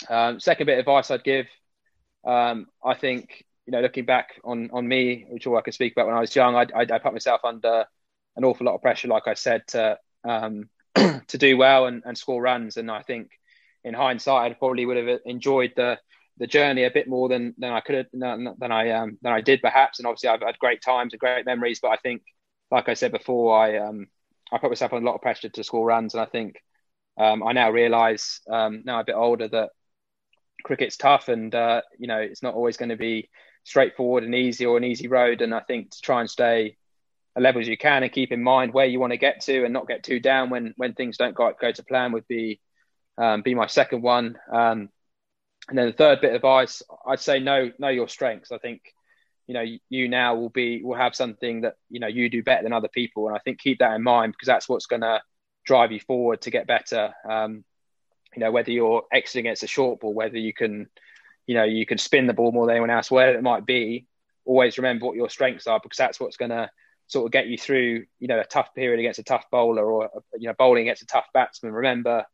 Um, 0.09 0.39
second 0.41 0.65
bit 0.65 0.73
of 0.73 0.79
advice 0.79 1.11
I'd 1.11 1.23
give, 1.23 1.47
um, 2.25 2.67
I 2.83 2.93
think 2.93 3.45
you 3.65 3.71
know 3.71 3.79
looking 3.79 4.05
back 4.05 4.39
on 4.43 4.69
on 4.73 4.85
me, 4.85 5.25
which 5.29 5.47
all 5.47 5.57
I 5.57 5.61
can 5.61 5.73
speak 5.73 5.93
about 5.93 6.07
when 6.07 6.17
I 6.17 6.19
was 6.19 6.35
young, 6.35 6.55
I, 6.55 6.65
I, 6.75 6.81
I 6.81 6.99
put 6.99 7.13
myself 7.13 7.41
under 7.45 7.85
an 8.35 8.43
awful 8.43 8.65
lot 8.65 8.75
of 8.75 8.81
pressure, 8.81 9.07
like 9.07 9.27
I 9.27 9.35
said, 9.35 9.65
to 9.69 9.97
um, 10.25 10.69
to 10.95 11.37
do 11.37 11.55
well 11.55 11.85
and, 11.85 12.03
and 12.05 12.17
score 12.17 12.41
runs. 12.41 12.75
And 12.75 12.91
I 12.91 13.01
think 13.01 13.29
in 13.85 13.93
hindsight, 13.93 14.51
I 14.51 14.55
probably 14.55 14.85
would 14.85 14.97
have 14.97 15.19
enjoyed 15.25 15.73
the 15.77 15.99
the 16.37 16.47
journey 16.47 16.83
a 16.83 16.91
bit 16.91 17.07
more 17.07 17.29
than 17.29 17.53
than 17.57 17.71
I 17.71 17.81
could 17.81 17.95
have 17.95 18.05
than, 18.13 18.55
than 18.57 18.71
I 18.71 18.91
um, 18.91 19.17
than 19.21 19.33
I 19.33 19.41
did 19.41 19.61
perhaps. 19.61 19.99
And 19.99 20.07
obviously, 20.07 20.29
I've 20.29 20.41
had 20.41 20.57
great 20.59 20.81
times 20.81 21.13
and 21.13 21.19
great 21.19 21.45
memories. 21.45 21.79
But 21.81 21.91
I 21.91 21.97
think, 21.97 22.23
like 22.71 22.89
I 22.89 22.93
said 22.95 23.11
before, 23.11 23.57
I 23.57 23.77
um, 23.77 24.07
I 24.51 24.57
put 24.57 24.71
myself 24.71 24.93
under 24.93 25.05
a 25.05 25.09
lot 25.09 25.15
of 25.15 25.21
pressure 25.21 25.49
to 25.49 25.63
score 25.63 25.85
runs, 25.85 26.13
and 26.13 26.21
I 26.21 26.25
think 26.25 26.55
um, 27.17 27.43
I 27.43 27.53
now 27.53 27.71
realise 27.71 28.41
um, 28.49 28.83
now 28.85 28.95
I'm 28.95 29.01
a 29.01 29.05
bit 29.05 29.15
older 29.15 29.47
that 29.47 29.69
cricket's 30.63 30.97
tough, 30.97 31.29
and 31.29 31.53
uh, 31.53 31.81
you 31.97 32.07
know 32.07 32.19
it's 32.19 32.43
not 32.43 32.55
always 32.55 32.77
going 32.77 32.89
to 32.89 32.97
be 32.97 33.29
straightforward 33.63 34.23
and 34.23 34.35
easy 34.35 34.65
or 34.65 34.77
an 34.77 34.83
easy 34.83 35.07
road. 35.07 35.41
And 35.41 35.53
I 35.53 35.61
think 35.61 35.91
to 35.91 36.01
try 36.01 36.19
and 36.19 36.29
stay 36.29 36.77
as 37.35 37.41
level 37.41 37.61
as 37.61 37.67
you 37.67 37.77
can 37.77 38.03
and 38.03 38.11
keep 38.11 38.31
in 38.31 38.43
mind 38.43 38.73
where 38.73 38.85
you 38.85 38.99
want 38.99 39.11
to 39.11 39.17
get 39.17 39.41
to 39.41 39.63
and 39.63 39.73
not 39.73 39.87
get 39.87 40.03
too 40.03 40.19
down 40.19 40.49
when 40.49 40.73
when 40.77 40.93
things 40.93 41.17
don't 41.17 41.35
go, 41.35 41.51
go 41.59 41.71
to 41.71 41.83
plan 41.83 42.11
would 42.11 42.27
be 42.27 42.59
um, 43.17 43.41
be 43.41 43.55
my 43.55 43.67
second 43.67 44.01
one. 44.01 44.37
Um, 44.51 44.89
and 45.69 45.77
then 45.77 45.87
the 45.87 45.93
third 45.93 46.21
bit 46.21 46.31
of 46.31 46.35
advice, 46.35 46.81
I'd 47.05 47.19
say 47.19 47.39
know 47.39 47.71
know 47.79 47.89
your 47.89 48.07
strengths. 48.07 48.51
I 48.51 48.57
think 48.57 48.81
you 49.47 49.53
know 49.53 49.65
you 49.89 50.07
now 50.07 50.35
will 50.35 50.49
be 50.49 50.81
will 50.83 50.95
have 50.95 51.15
something 51.15 51.61
that 51.61 51.75
you 51.89 51.99
know 51.99 52.07
you 52.07 52.29
do 52.29 52.43
better 52.43 52.63
than 52.63 52.73
other 52.73 52.87
people. 52.87 53.27
And 53.27 53.35
i 53.35 53.39
think 53.39 53.59
keep 53.59 53.79
that 53.79 53.93
in 53.93 54.03
mind 54.03 54.33
because 54.33 54.47
that's 54.47 54.67
what's 54.67 54.85
going 54.85 55.01
to 55.01 55.21
drive 55.65 55.91
you 55.91 55.99
forward 55.99 56.41
to 56.41 56.51
get 56.51 56.67
better. 56.67 57.13
Um, 57.29 57.63
you 58.35 58.39
know 58.39 58.51
whether 58.51 58.71
you're 58.71 59.03
exiting 59.11 59.45
against 59.45 59.63
a 59.63 59.67
short 59.67 59.99
ball 59.99 60.13
whether 60.13 60.37
you 60.37 60.53
can 60.53 60.89
you 61.45 61.55
know 61.55 61.63
you 61.63 61.85
can 61.85 61.97
spin 61.99 62.25
the 62.25 62.33
ball 62.33 62.51
more 62.51 62.65
than 62.65 62.75
anyone 62.75 62.89
else 62.89 63.11
whatever 63.11 63.37
it 63.37 63.43
might 63.43 63.63
be 63.63 64.07
always 64.43 64.77
remember 64.77 65.05
what 65.05 65.15
your 65.15 65.29
strengths 65.29 65.67
are 65.67 65.79
because 65.81 65.97
that's 65.97 66.19
what's 66.19 66.37
going 66.37 66.49
to 66.49 66.67
sort 67.07 67.25
of 67.25 67.31
get 67.31 67.47
you 67.47 67.57
through 67.57 68.05
you 68.19 68.27
know 68.27 68.39
a 68.39 68.45
tough 68.45 68.73
period 68.73 68.99
against 68.99 69.19
a 69.19 69.23
tough 69.23 69.45
bowler 69.51 69.85
or 69.85 70.09
you 70.37 70.47
know 70.47 70.55
bowling 70.57 70.83
against 70.83 71.03
a 71.03 71.07
tough 71.07 71.27
batsman. 71.33 71.73
Remember 71.73 72.25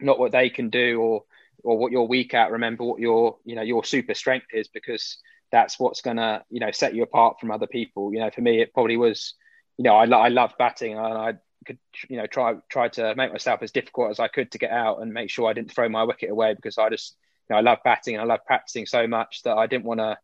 not 0.00 0.18
what 0.18 0.32
they 0.32 0.50
can 0.50 0.70
do 0.70 1.00
or 1.00 1.22
or 1.64 1.78
what 1.78 1.92
you're 1.92 2.04
weak 2.04 2.34
at 2.34 2.50
remember 2.50 2.84
what 2.84 3.00
your 3.00 3.36
you 3.44 3.54
know 3.54 3.62
your 3.62 3.84
super 3.84 4.14
strength 4.14 4.46
is 4.52 4.68
because 4.68 5.18
that's 5.50 5.78
what's 5.78 6.00
going 6.00 6.16
to 6.16 6.42
you 6.50 6.60
know 6.60 6.70
set 6.70 6.94
you 6.94 7.02
apart 7.02 7.40
from 7.40 7.50
other 7.50 7.66
people. 7.66 8.12
You 8.12 8.20
know 8.20 8.30
for 8.30 8.40
me 8.40 8.60
it 8.60 8.74
probably 8.74 8.96
was 8.96 9.34
you 9.76 9.84
know 9.84 9.94
i, 9.94 10.04
I 10.04 10.28
love 10.28 10.52
batting 10.58 10.94
and 10.94 11.00
i 11.00 11.34
could 11.66 11.78
you 12.08 12.16
know 12.16 12.26
try 12.26 12.54
try 12.68 12.88
to 12.88 13.14
make 13.16 13.32
myself 13.32 13.62
as 13.62 13.72
difficult 13.72 14.10
as 14.10 14.20
i 14.20 14.28
could 14.28 14.50
to 14.52 14.58
get 14.58 14.70
out 14.70 15.02
and 15.02 15.12
make 15.12 15.30
sure 15.30 15.48
i 15.48 15.52
didn't 15.52 15.72
throw 15.72 15.88
my 15.88 16.04
wicket 16.04 16.30
away 16.30 16.54
because 16.54 16.78
i 16.78 16.88
just 16.88 17.16
you 17.48 17.54
know 17.54 17.58
i 17.58 17.62
love 17.62 17.78
batting 17.84 18.14
and 18.14 18.22
i 18.22 18.24
love 18.24 18.40
practicing 18.46 18.86
so 18.86 19.06
much 19.06 19.42
that 19.42 19.56
i 19.56 19.66
didn't 19.66 19.84
want 19.84 20.00
to 20.00 20.16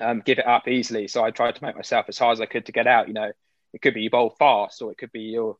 um, 0.00 0.22
give 0.24 0.38
it 0.38 0.46
up 0.46 0.68
easily. 0.68 1.08
So 1.08 1.24
i 1.24 1.30
tried 1.30 1.56
to 1.56 1.64
make 1.64 1.76
myself 1.76 2.06
as 2.08 2.18
hard 2.18 2.34
as 2.34 2.40
i 2.40 2.46
could 2.46 2.66
to 2.66 2.72
get 2.72 2.86
out. 2.86 3.08
You 3.08 3.14
know 3.14 3.30
it 3.72 3.82
could 3.82 3.94
be 3.94 4.02
you 4.02 4.10
bowl 4.10 4.34
fast 4.38 4.80
or 4.80 4.90
it 4.90 4.98
could 4.98 5.12
be 5.12 5.20
your 5.20 5.56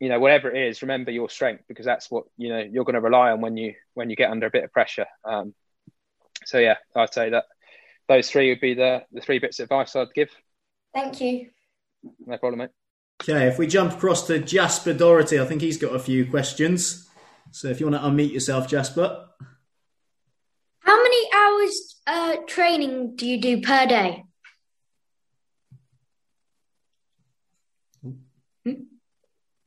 you 0.00 0.08
know 0.08 0.18
whatever 0.18 0.50
it 0.50 0.68
is 0.68 0.82
remember 0.82 1.10
your 1.10 1.28
strength 1.28 1.64
because 1.68 1.86
that's 1.86 2.10
what 2.10 2.24
you 2.36 2.48
know 2.48 2.58
you're 2.58 2.84
going 2.84 2.94
to 2.94 3.00
rely 3.00 3.30
on 3.30 3.40
when 3.40 3.56
you 3.56 3.74
when 3.94 4.10
you 4.10 4.16
get 4.16 4.30
under 4.30 4.46
a 4.46 4.50
bit 4.50 4.64
of 4.64 4.72
pressure 4.72 5.06
um, 5.24 5.54
so 6.44 6.58
yeah 6.58 6.76
i'd 6.96 7.12
say 7.12 7.30
that 7.30 7.44
those 8.08 8.30
three 8.30 8.50
would 8.50 8.60
be 8.60 8.74
the 8.74 9.02
the 9.12 9.20
three 9.20 9.38
bits 9.38 9.58
of 9.60 9.64
advice 9.64 9.94
i'd 9.96 10.12
give 10.14 10.30
Thank 10.92 11.20
you. 11.20 11.50
no 12.26 12.38
problem 12.38 12.58
mate 12.58 12.70
Okay, 13.22 13.46
if 13.46 13.58
we 13.58 13.66
jump 13.66 13.92
across 13.92 14.26
to 14.26 14.38
Jasper 14.38 14.92
Doherty, 14.92 15.40
I 15.40 15.46
think 15.46 15.62
he's 15.62 15.78
got 15.78 15.94
a 15.94 15.98
few 15.98 16.28
questions. 16.28 17.08
So 17.52 17.68
if 17.68 17.80
you 17.80 17.88
want 17.88 18.02
to 18.02 18.08
unmute 18.08 18.32
yourself, 18.32 18.68
Jasper. 18.68 19.26
How 20.80 21.02
many 21.02 21.28
hours 21.34 22.00
uh, 22.06 22.36
training 22.46 23.16
do 23.16 23.26
you 23.26 23.40
do 23.40 23.62
per 23.62 23.86
day? 23.86 24.23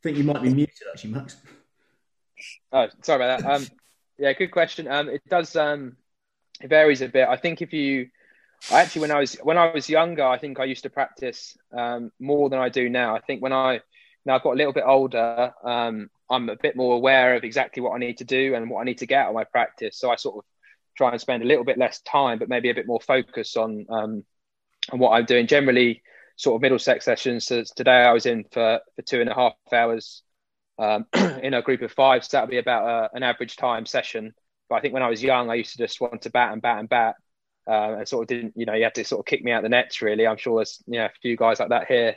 Think 0.07 0.17
you 0.17 0.23
might 0.23 0.41
be 0.41 0.53
muted 0.53 0.87
actually, 0.89 1.11
Max. 1.11 1.35
Oh, 2.71 2.87
sorry 3.01 3.25
about 3.25 3.41
that. 3.41 3.55
Um, 3.55 3.67
yeah, 4.17 4.31
good 4.33 4.51
question. 4.51 4.87
Um, 4.87 5.09
it 5.09 5.21
does. 5.29 5.55
Um, 5.55 5.97
it 6.61 6.69
varies 6.69 7.01
a 7.01 7.09
bit. 7.09 7.27
I 7.27 7.35
think 7.35 7.61
if 7.61 7.73
you, 7.73 8.07
I 8.71 8.81
actually 8.81 9.01
when 9.01 9.11
I 9.11 9.19
was 9.19 9.35
when 9.43 9.57
I 9.57 9.71
was 9.71 9.89
younger, 9.89 10.23
I 10.23 10.37
think 10.37 10.59
I 10.59 10.63
used 10.63 10.83
to 10.83 10.89
practice 10.89 11.57
um, 11.77 12.11
more 12.19 12.49
than 12.49 12.59
I 12.59 12.69
do 12.69 12.89
now. 12.89 13.15
I 13.15 13.19
think 13.19 13.41
when 13.41 13.51
I 13.51 13.81
now 14.25 14.35
I've 14.35 14.43
got 14.43 14.53
a 14.53 14.55
little 14.55 14.73
bit 14.73 14.85
older, 14.85 15.53
um, 15.63 16.09
I'm 16.29 16.49
a 16.49 16.55
bit 16.55 16.77
more 16.77 16.95
aware 16.95 17.35
of 17.35 17.43
exactly 17.43 17.81
what 17.81 17.91
I 17.91 17.97
need 17.97 18.19
to 18.19 18.25
do 18.25 18.55
and 18.55 18.69
what 18.69 18.81
I 18.81 18.85
need 18.85 18.99
to 18.99 19.05
get 19.05 19.23
out 19.23 19.29
of 19.29 19.35
my 19.35 19.43
practice. 19.43 19.99
So 19.99 20.09
I 20.09 20.15
sort 20.15 20.37
of 20.37 20.43
try 20.95 21.11
and 21.11 21.19
spend 21.19 21.43
a 21.43 21.47
little 21.47 21.65
bit 21.65 21.77
less 21.77 21.99
time, 22.01 22.39
but 22.39 22.49
maybe 22.49 22.69
a 22.69 22.75
bit 22.75 22.87
more 22.87 23.01
focus 23.01 23.57
on 23.57 23.85
um, 23.89 24.23
on 24.89 24.99
what 24.99 25.11
I'm 25.11 25.25
doing. 25.25 25.47
Generally, 25.47 26.01
sort 26.37 26.55
of 26.55 26.61
Middlesex 26.61 27.03
sessions. 27.03 27.45
So 27.45 27.63
today 27.75 28.03
I 28.03 28.13
was 28.13 28.25
in 28.25 28.45
for 28.51 28.79
for 28.95 29.01
two 29.01 29.19
and 29.19 29.29
a 29.29 29.33
half 29.33 29.53
hours 29.73 30.23
um, 30.79 31.05
in 31.43 31.53
a 31.53 31.61
group 31.61 31.81
of 31.81 31.91
five. 31.91 32.23
So 32.23 32.37
that'll 32.37 32.49
be 32.49 32.59
about 32.59 32.87
uh, 32.87 33.09
an 33.13 33.23
average 33.23 33.57
time 33.57 33.85
session. 33.85 34.33
But 34.69 34.75
I 34.75 34.81
think 34.81 34.93
when 34.93 35.03
I 35.03 35.09
was 35.09 35.23
young, 35.23 35.49
I 35.49 35.55
used 35.55 35.71
to 35.71 35.77
just 35.77 35.99
want 35.99 36.21
to 36.21 36.29
bat 36.29 36.53
and 36.53 36.61
bat 36.61 36.79
and 36.79 36.89
bat. 36.89 37.15
Uh, 37.69 37.97
and 37.97 38.07
sort 38.07 38.23
of 38.23 38.27
didn't, 38.29 38.53
you 38.55 38.65
know, 38.65 38.73
you 38.73 38.85
had 38.85 38.95
to 38.95 39.03
sort 39.03 39.19
of 39.19 39.25
kick 39.25 39.43
me 39.43 39.51
out 39.51 39.61
the 39.61 39.67
nets. 39.67 40.01
Really, 40.01 40.25
I'm 40.25 40.37
sure 40.37 40.59
there's, 40.59 40.81
you 40.87 40.99
know, 40.99 41.05
a 41.05 41.11
few 41.21 41.35
guys 41.35 41.59
like 41.59 41.69
that 41.69 41.87
here 41.87 42.15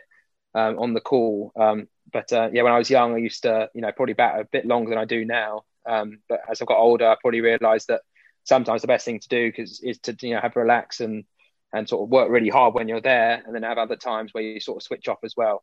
um, 0.55 0.79
on 0.79 0.95
the 0.95 1.01
call. 1.01 1.51
Um, 1.57 1.89
but 2.13 2.33
uh, 2.33 2.51
yeah, 2.53 2.63
when 2.63 2.73
I 2.73 2.79
was 2.79 2.89
young, 2.89 3.15
I 3.15 3.19
used 3.19 3.43
to, 3.43 3.69
you 3.75 3.81
know, 3.81 3.91
probably 3.91 4.15
bat 4.15 4.39
a 4.39 4.45
bit 4.45 4.65
longer 4.65 4.91
than 4.91 4.99
I 4.99 5.07
do 5.07 5.25
now. 5.25 5.65
Um, 5.89 6.21
but 6.29 6.41
as 6.49 6.61
I've 6.61 6.69
got 6.69 6.79
older, 6.79 7.09
I 7.09 7.17
probably 7.21 7.41
realised 7.41 7.89
that 7.89 8.03
sometimes 8.45 8.83
the 8.83 8.89
best 8.89 9.05
thing 9.05 9.19
to 9.19 9.29
do 9.29 9.51
cause, 9.51 9.81
is 9.83 9.99
to, 10.01 10.17
you 10.21 10.35
know, 10.35 10.41
have 10.41 10.55
relax 10.55 11.01
and 11.01 11.25
and 11.73 11.89
sort 11.89 12.03
of 12.03 12.11
work 12.11 12.31
really 12.31 12.49
hard 12.49 12.75
when 12.75 12.89
you're 12.89 13.01
there, 13.01 13.43
and 13.45 13.55
then 13.55 13.63
have 13.63 13.79
other 13.79 13.97
times 13.97 14.33
where 14.33 14.43
you 14.43 14.61
sort 14.61 14.77
of 14.77 14.83
switch 14.83 15.09
off 15.09 15.19
as 15.25 15.35
well. 15.37 15.63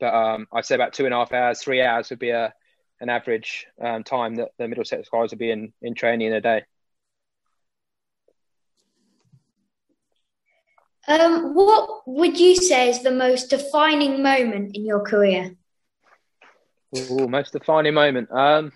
But 0.00 0.14
um, 0.14 0.46
I'd 0.52 0.64
say 0.64 0.74
about 0.74 0.92
two 0.92 1.04
and 1.04 1.14
a 1.14 1.18
half 1.18 1.32
hours, 1.32 1.60
three 1.60 1.82
hours 1.82 2.10
would 2.10 2.18
be 2.18 2.30
a 2.30 2.52
an 3.00 3.08
average 3.10 3.66
um, 3.80 4.04
time 4.04 4.36
that 4.36 4.52
the 4.58 4.68
Middlesex 4.68 5.08
guys 5.10 5.30
would 5.30 5.38
be 5.38 5.50
in, 5.50 5.72
in 5.82 5.94
training 5.94 6.28
in 6.28 6.32
a 6.32 6.40
day. 6.40 6.64
Um, 11.08 11.54
what 11.54 12.08
would 12.08 12.40
you 12.40 12.56
say 12.56 12.88
is 12.88 13.02
the 13.02 13.12
most 13.12 13.50
defining 13.50 14.22
moment 14.22 14.74
in 14.74 14.84
your 14.84 15.00
career? 15.00 15.54
Ooh, 16.96 17.28
most 17.28 17.52
defining 17.52 17.94
moment. 17.94 18.30
Um, 18.32 18.72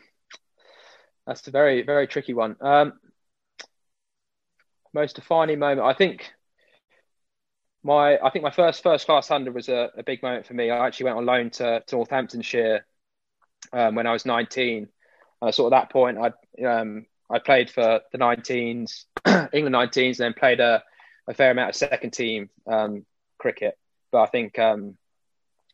that's 1.26 1.46
a 1.48 1.50
very 1.50 1.82
very 1.82 2.06
tricky 2.06 2.34
one. 2.34 2.56
Um, 2.60 2.92
most 4.92 5.16
defining 5.16 5.58
moment. 5.58 5.86
I 5.86 5.94
think 5.94 6.32
my 7.82 8.18
I 8.18 8.30
think 8.30 8.42
my 8.42 8.50
first 8.50 8.82
first 8.82 9.06
class 9.06 9.28
hundred 9.28 9.54
was 9.54 9.68
a, 9.68 9.90
a 9.96 10.02
big 10.02 10.22
moment 10.22 10.46
for 10.46 10.54
me. 10.54 10.70
I 10.70 10.86
actually 10.86 11.04
went 11.04 11.18
on 11.18 11.26
loan 11.26 11.50
to, 11.50 11.82
to 11.86 11.96
Northamptonshire 11.96 12.84
um, 13.72 13.94
when 13.94 14.06
I 14.06 14.12
was 14.12 14.26
19. 14.26 14.88
Uh, 15.42 15.50
sort 15.50 15.72
of 15.72 15.78
that 15.78 15.90
point, 15.90 16.18
I 16.18 16.64
um, 16.64 17.06
I 17.30 17.38
played 17.38 17.70
for 17.70 18.00
the 18.12 18.18
19s, 18.18 19.04
England 19.54 19.74
19s, 19.74 20.08
and 20.08 20.16
then 20.18 20.34
played 20.34 20.60
a, 20.60 20.82
a 21.26 21.34
fair 21.34 21.50
amount 21.52 21.70
of 21.70 21.76
second 21.76 22.10
team 22.10 22.50
um, 22.66 23.06
cricket. 23.38 23.78
But 24.12 24.22
I 24.22 24.26
think 24.26 24.58
um, 24.58 24.98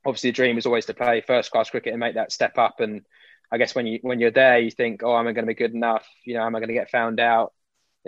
obviously 0.04 0.30
the 0.30 0.34
dream 0.36 0.58
is 0.58 0.66
always 0.66 0.86
to 0.86 0.94
play 0.94 1.22
first 1.26 1.50
class 1.50 1.70
cricket 1.70 1.92
and 1.92 2.00
make 2.00 2.14
that 2.14 2.30
step 2.30 2.58
up. 2.58 2.80
And 2.80 3.02
I 3.50 3.58
guess 3.58 3.74
when 3.74 3.86
you 3.86 3.98
when 4.02 4.20
you're 4.20 4.30
there, 4.30 4.58
you 4.58 4.70
think, 4.70 5.02
oh, 5.02 5.18
am 5.18 5.26
I 5.26 5.32
going 5.32 5.46
to 5.46 5.52
be 5.52 5.54
good 5.54 5.74
enough? 5.74 6.06
You 6.24 6.34
know, 6.34 6.44
am 6.44 6.54
I 6.54 6.60
going 6.60 6.68
to 6.68 6.74
get 6.74 6.90
found 6.90 7.18
out? 7.18 7.52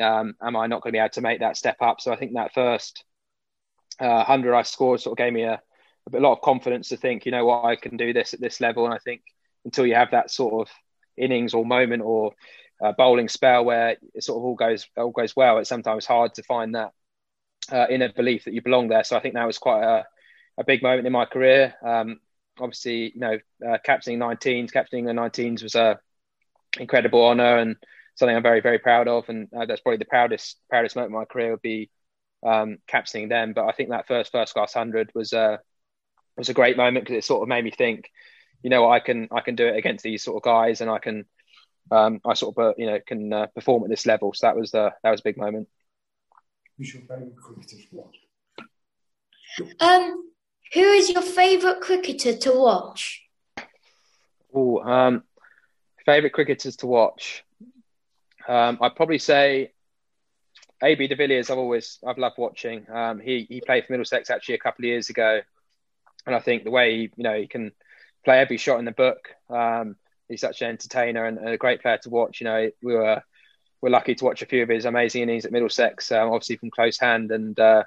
Um, 0.01 0.35
am 0.41 0.55
I 0.55 0.69
not 0.69 0.83
going 0.83 0.93
to 0.93 0.97
be 0.97 1.01
able 1.01 1.09
to 1.11 1.21
make 1.23 1.41
that 1.41 1.57
step 1.57 1.79
up? 1.81 2.01
So 2.01 2.13
I 2.13 2.17
think 2.17 2.35
that 2.35 2.55
first 2.55 3.03
uh, 4.01 4.25
hundred 4.25 4.55
I 4.55 4.63
scored 4.63 5.01
sort 5.01 5.19
of 5.19 5.25
gave 5.25 5.33
me 5.33 5.43
a, 5.43 5.61
a 6.13 6.21
lot 6.21 6.33
of 6.33 6.41
confidence 6.41 6.89
to 6.89 6.97
think, 6.97 7.27
you 7.27 7.33
know 7.33 7.47
what, 7.47 7.65
I 7.65 7.77
can 7.77 7.97
do 7.97 8.13
this 8.13 8.35
at 8.35 8.41
this 8.41 8.61
level. 8.61 8.85
And 8.85 8.95
I 8.95 8.99
think 8.99 9.23
until 9.65 9.87
you 9.87 9.95
have 9.95 10.13
that 10.13 10.31
sort 10.31 10.69
of 10.69 10.75
innings 11.17 11.55
or 11.55 11.65
moment 11.65 12.03
or 12.03 12.33
uh, 12.81 12.93
bowling 12.93 13.29
spell 13.29 13.65
where 13.65 13.97
it 14.15 14.23
sort 14.23 14.39
of 14.39 14.45
all 14.45 14.55
goes 14.55 14.89
all 14.97 15.11
goes 15.11 15.35
well, 15.35 15.59
it's 15.59 15.69
sometimes 15.69 16.07
hard 16.07 16.35
to 16.35 16.43
find 16.43 16.75
that 16.75 16.93
uh, 17.73 17.87
inner 17.91 18.13
belief 18.13 18.45
that 18.45 18.55
you 18.55 18.63
belong 18.63 18.89
there. 18.89 19.05
So 19.05 19.17
I 19.17 19.21
think 19.21 19.35
that 19.35 19.47
was 19.47 19.59
quite 19.59 19.83
a, 19.83 20.07
a 20.59 20.65
big 20.65 20.83
moment 20.83 21.07
in 21.07 21.13
my 21.13 21.25
career. 21.25 21.75
Um, 21.85 22.21
obviously, 22.59 23.13
you 23.15 23.21
know, 23.21 23.39
uh, 23.67 23.79
captaining 23.85 24.21
19s, 24.21 24.73
captaining 24.73 25.07
the 25.07 25.13
19s 25.13 25.63
was 25.63 25.75
a 25.75 25.99
incredible 26.79 27.27
honour 27.27 27.59
and 27.59 27.77
something 28.15 28.37
I'm 28.37 28.43
very 28.43 28.61
very 28.61 28.79
proud 28.79 29.09
of. 29.09 29.29
And 29.29 29.49
uh, 29.55 29.67
that's 29.67 29.81
probably 29.81 29.99
the 29.99 30.05
proudest 30.05 30.57
proudest 30.71 30.97
moment 30.97 31.15
of 31.15 31.19
my 31.19 31.25
career 31.25 31.51
would 31.51 31.63
be 31.63 31.91
um, 32.45 32.79
captaining 32.87 33.29
them. 33.29 33.53
But 33.53 33.67
I 33.67 33.73
think 33.73 33.91
that 33.91 34.07
first 34.07 34.33
first 34.33 34.55
class 34.55 34.75
hundred 34.75 35.11
was 35.15 35.33
a 35.33 35.61
was 36.37 36.49
a 36.49 36.55
great 36.55 36.77
moment 36.77 37.05
because 37.05 37.19
it 37.19 37.25
sort 37.25 37.43
of 37.43 37.49
made 37.49 37.65
me 37.65 37.71
think, 37.71 38.11
you 38.63 38.71
know, 38.71 38.91
I 38.91 39.01
can 39.01 39.29
I 39.33 39.41
can 39.41 39.57
do 39.57 39.67
it 39.67 39.77
against 39.77 40.05
these 40.05 40.23
sort 40.23 40.37
of 40.37 40.43
guys, 40.43 40.81
and 40.81 40.91
I 40.91 40.99
can 40.99 41.27
um, 41.91 42.21
I 42.25 42.35
sort 42.35 42.57
of 42.57 42.65
uh, 42.65 42.75
you 42.77 42.87
know 42.87 42.99
can 43.07 43.33
uh, 43.33 43.47
perform 43.47 43.85
at 43.85 43.91
this 43.91 44.07
level. 44.07 44.33
So 44.35 44.47
that 44.47 44.57
was 44.57 44.71
the 44.71 44.93
that 45.03 45.11
was 45.11 45.21
a 45.21 45.25
big 45.25 45.37
moment. 45.37 45.69
Who's 46.77 46.95
your 46.95 47.03
favourite 47.03 47.37
cricketer 47.37 47.77
to 47.77 47.89
watch? 47.93 48.17
Um, 49.81 50.31
who 50.73 50.81
is 50.81 51.11
your 51.11 51.23
favourite 51.23 51.81
cricketer 51.81 52.37
to 52.37 52.53
watch? 52.53 53.23
Oh, 54.55 54.79
um, 54.81 55.25
favorite 56.07 56.33
cricketers 56.33 56.77
to 56.77 56.87
watch. 56.87 57.45
Um, 58.47 58.79
I'd 58.81 58.97
probably 58.97 59.19
say 59.19 59.73
AB 60.83 61.09
de 61.09 61.17
Villiers. 61.17 61.51
I've 61.51 61.59
always 61.59 61.99
I've 62.07 62.19
loved 62.19 62.39
watching. 62.39 62.87
Um, 62.91 63.21
he 63.21 63.47
he 63.49 63.61
played 63.61 63.87
for 63.87 63.93
Middlesex 63.93 64.31
actually 64.31 64.57
a 64.57 64.59
couple 64.59 64.85
of 64.85 64.89
years 64.89 65.11
ago, 65.11 65.41
and 66.27 66.35
I 66.35 66.41
think 66.41 66.65
the 66.65 66.71
way 66.71 66.97
he, 66.97 67.03
you 67.17 67.25
know 67.25 67.35
he 67.35 67.47
can 67.47 67.73
play 68.25 68.39
every 68.39 68.57
shot 68.57 68.79
in 68.79 68.85
the 68.85 68.93
book. 68.93 69.29
Um, 69.51 69.97
he's 70.29 70.41
such 70.41 70.63
an 70.63 70.69
entertainer 70.69 71.25
and, 71.25 71.49
a 71.49 71.57
great 71.57 71.83
player 71.83 71.99
to 72.03 72.11
watch. 72.11 72.41
You 72.41 72.45
know, 72.45 72.71
we 72.83 72.95
were 72.95 73.23
we're 73.81 73.91
lucky 73.91 74.15
to 74.15 74.25
watch 74.25 74.43
a 74.43 74.47
few 74.47 74.63
of 74.63 74.69
his 74.69 74.85
amazing 74.85 75.23
innings 75.23 75.45
at 75.45 75.53
Middlesex, 75.53 76.11
um, 76.13 76.31
obviously 76.31 76.57
from 76.57 76.71
close 76.71 76.99
hand. 76.99 77.31
And 77.31 77.59
uh, 77.59 77.85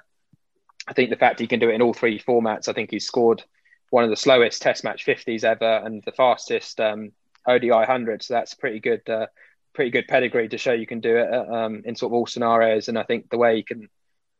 I 0.88 0.92
think 0.94 1.10
the 1.10 1.16
fact 1.16 1.40
he 1.40 1.46
can 1.46 1.60
do 1.60 1.70
it 1.70 1.74
in 1.74 1.82
all 1.82 1.92
three 1.92 2.18
formats, 2.18 2.68
I 2.68 2.72
think 2.72 2.90
he's 2.90 3.06
scored 3.06 3.42
one 3.90 4.04
of 4.04 4.10
the 4.10 4.16
slowest 4.16 4.62
Test 4.62 4.84
match 4.84 5.04
50s 5.04 5.44
ever 5.44 5.82
and 5.84 6.02
the 6.04 6.12
fastest 6.12 6.80
um, 6.80 7.12
ODI 7.46 7.70
100. 7.70 8.22
So 8.22 8.34
that's 8.34 8.54
pretty 8.54 8.80
good, 8.80 9.08
uh, 9.08 9.26
pretty 9.74 9.90
good 9.90 10.06
pedigree 10.08 10.48
to 10.48 10.58
show 10.58 10.72
you 10.72 10.86
can 10.86 11.00
do 11.00 11.16
it 11.16 11.32
um, 11.32 11.82
in 11.84 11.96
sort 11.96 12.10
of 12.10 12.14
all 12.14 12.26
scenarios. 12.26 12.88
And 12.88 12.98
I 12.98 13.02
think 13.02 13.30
the 13.30 13.38
way 13.38 13.56
he 13.56 13.62
can, 13.62 13.80
you 13.80 13.88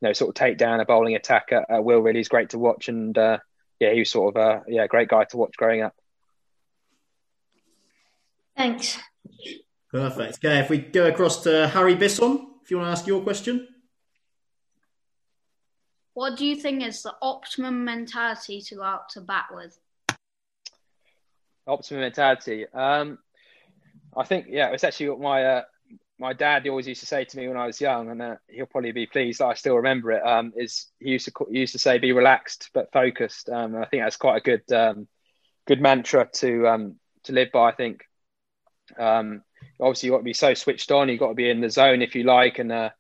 know, 0.00 0.12
sort 0.12 0.30
of 0.30 0.34
take 0.34 0.58
down 0.58 0.80
a 0.80 0.84
bowling 0.84 1.14
attack 1.14 1.48
at, 1.52 1.64
at 1.70 1.84
will 1.84 2.00
really 2.00 2.20
is 2.20 2.28
great 2.28 2.50
to 2.50 2.58
watch. 2.58 2.88
And 2.88 3.16
uh, 3.16 3.38
yeah, 3.80 3.92
he 3.92 4.00
was 4.00 4.10
sort 4.10 4.36
of 4.36 4.42
a 4.42 4.62
yeah 4.68 4.86
great 4.86 5.08
guy 5.08 5.24
to 5.24 5.36
watch 5.36 5.56
growing 5.56 5.82
up. 5.82 5.94
Thanks. 8.56 8.98
Perfect. 9.90 10.38
Okay, 10.44 10.58
if 10.58 10.70
we 10.70 10.78
go 10.78 11.06
across 11.06 11.42
to 11.44 11.68
Harry 11.68 11.94
Bisson, 11.94 12.48
if 12.62 12.70
you 12.70 12.78
want 12.78 12.88
to 12.88 12.92
ask 12.92 13.06
your 13.06 13.22
question. 13.22 13.68
What 16.14 16.36
do 16.36 16.44
you 16.46 16.56
think 16.56 16.82
is 16.82 17.02
the 17.02 17.14
optimum 17.22 17.84
mentality 17.84 18.60
to 18.60 18.76
go 18.76 18.82
out 18.82 19.08
to 19.10 19.20
bat 19.20 19.46
with? 19.50 19.78
Optimum 21.66 22.02
mentality. 22.02 22.66
Um, 22.68 23.18
I 24.16 24.24
think 24.24 24.46
yeah, 24.48 24.70
it's 24.70 24.84
actually 24.84 25.10
what 25.10 25.20
my 25.20 25.44
uh, 25.44 25.62
my 26.18 26.32
dad 26.32 26.66
always 26.68 26.86
used 26.86 27.00
to 27.00 27.06
say 27.06 27.24
to 27.24 27.36
me 27.36 27.48
when 27.48 27.56
I 27.56 27.66
was 27.66 27.80
young, 27.80 28.10
and 28.10 28.22
uh, 28.22 28.36
he'll 28.48 28.66
probably 28.66 28.92
be 28.92 29.06
pleased 29.06 29.40
that 29.40 29.46
I 29.46 29.54
still 29.54 29.76
remember 29.76 30.12
it. 30.12 30.24
Um, 30.24 30.52
is 30.56 30.86
he 31.00 31.10
used 31.10 31.26
to 31.26 31.46
he 31.50 31.60
used 31.60 31.72
to 31.72 31.78
say, 31.78 31.98
"Be 31.98 32.12
relaxed 32.12 32.70
but 32.74 32.92
focused." 32.92 33.48
Um, 33.48 33.76
I 33.76 33.86
think 33.86 34.02
that's 34.02 34.16
quite 34.16 34.36
a 34.36 34.40
good 34.40 34.72
um, 34.72 35.08
good 35.66 35.80
mantra 35.80 36.28
to 36.34 36.68
um, 36.68 36.96
to 37.24 37.32
live 37.32 37.50
by. 37.52 37.70
I 37.70 37.74
think. 37.74 38.04
Um, 38.98 39.42
obviously, 39.80 40.08
you've 40.08 40.14
got 40.14 40.18
to 40.18 40.24
be 40.24 40.34
so 40.34 40.54
switched 40.54 40.92
on. 40.92 41.08
You've 41.08 41.20
got 41.20 41.28
to 41.28 41.34
be 41.34 41.48
in 41.48 41.60
the 41.60 41.70
zone, 41.70 42.02
if 42.02 42.14
you 42.14 42.24
like, 42.24 42.58
and 42.58 42.70
uh, 42.70 42.90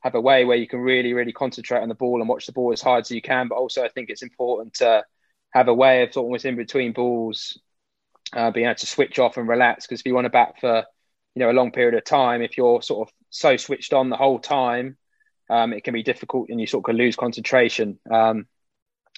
have 0.00 0.14
a 0.14 0.20
way 0.20 0.44
where 0.44 0.56
you 0.56 0.68
can 0.68 0.80
really, 0.80 1.14
really 1.14 1.32
concentrate 1.32 1.80
on 1.80 1.88
the 1.88 1.94
ball 1.94 2.20
and 2.20 2.28
watch 2.28 2.46
the 2.46 2.52
ball 2.52 2.72
as 2.72 2.82
hard 2.82 3.02
as 3.02 3.10
you 3.10 3.22
can. 3.22 3.48
But 3.48 3.56
also, 3.56 3.84
I 3.84 3.88
think 3.88 4.10
it's 4.10 4.22
important 4.22 4.74
to 4.74 5.04
have 5.50 5.68
a 5.68 5.74
way 5.74 6.02
of 6.02 6.16
almost 6.16 6.44
in 6.44 6.56
between 6.56 6.92
balls, 6.92 7.58
uh, 8.34 8.50
being 8.50 8.66
able 8.66 8.76
to 8.76 8.86
switch 8.86 9.18
off 9.18 9.36
and 9.36 9.48
relax. 9.48 9.86
Because 9.86 10.00
if 10.00 10.06
you 10.06 10.14
want 10.14 10.26
to 10.26 10.30
bat 10.30 10.54
for, 10.60 10.84
you 11.34 11.40
know, 11.40 11.50
a 11.50 11.52
long 11.52 11.72
period 11.72 11.94
of 11.94 12.04
time, 12.04 12.42
if 12.42 12.56
you're 12.56 12.82
sort 12.82 13.08
of 13.08 13.14
so 13.30 13.56
switched 13.56 13.92
on 13.92 14.10
the 14.10 14.16
whole 14.16 14.38
time, 14.38 14.96
um, 15.50 15.72
it 15.72 15.84
can 15.84 15.94
be 15.94 16.02
difficult 16.02 16.48
and 16.50 16.60
you 16.60 16.66
sort 16.66 16.88
of 16.88 16.94
lose 16.94 17.16
concentration. 17.16 17.98
Um, 18.10 18.46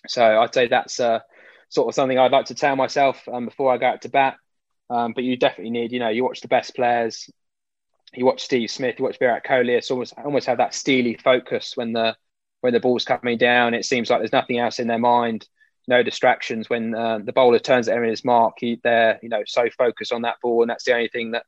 so 0.06 0.24
I'd 0.40 0.54
say 0.54 0.68
that's 0.68 1.00
uh, 1.00 1.20
sort 1.68 1.88
of 1.88 1.94
something 1.94 2.18
I'd 2.18 2.32
like 2.32 2.46
to 2.46 2.54
tell 2.54 2.76
myself 2.76 3.26
um, 3.32 3.46
before 3.46 3.72
I 3.72 3.78
go 3.78 3.86
out 3.86 4.02
to 4.02 4.08
bat. 4.08 4.36
Um, 4.88 5.12
but 5.12 5.24
you 5.24 5.36
definitely 5.36 5.70
need, 5.70 5.92
you 5.92 6.00
know, 6.00 6.08
you 6.08 6.24
watch 6.24 6.40
the 6.40 6.48
best 6.48 6.74
players, 6.74 7.30
you 8.12 8.24
watch 8.24 8.42
Steve 8.42 8.70
Smith, 8.70 8.96
you 8.98 9.04
watch 9.04 9.18
Virat 9.18 9.44
Kohli. 9.44 9.76
It's 9.76 9.90
almost 9.90 10.14
almost 10.24 10.46
have 10.46 10.58
that 10.58 10.74
steely 10.74 11.14
focus 11.14 11.76
when 11.76 11.92
the 11.92 12.16
when 12.60 12.72
the 12.72 12.80
ball's 12.80 13.04
coming 13.04 13.38
down. 13.38 13.74
It 13.74 13.84
seems 13.84 14.10
like 14.10 14.20
there's 14.20 14.32
nothing 14.32 14.58
else 14.58 14.80
in 14.80 14.88
their 14.88 14.98
mind, 14.98 15.46
no 15.88 16.02
distractions. 16.02 16.70
When 16.70 16.94
uh, 16.94 17.18
the 17.18 17.32
bowler 17.32 17.58
turns 17.58 17.88
it 17.88 17.96
in 17.96 18.04
his 18.04 18.24
mark, 18.24 18.54
he, 18.58 18.80
they're 18.82 19.18
you 19.22 19.28
know 19.28 19.42
so 19.46 19.68
focused 19.76 20.12
on 20.12 20.22
that 20.22 20.36
ball, 20.42 20.62
and 20.62 20.70
that's 20.70 20.84
the 20.84 20.94
only 20.94 21.08
thing 21.08 21.32
that 21.32 21.44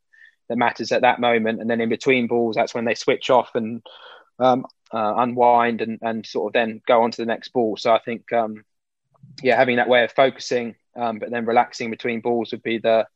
that 0.48 0.56
matters 0.56 0.92
at 0.92 1.02
that 1.02 1.20
moment. 1.20 1.60
And 1.60 1.70
then 1.70 1.80
in 1.80 1.88
between 1.88 2.26
balls, 2.26 2.56
that's 2.56 2.74
when 2.74 2.84
they 2.84 2.94
switch 2.94 3.30
off 3.30 3.54
and 3.54 3.82
um, 4.38 4.66
uh, 4.92 5.14
unwind 5.16 5.80
and 5.80 5.98
and 6.02 6.26
sort 6.26 6.50
of 6.50 6.52
then 6.52 6.80
go 6.86 7.02
on 7.02 7.10
to 7.10 7.22
the 7.22 7.26
next 7.26 7.48
ball. 7.48 7.76
So 7.76 7.92
I 7.92 8.00
think 8.00 8.32
um, 8.32 8.64
yeah, 9.42 9.56
having 9.56 9.76
that 9.76 9.88
way 9.88 10.04
of 10.04 10.12
focusing, 10.12 10.74
um, 10.96 11.18
but 11.18 11.30
then 11.30 11.46
relaxing 11.46 11.90
between 11.90 12.20
balls 12.20 12.52
would 12.52 12.62
be 12.62 12.78
the 12.78 13.06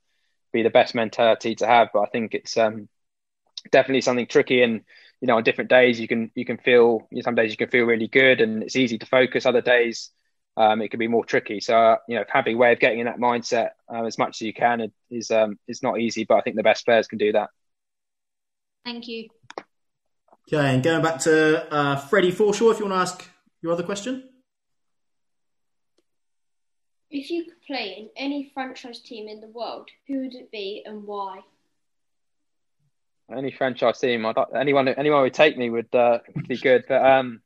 be 0.53 0.63
the 0.63 0.71
best 0.71 0.95
mentality 0.95 1.55
to 1.57 1.67
have. 1.67 1.89
But 1.93 2.03
I 2.03 2.07
think 2.07 2.35
it's 2.35 2.57
um, 2.57 2.89
definitely 3.71 4.01
something 4.01 4.27
tricky 4.27 4.63
and 4.63 4.83
you 5.21 5.27
know 5.27 5.37
on 5.37 5.45
different 5.45 5.71
days 5.71 5.99
you 5.99 6.09
can 6.09 6.31
you 6.35 6.45
can 6.45 6.59
feel 6.59 7.07
you 7.11 7.17
know, 7.17 7.23
some 7.23 7.35
days 7.35 7.51
you 7.51 7.57
can 7.57 7.69
feel 7.69 7.85
really 7.85 8.09
good 8.09 8.41
and 8.41 8.63
it's 8.63 8.77
easy 8.77 8.99
to 8.99 9.07
focus 9.07 9.47
other 9.47 9.61
days 9.61 10.11
um, 10.57 10.81
it 10.81 10.91
can 10.91 10.99
be 10.99 11.09
more 11.09 11.25
tricky. 11.25 11.61
So 11.61 11.77
uh, 11.77 11.97
you 12.09 12.17
know 12.17 12.25
having 12.29 12.55
a 12.57 12.59
way 12.59 12.73
of 12.73 12.81
getting 12.81 13.01
in 13.01 13.07
that 13.07 13.19
mindset 13.19 13.71
um, 13.89 14.07
as 14.07 14.19
much 14.19 14.37
as 14.37 14.41
you 14.43 14.55
can 14.55 14.93
is 15.11 15.31
um, 15.31 15.59
is 15.69 15.83
not 15.83 16.01
easy 16.01 16.25
but 16.25 16.37
i 16.37 16.41
think 16.41 16.57
the 16.57 16.63
best 16.63 16.85
players 16.85 17.07
can 17.09 17.19
do 17.19 17.33
that. 17.33 17.51
Thank 18.85 19.09
you. 19.09 19.29
Okay 20.49 20.75
and 20.75 20.83
going 20.83 21.03
back 21.03 21.21
to 21.21 21.73
uh, 21.73 21.97
freddie 21.97 22.33
forshaw 22.33 22.73
if 22.73 22.79
you 22.79 22.87
want 22.87 22.95
to 22.95 23.01
ask 23.01 23.29
your 23.63 23.73
other 23.73 23.83
question. 23.83 24.29
If 27.11 27.31
you 27.31 27.45
could 27.45 27.63
play 27.67 27.95
in 27.99 28.09
any 28.17 28.51
franchise 28.53 29.01
team 29.01 29.29
in 29.29 29.41
the 29.41 29.49
world 29.49 29.89
who 30.07 30.21
would 30.21 30.35
it 30.35 30.51
be 30.51 30.83
and 30.87 31.05
why? 31.05 31.41
Any 33.35 33.51
franchise 33.51 33.99
team, 33.99 34.25
I'd, 34.25 34.37
anyone 34.55 34.87
anyone 34.87 35.23
would 35.23 35.35
take 35.35 35.59
me 35.59 35.69
would 35.69 35.93
uh, 35.93 36.21
be 36.47 36.57
good. 36.57 36.85
But 36.89 37.05
um, 37.05 37.41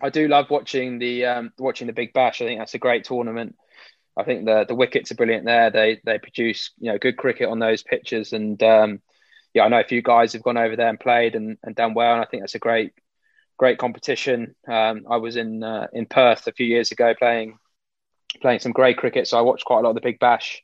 I 0.00 0.10
do 0.10 0.28
love 0.28 0.50
watching 0.50 0.98
the 0.98 1.26
um, 1.26 1.52
watching 1.58 1.86
the 1.86 1.92
Big 1.92 2.12
Bash. 2.12 2.40
I 2.40 2.46
think 2.46 2.60
that's 2.60 2.74
a 2.74 2.78
great 2.78 3.04
tournament. 3.04 3.56
I 4.16 4.24
think 4.24 4.44
the 4.44 4.64
the 4.66 4.74
wickets 4.74 5.10
are 5.10 5.16
brilliant 5.16 5.44
there. 5.44 5.70
They 5.70 6.00
they 6.04 6.18
produce 6.18 6.70
you 6.78 6.92
know 6.92 6.98
good 6.98 7.16
cricket 7.16 7.48
on 7.48 7.58
those 7.58 7.82
pitches, 7.82 8.32
and 8.32 8.62
um, 8.62 9.00
yeah, 9.54 9.64
I 9.64 9.68
know 9.68 9.80
a 9.80 9.84
few 9.84 10.02
guys 10.02 10.32
have 10.32 10.42
gone 10.42 10.58
over 10.58 10.76
there 10.76 10.88
and 10.88 11.00
played 11.00 11.34
and, 11.34 11.58
and 11.62 11.74
done 11.74 11.94
well, 11.94 12.14
and 12.14 12.22
I 12.22 12.26
think 12.26 12.42
that's 12.42 12.54
a 12.54 12.60
great 12.60 12.92
great 13.58 13.78
competition. 13.78 14.54
Um, 14.66 15.04
I 15.08 15.18
was 15.18 15.36
in 15.36 15.62
uh, 15.62 15.86
in 15.92 16.06
Perth 16.06 16.46
a 16.46 16.52
few 16.52 16.66
years 16.66 16.92
ago 16.92 17.14
playing 17.18 17.58
playing 18.40 18.60
some 18.60 18.72
great 18.72 18.96
cricket, 18.96 19.26
so 19.26 19.38
I 19.38 19.42
watched 19.42 19.64
quite 19.64 19.80
a 19.80 19.82
lot 19.82 19.90
of 19.90 19.96
the 19.96 20.00
Big 20.00 20.18
Bash 20.18 20.62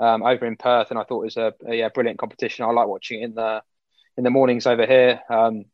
um, 0.00 0.22
over 0.22 0.46
in 0.46 0.56
Perth, 0.56 0.90
and 0.90 0.98
I 0.98 1.04
thought 1.04 1.22
it 1.22 1.24
was 1.24 1.36
a, 1.36 1.54
a 1.66 1.74
yeah, 1.74 1.88
brilliant 1.88 2.18
competition. 2.18 2.64
I 2.64 2.70
like 2.70 2.88
watching 2.88 3.20
it 3.22 3.24
in 3.26 3.34
the 3.34 3.62
in 4.16 4.24
the 4.24 4.30
mornings 4.30 4.66
over 4.66 4.86
here. 4.86 5.20
Um, 5.30 5.66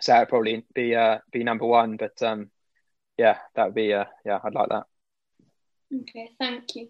so 0.00 0.12
that'd 0.12 0.28
probably 0.28 0.64
be 0.74 0.94
uh, 0.94 1.18
be 1.32 1.44
number 1.44 1.66
one, 1.66 1.96
but 1.96 2.20
um, 2.22 2.50
yeah, 3.16 3.38
that 3.54 3.66
would 3.66 3.74
be 3.74 3.92
uh, 3.92 4.04
yeah, 4.24 4.38
I'd 4.42 4.54
like 4.54 4.68
that. 4.68 4.84
Okay, 5.94 6.30
thank 6.38 6.74
you. 6.74 6.88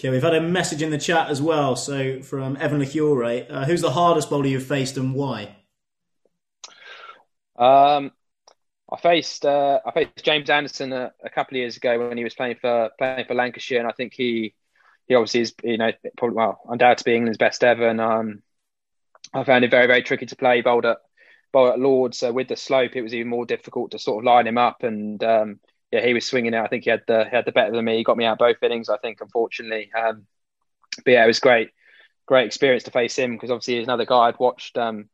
Okay, 0.00 0.10
we've 0.10 0.22
had 0.22 0.34
a 0.34 0.40
message 0.40 0.82
in 0.82 0.90
the 0.90 0.98
chat 0.98 1.30
as 1.30 1.40
well. 1.40 1.76
So 1.76 2.22
from 2.22 2.56
Evan 2.56 2.80
Lecure, 2.80 3.46
uh, 3.48 3.64
who's 3.64 3.82
the 3.82 3.92
hardest 3.92 4.30
bowler 4.30 4.46
you've 4.46 4.66
faced 4.66 4.96
and 4.96 5.14
why? 5.14 5.56
Um, 7.56 8.10
I 8.90 9.00
faced 9.00 9.46
uh, 9.46 9.80
I 9.86 9.92
faced 9.92 10.24
James 10.24 10.50
Anderson 10.50 10.92
a, 10.92 11.12
a, 11.22 11.30
couple 11.30 11.56
of 11.56 11.60
years 11.60 11.76
ago 11.76 12.08
when 12.08 12.18
he 12.18 12.24
was 12.24 12.34
playing 12.34 12.56
for 12.60 12.90
playing 12.98 13.26
for 13.26 13.34
Lancashire, 13.34 13.78
and 13.78 13.88
I 13.88 13.92
think 13.92 14.12
he 14.14 14.54
he 15.06 15.14
obviously 15.14 15.40
is, 15.42 15.54
you 15.62 15.78
know, 15.78 15.92
probably 16.16 16.36
well, 16.36 16.60
undoubtedly 16.68 17.14
England's 17.14 17.38
best 17.38 17.62
ever, 17.62 17.88
and 17.88 18.00
um, 18.00 18.42
I 19.32 19.44
found 19.44 19.64
it 19.64 19.70
very, 19.70 19.86
very 19.86 20.02
tricky 20.02 20.26
to 20.26 20.36
play. 20.36 20.60
Bowled 20.60 20.86
at, 20.86 20.98
bowled 21.52 21.74
at 21.74 21.78
Lords 21.80 22.18
so 22.18 22.32
with 22.32 22.48
the 22.48 22.56
slope, 22.56 22.96
it 22.96 23.02
was 23.02 23.14
even 23.14 23.28
more 23.28 23.46
difficult 23.46 23.90
to 23.92 23.98
sort 23.98 24.22
of 24.22 24.24
line 24.24 24.46
him 24.46 24.58
up, 24.58 24.82
and 24.82 25.22
um, 25.22 25.60
yeah, 25.90 26.04
he 26.04 26.14
was 26.14 26.26
swinging 26.26 26.54
it. 26.54 26.60
I 26.60 26.68
think 26.68 26.84
he 26.84 26.90
had 26.90 27.02
the 27.06 27.24
he 27.24 27.36
had 27.36 27.44
the 27.44 27.52
better 27.52 27.72
than 27.72 27.84
me. 27.84 27.96
He 27.96 28.04
got 28.04 28.16
me 28.16 28.24
out 28.24 28.38
both 28.38 28.62
innings, 28.62 28.88
I 28.88 28.98
think, 28.98 29.20
unfortunately. 29.20 29.90
Um, 29.98 30.26
but 31.04 31.12
yeah, 31.12 31.24
it 31.24 31.28
was 31.28 31.40
great, 31.40 31.70
great 32.26 32.46
experience 32.46 32.84
to 32.84 32.90
face 32.90 33.16
him 33.16 33.32
because 33.32 33.50
obviously 33.50 33.76
he's 33.76 33.84
another 33.86 34.06
guy 34.06 34.28
I'd 34.28 34.38
watched 34.38 34.76
um, 34.78 35.08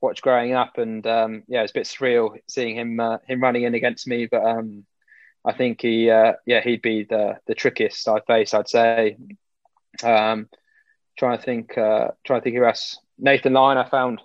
watched 0.00 0.22
growing 0.22 0.54
up, 0.54 0.78
and 0.78 1.06
um, 1.06 1.42
yeah, 1.48 1.60
it 1.60 1.62
was 1.62 1.70
a 1.72 1.74
bit 1.74 1.86
surreal 1.86 2.38
seeing 2.48 2.76
him 2.76 3.00
uh, 3.00 3.18
him 3.26 3.42
running 3.42 3.64
in 3.64 3.74
against 3.74 4.06
me. 4.06 4.26
But 4.26 4.44
um, 4.44 4.86
I 5.44 5.52
think 5.52 5.82
he, 5.82 6.10
uh, 6.10 6.34
yeah, 6.46 6.60
he'd 6.60 6.82
be 6.82 7.04
the 7.04 7.38
the 7.46 7.54
trickiest 7.54 8.08
I'd 8.08 8.26
face. 8.26 8.54
I'd 8.54 8.68
say. 8.68 9.16
Um, 10.02 10.48
trying 11.20 11.36
to 11.38 11.44
think, 11.44 11.76
uh, 11.76 12.08
trying 12.24 12.40
to 12.40 12.44
think 12.44 12.56
who 12.56 12.64
else. 12.64 12.98
Nathan 13.18 13.52
Lyon, 13.52 13.76
I 13.76 13.88
found, 13.88 14.22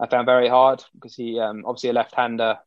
I 0.00 0.06
found 0.06 0.26
very 0.26 0.48
hard 0.48 0.84
because 0.94 1.14
he 1.14 1.38
um, 1.40 1.64
obviously 1.66 1.90
a 1.90 1.94
left-hander. 1.94 2.58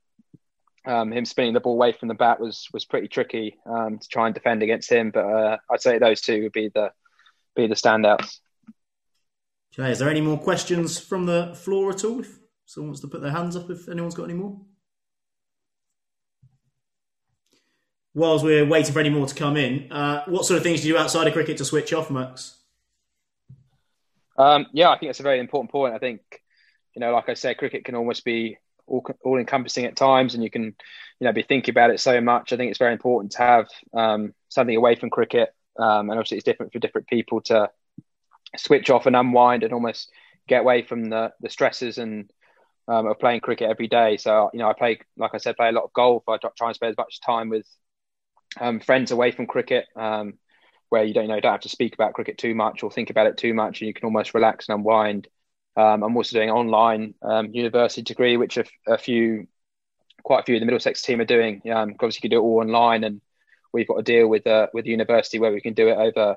Um, 0.84 1.11
him 1.11 1.25
spinning 1.25 1.53
the 1.53 1.59
ball 1.59 1.73
away 1.73 1.91
from 1.91 2.07
the 2.07 2.15
bat 2.15 2.39
was 2.39 2.67
was 2.73 2.86
pretty 2.86 3.07
tricky 3.07 3.57
um, 3.65 3.99
to 3.99 4.07
try 4.07 4.25
and 4.25 4.34
defend 4.34 4.63
against 4.63 4.91
him. 4.91 5.11
But 5.11 5.25
uh, 5.25 5.57
I'd 5.69 5.82
say 5.82 5.99
those 5.99 6.21
two 6.21 6.43
would 6.43 6.51
be 6.51 6.69
the 6.73 6.91
be 7.55 7.67
the 7.67 7.75
standouts. 7.75 8.39
Okay, 9.73 9.91
is 9.91 9.99
there 9.99 10.09
any 10.09 10.21
more 10.21 10.39
questions 10.39 10.99
from 10.99 11.25
the 11.25 11.53
floor 11.55 11.91
at 11.91 12.03
all? 12.03 12.21
If 12.21 12.39
someone 12.65 12.89
wants 12.89 13.01
to 13.01 13.07
put 13.07 13.21
their 13.21 13.32
hands 13.32 13.55
up, 13.55 13.69
if 13.69 13.88
anyone's 13.88 14.15
got 14.15 14.25
any 14.25 14.34
more. 14.34 14.59
whilst 18.13 18.43
we're 18.43 18.65
waiting 18.65 18.93
for 18.93 18.99
any 18.99 19.09
more 19.09 19.25
to 19.25 19.36
come 19.36 19.57
in, 19.57 19.91
uh, 19.91 20.23
what 20.25 20.45
sort 20.45 20.57
of 20.57 20.63
things 20.63 20.82
do 20.82 20.88
you 20.88 20.93
do 20.93 20.99
outside 20.99 21.27
of 21.27 21.34
cricket 21.34 21.57
to 21.57 21.65
switch 21.65 21.93
off, 21.93 22.09
Max? 22.09 22.57
Um, 24.38 24.67
yeah, 24.73 24.89
I 24.89 24.97
think 24.97 25.09
that's 25.09 25.19
a 25.19 25.23
very 25.23 25.39
important 25.39 25.71
point. 25.71 25.93
I 25.93 25.99
think, 25.99 26.21
you 26.95 26.99
know, 26.99 27.11
like 27.11 27.29
I 27.29 27.33
said, 27.33 27.57
cricket 27.57 27.85
can 27.85 27.95
almost 27.95 28.25
be 28.25 28.57
all, 28.87 29.05
all 29.23 29.39
encompassing 29.39 29.85
at 29.85 29.95
times, 29.95 30.33
and 30.33 30.43
you 30.43 30.49
can, 30.49 30.63
you 30.63 31.25
know, 31.25 31.33
be 31.33 31.43
thinking 31.43 31.71
about 31.71 31.91
it 31.91 31.99
so 31.99 32.19
much. 32.21 32.51
I 32.51 32.57
think 32.57 32.69
it's 32.69 32.79
very 32.79 32.93
important 32.93 33.33
to 33.33 33.37
have 33.39 33.67
um, 33.93 34.33
something 34.49 34.75
away 34.75 34.95
from 34.95 35.09
cricket, 35.09 35.53
um, 35.79 36.09
and 36.09 36.11
obviously 36.11 36.37
it's 36.37 36.45
different 36.45 36.73
for 36.73 36.79
different 36.79 37.07
people 37.07 37.41
to 37.41 37.69
switch 38.57 38.89
off 38.89 39.05
and 39.05 39.15
unwind 39.15 39.63
and 39.63 39.73
almost 39.73 40.11
get 40.47 40.61
away 40.61 40.81
from 40.81 41.05
the 41.05 41.31
the 41.39 41.49
stresses 41.49 41.97
and 41.97 42.31
um, 42.87 43.07
of 43.07 43.19
playing 43.19 43.39
cricket 43.39 43.69
every 43.69 43.87
day. 43.87 44.17
So, 44.17 44.49
you 44.53 44.59
know, 44.59 44.69
I 44.69 44.73
play, 44.73 44.99
like 45.17 45.33
I 45.33 45.37
said, 45.37 45.55
play 45.55 45.69
a 45.69 45.71
lot 45.71 45.85
of 45.85 45.93
golf. 45.93 46.23
I 46.27 46.37
try 46.37 46.67
and 46.67 46.75
spend 46.75 46.91
as 46.91 46.97
much 46.97 47.21
time 47.21 47.49
with 47.49 47.65
um, 48.59 48.79
friends 48.79 49.11
away 49.11 49.31
from 49.31 49.47
cricket, 49.47 49.85
um, 49.95 50.33
where 50.89 51.03
you 51.03 51.13
don't 51.13 51.23
you 51.23 51.29
know 51.29 51.39
don't 51.39 51.53
have 51.53 51.61
to 51.61 51.69
speak 51.69 51.93
about 51.93 52.13
cricket 52.13 52.37
too 52.37 52.53
much 52.53 52.83
or 52.83 52.91
think 52.91 53.09
about 53.09 53.27
it 53.27 53.37
too 53.37 53.53
much, 53.53 53.81
and 53.81 53.87
you 53.87 53.93
can 53.93 54.05
almost 54.05 54.33
relax 54.33 54.67
and 54.67 54.79
unwind. 54.79 55.27
Um, 55.76 56.03
I'm 56.03 56.17
also 56.17 56.38
doing 56.38 56.49
online 56.49 57.13
um, 57.22 57.51
university 57.53 58.01
degree, 58.01 58.38
which 58.38 58.57
a, 58.57 58.65
a, 58.88 58.97
few, 58.97 59.47
quite 60.24 60.41
a 60.41 60.43
few 60.43 60.55
of 60.55 60.59
the 60.59 60.65
Middlesex 60.65 61.01
team 61.01 61.22
are 61.22 61.26
doing. 61.26 61.61
Um, 61.72 61.91
obviously, 61.93 62.17
you 62.17 62.22
can 62.22 62.32
do 62.32 62.38
it 62.38 62.43
all 62.43 62.59
online, 62.59 63.03
and 63.03 63.22
we've 63.74 63.88
got 63.88 63.97
a 63.97 64.03
deal 64.03 64.28
with 64.28 64.45
uh, 64.47 64.67
with 64.74 64.86
the 64.86 64.91
university 64.91 65.39
where 65.39 65.51
we 65.51 65.61
can 65.61 65.74
do 65.74 65.88
it 65.88 65.97
over 65.97 66.36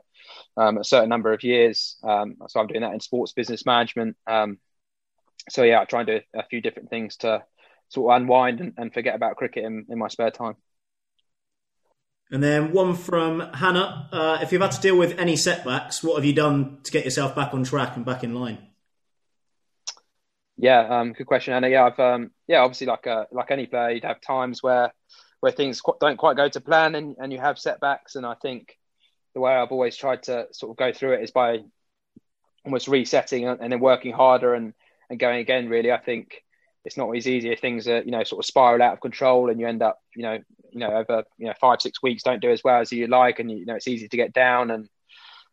um, 0.57 0.79
a 0.79 0.85
certain 0.85 1.09
number 1.09 1.33
of 1.33 1.43
years. 1.43 1.97
Um, 2.03 2.37
so 2.49 2.61
I'm 2.61 2.67
doing 2.67 2.83
that 2.83 2.95
in 2.95 3.01
sports 3.01 3.33
business 3.33 3.67
management. 3.67 4.17
Um, 4.27 4.59
so 5.49 5.63
yeah, 5.63 5.81
I 5.81 5.85
try 5.85 6.01
and 6.01 6.07
do 6.07 6.21
a 6.35 6.47
few 6.47 6.61
different 6.61 6.91
things 6.91 7.17
to 7.19 7.43
sort 7.89 8.13
of 8.13 8.23
unwind 8.23 8.61
and, 8.61 8.73
and 8.77 8.95
forget 8.95 9.15
about 9.15 9.37
cricket 9.37 9.65
in, 9.65 9.87
in 9.89 9.99
my 9.99 10.09
spare 10.09 10.31
time. 10.31 10.55
And 12.31 12.43
then 12.43 12.73
one 12.73 12.95
from 12.95 13.41
Hannah. 13.53 14.09
Uh, 14.11 14.39
if 14.41 14.51
you've 14.51 14.63
had 14.63 14.73
to 14.73 14.81
deal 14.81 14.97
with 14.97 15.19
any 15.19 15.37
setbacks, 15.37 16.03
what 16.03 16.17
have 16.17 16.25
you 16.25 16.33
done 16.33 16.79
to 16.85 16.91
get 16.91 17.05
yourself 17.05 17.35
back 17.37 17.53
on 17.53 17.65
track 17.65 17.97
and 17.97 18.05
back 18.05 18.25
in 18.25 18.35
line? 18.35 18.59
Yeah, 20.57 20.81
um, 20.81 21.13
good 21.13 21.27
question, 21.27 21.53
Hannah. 21.53 21.69
Yeah, 21.69 21.85
I've 21.85 21.99
um, 21.99 22.31
yeah, 22.47 22.61
obviously 22.61 22.87
like 22.87 23.07
uh, 23.07 23.25
like 23.33 23.51
any 23.51 23.67
player, 23.67 23.91
you'd 23.91 24.05
have 24.05 24.21
times 24.21 24.63
where 24.63 24.93
where 25.41 25.53
things 25.53 25.83
don't 26.01 26.17
quite 26.17 26.37
go 26.37 26.49
to 26.49 26.61
plan 26.61 26.95
and, 26.95 27.17
and 27.19 27.33
you 27.33 27.39
have 27.39 27.59
setbacks. 27.59 28.15
And 28.15 28.25
I 28.25 28.35
think 28.35 28.79
the 29.35 29.41
way 29.41 29.53
I've 29.53 29.73
always 29.73 29.97
tried 29.97 30.23
to 30.25 30.47
sort 30.53 30.71
of 30.71 30.77
go 30.77 30.93
through 30.93 31.15
it 31.15 31.23
is 31.23 31.33
by 31.33 31.59
almost 32.65 32.89
resetting 32.89 33.47
and 33.47 33.73
then 33.73 33.81
working 33.81 34.13
harder 34.13 34.55
and, 34.55 34.73
and 35.11 35.19
going 35.19 35.41
again. 35.41 35.69
Really, 35.69 35.93
I 35.93 35.99
think 35.99 36.43
it's 36.85 36.97
not 36.97 37.05
always 37.05 37.27
easy 37.27 37.51
if 37.51 37.61
things 37.61 37.89
are 37.89 38.03
you 38.03 38.13
know 38.13 38.23
sort 38.25 38.43
of 38.43 38.47
spiral 38.47 38.83
out 38.83 38.93
of 38.93 39.01
control 39.01 39.51
and 39.51 39.59
you 39.59 39.67
end 39.67 39.83
up 39.83 39.99
you 40.15 40.23
know 40.23 40.39
you 40.71 40.79
know 40.79 40.93
over 40.93 41.25
you 41.39 41.47
know 41.47 41.55
five 41.61 41.81
six 41.81 42.03
weeks 42.03 42.23
don't 42.23 42.43
do 42.43 42.51
as 42.51 42.63
well 42.63 42.81
as 42.81 42.93
you 42.93 43.07
like 43.07 43.39
and 43.39 43.51
you 43.51 43.67
know 43.67 43.75
it's 43.75 43.89
easy 43.89 44.09
to 44.09 44.17
get 44.17 44.33
down 44.33 44.71
and 44.71 44.89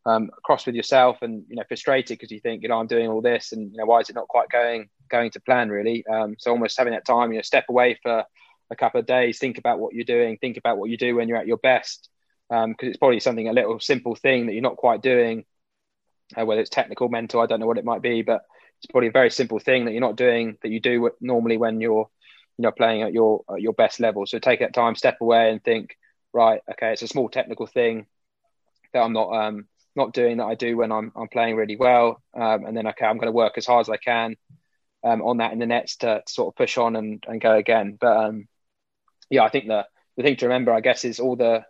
um, 0.05 0.31
cross 0.43 0.65
with 0.65 0.75
yourself 0.75 1.17
and 1.21 1.43
you 1.47 1.55
know 1.55 1.63
frustrated 1.67 2.17
because 2.17 2.31
you 2.31 2.39
think 2.39 2.63
you 2.63 2.69
know 2.69 2.79
I'm 2.79 2.87
doing 2.87 3.07
all 3.07 3.21
this 3.21 3.51
and 3.51 3.71
you 3.71 3.77
know 3.77 3.85
why 3.85 3.99
is 3.99 4.09
it 4.09 4.15
not 4.15 4.27
quite 4.27 4.49
going 4.49 4.89
going 5.09 5.31
to 5.31 5.41
plan 5.41 5.69
really? 5.69 6.05
Um, 6.07 6.35
so 6.39 6.51
almost 6.51 6.77
having 6.77 6.93
that 6.93 7.05
time 7.05 7.31
you 7.31 7.37
know 7.37 7.43
step 7.43 7.65
away 7.69 7.99
for 8.01 8.23
a 8.69 8.75
couple 8.75 8.99
of 8.99 9.05
days 9.05 9.37
think 9.37 9.57
about 9.57 9.79
what 9.79 9.93
you're 9.93 10.05
doing 10.05 10.37
think 10.37 10.57
about 10.57 10.77
what 10.77 10.89
you 10.89 10.97
do 10.97 11.15
when 11.15 11.27
you're 11.27 11.37
at 11.37 11.47
your 11.47 11.57
best 11.57 12.09
because 12.49 12.65
um, 12.65 12.75
it's 12.79 12.97
probably 12.97 13.19
something 13.19 13.47
a 13.47 13.53
little 13.53 13.79
simple 13.79 14.15
thing 14.15 14.45
that 14.45 14.53
you're 14.53 14.61
not 14.61 14.77
quite 14.77 15.01
doing 15.01 15.43
uh, 16.39 16.45
whether 16.45 16.61
it's 16.61 16.69
technical 16.69 17.09
mental 17.09 17.41
I 17.41 17.45
don't 17.45 17.59
know 17.59 17.67
what 17.67 17.77
it 17.77 17.85
might 17.85 18.01
be 18.01 18.21
but 18.21 18.41
it's 18.81 18.91
probably 18.91 19.09
a 19.09 19.11
very 19.11 19.29
simple 19.29 19.59
thing 19.59 19.85
that 19.85 19.91
you're 19.91 20.01
not 20.01 20.15
doing 20.15 20.57
that 20.63 20.69
you 20.69 20.79
do 20.79 21.11
normally 21.21 21.57
when 21.57 21.81
you're 21.81 22.09
you 22.57 22.63
know 22.63 22.71
playing 22.71 23.03
at 23.03 23.13
your 23.13 23.43
at 23.49 23.61
your 23.61 23.73
best 23.73 23.99
level. 23.99 24.25
So 24.25 24.39
take 24.39 24.59
that 24.59 24.73
time 24.73 24.95
step 24.95 25.17
away 25.21 25.51
and 25.51 25.63
think 25.63 25.97
right 26.33 26.61
okay 26.71 26.93
it's 26.93 27.01
a 27.01 27.07
small 27.07 27.29
technical 27.29 27.67
thing 27.67 28.05
that 28.93 29.01
I'm 29.01 29.13
not 29.13 29.33
um 29.33 29.67
not 29.95 30.13
doing 30.13 30.37
that 30.37 30.45
I 30.45 30.55
do 30.55 30.77
when 30.77 30.91
I'm 30.91 31.11
I'm 31.15 31.27
playing 31.27 31.55
really 31.55 31.75
well 31.75 32.21
um, 32.33 32.65
and 32.65 32.75
then 32.75 32.87
okay 32.87 33.05
I'm 33.05 33.17
going 33.17 33.27
to 33.27 33.31
work 33.31 33.57
as 33.57 33.65
hard 33.65 33.81
as 33.81 33.89
I 33.89 33.97
can 33.97 34.35
um, 35.03 35.21
on 35.21 35.37
that 35.37 35.53
in 35.53 35.59
the 35.59 35.65
nets 35.65 35.97
to, 35.97 36.21
to, 36.25 36.33
sort 36.33 36.53
of 36.53 36.57
push 36.57 36.77
on 36.77 36.95
and, 36.95 37.23
and 37.27 37.41
go 37.41 37.55
again 37.55 37.97
but 37.99 38.17
um, 38.17 38.47
yeah 39.29 39.43
I 39.43 39.49
think 39.49 39.67
the 39.67 39.85
the 40.17 40.23
thing 40.23 40.35
to 40.37 40.47
remember 40.47 40.73
I 40.73 40.81
guess 40.81 41.05
is 41.05 41.19
all 41.19 41.35
the 41.35 41.65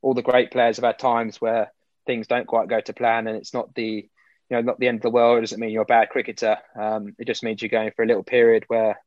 all 0.00 0.14
the 0.14 0.22
great 0.22 0.50
players 0.50 0.76
have 0.76 0.84
had 0.84 0.98
times 0.98 1.40
where 1.40 1.72
things 2.06 2.26
don't 2.26 2.46
quite 2.46 2.68
go 2.68 2.80
to 2.80 2.92
plan 2.92 3.26
and 3.26 3.36
it's 3.36 3.54
not 3.54 3.74
the 3.74 4.08
you 4.52 4.58
know, 4.58 4.62
not 4.62 4.78
the 4.78 4.88
end 4.88 4.96
of 4.96 5.02
the 5.02 5.10
world. 5.10 5.38
It 5.38 5.40
doesn't 5.42 5.58
mean 5.60 5.70
you're 5.70 5.82
a 5.82 5.86
bad 5.86 6.10
cricketer. 6.10 6.58
Um, 6.78 7.14
it 7.18 7.26
just 7.26 7.42
means 7.42 7.62
you're 7.62 7.70
going 7.70 7.90
for 7.96 8.02
a 8.02 8.06
little 8.06 8.22
period 8.22 8.64
where 8.68 9.00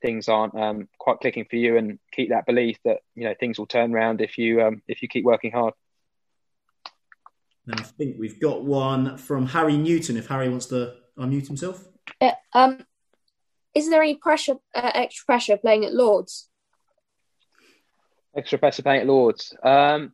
things 0.00 0.28
aren't 0.28 0.54
um, 0.54 0.88
quite 0.96 1.18
clicking 1.18 1.44
for 1.44 1.56
you, 1.56 1.76
and 1.76 1.98
keep 2.12 2.28
that 2.28 2.46
belief 2.46 2.78
that 2.84 2.98
you 3.16 3.24
know 3.24 3.34
things 3.38 3.58
will 3.58 3.66
turn 3.66 3.92
around 3.92 4.20
if 4.20 4.38
you 4.38 4.62
um, 4.62 4.80
if 4.86 5.02
you 5.02 5.08
keep 5.08 5.24
working 5.24 5.50
hard. 5.50 5.74
And 7.66 7.78
I 7.78 7.82
think 7.82 8.16
we've 8.18 8.40
got 8.40 8.64
one 8.64 9.16
from 9.16 9.46
Harry 9.46 9.76
Newton. 9.76 10.16
If 10.16 10.26
Harry 10.26 10.48
wants 10.48 10.66
to 10.66 10.94
unmute 11.18 11.46
himself. 11.46 11.86
Yeah, 12.20 12.34
um, 12.52 12.84
is 13.74 13.88
there 13.88 14.02
any 14.02 14.16
pressure, 14.16 14.56
uh, 14.74 14.90
extra 14.94 15.24
pressure 15.26 15.56
playing 15.56 15.84
at 15.84 15.94
Lords? 15.94 16.48
Extra 18.36 18.58
pressure 18.58 18.82
playing 18.82 19.02
at 19.02 19.06
Lords. 19.06 19.54
Um, 19.62 20.12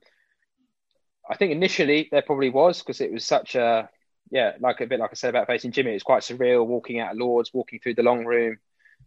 I 1.29 1.37
think 1.37 1.53
initially 1.53 2.09
there 2.11 2.23
probably 2.23 2.51
was 2.51 2.79
because 2.81 3.01
it 3.01 3.13
was 3.13 3.25
such 3.25 3.55
a 3.55 3.89
yeah, 4.31 4.53
like 4.61 4.81
a 4.81 4.87
bit 4.87 5.01
like 5.01 5.11
I 5.11 5.15
said 5.15 5.31
about 5.31 5.47
facing 5.47 5.73
Jimmy, 5.73 5.93
it's 5.93 6.03
quite 6.03 6.23
surreal 6.23 6.67
walking 6.67 7.01
out 7.01 7.13
of 7.13 7.19
Lords, 7.19 7.53
walking 7.53 7.81
through 7.81 7.95
the 7.95 8.03
long 8.03 8.25
room. 8.25 8.59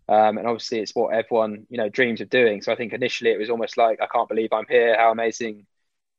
Um, 0.09 0.37
and 0.37 0.47
obviously, 0.47 0.79
it's 0.79 0.95
what 0.95 1.13
everyone 1.13 1.67
you 1.69 1.77
know 1.77 1.89
dreams 1.89 2.21
of 2.21 2.29
doing. 2.29 2.61
So 2.61 2.71
I 2.71 2.75
think 2.75 2.93
initially 2.93 3.31
it 3.31 3.39
was 3.39 3.49
almost 3.49 3.77
like 3.77 4.01
I 4.01 4.07
can't 4.07 4.29
believe 4.29 4.51
I'm 4.51 4.65
here. 4.67 4.95
How 4.97 5.11
amazing 5.11 5.65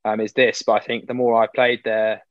um, 0.04 0.20
is 0.20 0.32
this? 0.32 0.62
But 0.62 0.72
I 0.72 0.80
think 0.80 1.06
the 1.06 1.14
more 1.14 1.40
I 1.40 1.46
played 1.46 1.82
there, 1.84 2.22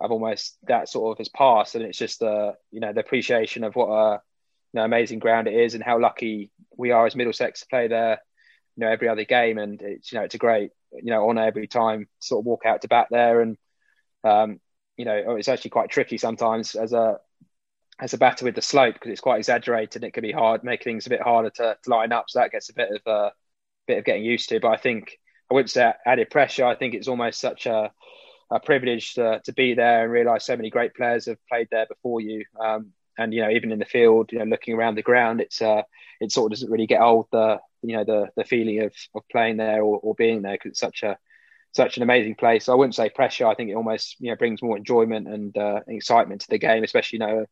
I've 0.00 0.10
almost 0.10 0.58
that 0.68 0.88
sort 0.88 1.12
of 1.12 1.18
has 1.18 1.28
passed, 1.28 1.74
and 1.74 1.84
it's 1.84 1.98
just 1.98 2.20
the 2.20 2.54
you 2.70 2.80
know 2.80 2.92
the 2.92 3.00
appreciation 3.00 3.64
of 3.64 3.74
what 3.74 3.88
a 3.88 4.20
you 4.72 4.80
know, 4.80 4.84
amazing 4.84 5.18
ground 5.18 5.48
it 5.48 5.54
is, 5.54 5.74
and 5.74 5.82
how 5.82 5.98
lucky 5.98 6.50
we 6.76 6.90
are 6.90 7.06
as 7.06 7.16
Middlesex 7.16 7.60
to 7.60 7.66
play 7.66 7.88
there. 7.88 8.20
You 8.76 8.84
know 8.84 8.90
every 8.90 9.08
other 9.08 9.24
game, 9.24 9.58
and 9.58 9.80
it's 9.80 10.12
you 10.12 10.18
know 10.18 10.24
it's 10.24 10.34
a 10.34 10.38
great 10.38 10.70
you 10.92 11.10
know 11.10 11.28
honour 11.28 11.44
every 11.44 11.66
time 11.66 12.08
sort 12.18 12.42
of 12.42 12.46
walk 12.46 12.66
out 12.66 12.82
to 12.82 12.88
bat 12.88 13.08
there, 13.10 13.40
and 13.40 13.56
um, 14.24 14.60
you 14.96 15.04
know, 15.04 15.22
oh, 15.28 15.36
it's 15.36 15.48
actually 15.48 15.70
quite 15.70 15.90
tricky 15.90 16.18
sometimes 16.18 16.74
as 16.74 16.92
a 16.92 17.18
as 17.98 18.12
a 18.12 18.18
batter 18.18 18.44
with 18.44 18.54
the 18.54 18.62
slope 18.62 18.94
because 18.94 19.10
it's 19.10 19.20
quite 19.20 19.38
exaggerated. 19.38 19.96
And 20.02 20.04
it 20.04 20.12
can 20.12 20.22
be 20.22 20.32
hard, 20.32 20.64
make 20.64 20.84
things 20.84 21.06
a 21.06 21.10
bit 21.10 21.22
harder 21.22 21.50
to, 21.50 21.78
to 21.82 21.90
line 21.90 22.12
up. 22.12 22.26
So 22.28 22.40
that 22.40 22.52
gets 22.52 22.68
a 22.68 22.74
bit 22.74 22.90
of 22.90 23.00
a 23.06 23.10
uh, 23.10 23.30
bit 23.86 23.98
of 23.98 24.04
getting 24.04 24.24
used 24.24 24.48
to. 24.50 24.60
But 24.60 24.72
I 24.72 24.76
think 24.76 25.18
I 25.50 25.54
wouldn't 25.54 25.70
say 25.70 25.92
added 26.04 26.30
pressure. 26.30 26.64
I 26.64 26.74
think 26.74 26.94
it's 26.94 27.08
almost 27.08 27.40
such 27.40 27.66
a, 27.66 27.92
a 28.50 28.60
privilege 28.60 29.14
to, 29.14 29.40
to 29.44 29.52
be 29.52 29.74
there 29.74 30.04
and 30.04 30.12
realise 30.12 30.44
so 30.44 30.56
many 30.56 30.70
great 30.70 30.94
players 30.94 31.26
have 31.26 31.38
played 31.48 31.68
there 31.70 31.86
before 31.86 32.20
you. 32.20 32.44
Um, 32.60 32.92
and 33.18 33.32
you 33.32 33.42
know, 33.42 33.50
even 33.50 33.72
in 33.72 33.78
the 33.78 33.84
field, 33.84 34.32
you 34.32 34.38
know, 34.38 34.44
looking 34.44 34.74
around 34.74 34.96
the 34.96 35.02
ground, 35.02 35.40
it's 35.40 35.62
uh, 35.62 35.82
it 36.20 36.32
sort 36.32 36.52
of 36.52 36.58
doesn't 36.58 36.70
really 36.70 36.86
get 36.86 37.00
old. 37.00 37.28
The 37.32 37.60
you 37.82 37.96
know 37.96 38.04
the 38.04 38.28
the 38.36 38.44
feeling 38.44 38.82
of 38.82 38.92
of 39.14 39.22
playing 39.30 39.56
there 39.56 39.82
or, 39.82 39.98
or 40.02 40.14
being 40.14 40.42
there 40.42 40.52
because 40.52 40.72
it's 40.72 40.80
such 40.80 41.02
a 41.02 41.16
such 41.72 41.96
an 41.96 42.02
amazing 42.02 42.34
place. 42.34 42.68
I 42.68 42.74
wouldn't 42.74 42.94
say 42.94 43.08
pressure. 43.08 43.46
I 43.46 43.54
think 43.54 43.70
it 43.70 43.74
almost 43.74 44.16
you 44.20 44.30
know 44.30 44.36
brings 44.36 44.62
more 44.62 44.76
enjoyment 44.76 45.28
and 45.28 45.56
uh, 45.56 45.80
excitement 45.86 46.42
to 46.42 46.48
the 46.50 46.58
game, 46.58 46.84
especially 46.84 47.18
you 47.18 47.26
know 47.26 47.46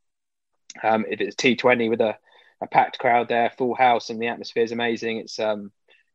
um, 0.83 1.05
if 1.09 1.21
it's 1.21 1.37
T20 1.37 1.89
with 1.89 2.01
a, 2.01 2.17
a, 2.61 2.67
packed 2.67 2.99
crowd 2.99 3.29
there, 3.29 3.53
full 3.57 3.75
house, 3.75 4.11
and 4.11 4.21
the 4.21 4.29
atmosphere 4.29 4.65
is 4.65 4.73
amazing. 4.73 5.19
It's 5.19 5.39
um, 5.39 5.71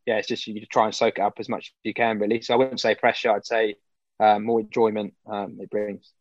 yeah, 0.09 0.17
it's 0.17 0.27
just 0.27 0.47
you 0.47 0.65
try 0.65 0.85
and 0.85 0.95
soak 0.95 1.19
it 1.19 1.21
up 1.21 1.35
as 1.37 1.47
much 1.47 1.67
as 1.67 1.71
you 1.83 1.93
can, 1.93 2.17
really. 2.17 2.41
So 2.41 2.55
I 2.55 2.57
wouldn't 2.57 2.79
say 2.79 2.95
pressure. 2.95 3.29
I'd 3.29 3.45
say 3.45 3.75
um, 4.19 4.43
more 4.43 4.59
enjoyment 4.59 5.13
um, 5.31 5.59
it 5.61 5.69
brings. 5.69 6.11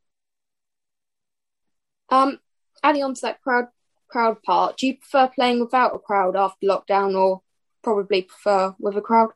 Um, 2.10 2.38
adding 2.82 3.02
on 3.02 3.14
to 3.14 3.20
that 3.22 3.40
crowd 3.40 3.68
crowd 4.06 4.42
part, 4.42 4.76
do 4.76 4.88
you 4.88 4.98
prefer 4.98 5.28
playing 5.28 5.60
without 5.60 5.94
a 5.94 5.98
crowd 5.98 6.36
after 6.36 6.66
lockdown, 6.66 7.18
or 7.18 7.40
probably 7.82 8.20
prefer 8.20 8.74
with 8.78 8.94
a 8.98 9.00
crowd? 9.00 9.30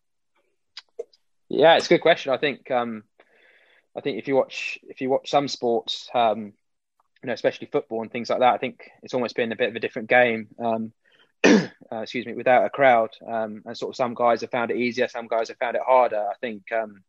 Yeah, 1.48 1.76
it's 1.76 1.86
a 1.86 1.94
good 1.94 2.02
question. 2.02 2.30
I 2.30 2.36
think 2.36 2.70
um, 2.70 3.04
I 3.96 4.02
think 4.02 4.18
if 4.18 4.28
you 4.28 4.36
watch 4.36 4.78
if 4.82 5.00
you 5.00 5.08
watch 5.08 5.30
some 5.30 5.48
sports, 5.48 6.10
um, 6.12 6.52
you 7.22 7.26
know, 7.26 7.32
especially 7.32 7.68
football 7.72 8.02
and 8.02 8.12
things 8.12 8.28
like 8.28 8.40
that, 8.40 8.52
I 8.52 8.58
think 8.58 8.90
it's 9.02 9.14
almost 9.14 9.34
been 9.34 9.52
a 9.52 9.56
bit 9.56 9.70
of 9.70 9.76
a 9.76 9.80
different 9.80 10.10
game. 10.10 10.48
Um, 10.62 10.92
uh, 11.44 11.68
excuse 12.02 12.26
me, 12.26 12.34
without 12.34 12.64
a 12.64 12.70
crowd, 12.70 13.10
um, 13.26 13.62
and 13.64 13.76
sort 13.76 13.90
of 13.90 13.96
some 13.96 14.14
guys 14.14 14.40
have 14.40 14.50
found 14.50 14.70
it 14.70 14.76
easier, 14.76 15.08
some 15.08 15.26
guys 15.26 15.48
have 15.48 15.58
found 15.58 15.76
it 15.76 15.82
harder. 15.86 16.20
I 16.20 16.34
think 16.40 16.62
um, 16.72 17.02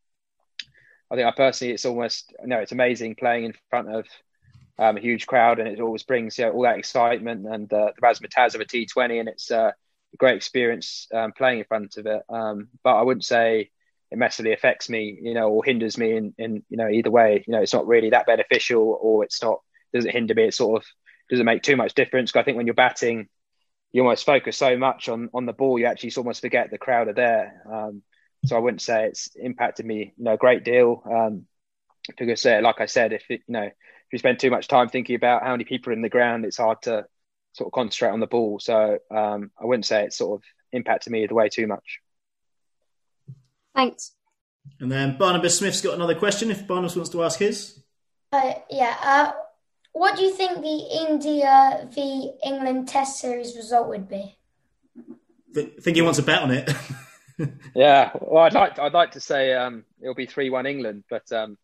I 1.11 1.15
think 1.15 1.27
I 1.27 1.31
personally, 1.31 1.73
it's 1.73 1.86
almost 1.86 2.34
you 2.41 2.47
know, 2.47 2.59
it's 2.59 2.71
amazing 2.71 3.15
playing 3.15 3.45
in 3.45 3.53
front 3.69 3.93
of 3.93 4.05
um, 4.79 4.97
a 4.97 5.01
huge 5.01 5.27
crowd, 5.27 5.59
and 5.59 5.67
it 5.67 5.79
always 5.79 6.03
brings 6.03 6.38
you 6.38 6.45
know, 6.45 6.51
all 6.51 6.63
that 6.63 6.79
excitement 6.79 7.45
and 7.47 7.71
uh, 7.71 7.91
the 7.95 8.01
razzmatazz 8.01 8.55
of 8.55 8.61
a 8.61 8.65
T20, 8.65 9.19
and 9.19 9.29
it's 9.29 9.51
uh, 9.51 9.71
a 10.13 10.17
great 10.17 10.36
experience 10.36 11.07
um, 11.13 11.31
playing 11.31 11.59
in 11.59 11.65
front 11.65 11.97
of 11.97 12.05
it. 12.05 12.21
Um, 12.29 12.69
but 12.84 12.95
I 12.95 13.03
wouldn't 13.03 13.25
say 13.25 13.69
it 14.11 14.17
massively 14.17 14.53
affects 14.53 14.89
me, 14.89 15.17
you 15.21 15.34
know, 15.34 15.49
or 15.49 15.63
hinders 15.63 15.97
me 15.97 16.15
in, 16.15 16.34
in 16.38 16.63
you 16.69 16.77
know 16.77 16.89
either 16.89 17.11
way. 17.11 17.43
You 17.45 17.53
know, 17.53 17.61
it's 17.61 17.73
not 17.73 17.88
really 17.88 18.11
that 18.11 18.25
beneficial, 18.25 18.97
or 18.99 19.23
it's 19.23 19.41
not 19.41 19.59
doesn't 19.93 20.11
hinder 20.11 20.34
me. 20.34 20.45
It 20.45 20.53
sort 20.53 20.81
of 20.81 20.88
doesn't 21.29 21.45
make 21.45 21.63
too 21.63 21.75
much 21.75 21.93
difference. 21.93 22.36
I 22.36 22.43
think 22.43 22.57
when 22.57 22.65
you're 22.65 22.73
batting, 22.73 23.27
you 23.94 24.02
almost 24.02 24.26
focus 24.26 24.58
so 24.58 24.76
much 24.78 25.08
on 25.08 25.30
on 25.34 25.46
the 25.46 25.54
ball, 25.54 25.80
you 25.80 25.86
actually 25.86 26.12
almost 26.18 26.41
forget 26.41 26.72
the 26.72 26.78
crowd 26.78 27.08
are 27.08 27.14
there. 27.14 27.62
Um, 27.72 28.02
so 28.46 28.58
I 28.58 28.60
wouldn't 28.60 28.82
say 28.82 29.06
it's 29.06 29.30
impacted 29.36 29.86
me, 29.86 30.14
you 30.18 30.24
know, 30.24 30.34
a 30.34 30.38
great 30.38 30.66
deal. 30.66 31.02
Um, 31.10 31.46
because, 32.18 32.46
uh, 32.46 32.60
like 32.62 32.82
I 32.82 32.88
said, 32.88 33.14
if 33.14 33.24
it, 33.30 33.41
you 33.48 33.54
know, 33.54 33.64
if 33.64 33.74
you 34.12 34.20
spend 34.20 34.39
too 34.39 34.52
much 34.52 34.68
time 34.68 34.89
thinking 34.89 35.16
about 35.16 35.44
how 35.44 35.52
many 35.52 35.64
people 35.64 35.91
are 35.91 35.96
in 35.96 36.02
the 36.02 36.10
ground, 36.10 36.44
it's 36.44 36.58
hard 36.58 36.82
to 36.82 37.06
sort 37.54 37.68
of 37.68 37.72
concentrate 37.72 38.10
on 38.10 38.20
the 38.20 38.28
ball. 38.28 38.60
So 38.60 38.98
um, 39.10 39.52
I 39.62 39.66
wouldn't 39.66 39.86
say 39.86 40.04
it's 40.04 40.18
sort 40.18 40.41
of 40.41 40.44
impacted 40.74 41.14
me 41.14 41.24
either 41.24 41.36
way 41.36 41.48
too 41.48 41.68
much. 41.68 42.00
Thanks. 43.74 44.12
And 44.80 44.91
then 44.91 45.18
Barnabas 45.18 45.60
Smith's 45.60 45.82
got 45.82 45.94
another 45.94 46.16
question 46.16 46.52
if 46.52 46.68
Barnabas 46.68 46.96
wants 46.96 47.12
to 47.12 47.24
ask 47.24 47.39
his. 47.39 47.80
Uh, 48.32 48.54
yeah. 48.70 48.98
Uh, 49.02 49.32
what 49.94 50.18
do 50.18 50.24
you 50.24 50.34
think 50.34 50.62
the 50.62 51.08
India 51.08 51.88
v 51.94 52.34
England 52.44 52.88
Test 52.88 53.20
Series 53.20 53.56
result 53.56 53.88
would 53.88 54.10
be? 54.10 54.38
I 55.56 55.70
think 55.80 55.96
he 55.96 56.02
wants 56.02 56.20
a 56.20 56.24
bet 56.24 56.41
on 56.41 56.52
it. 56.52 56.72
yeah, 57.76 58.12
well, 58.20 58.44
I'd 58.44 58.54
like 58.54 58.76
to, 58.76 58.84
I'd 58.84 58.94
like 58.94 59.12
to 59.12 59.20
say 59.20 59.54
um, 59.54 59.86
it'll 60.02 60.16
be 60.16 60.26
three 60.26 60.50
one 60.50 60.66
England, 60.66 61.04
but 61.10 61.32
um, 61.32 61.58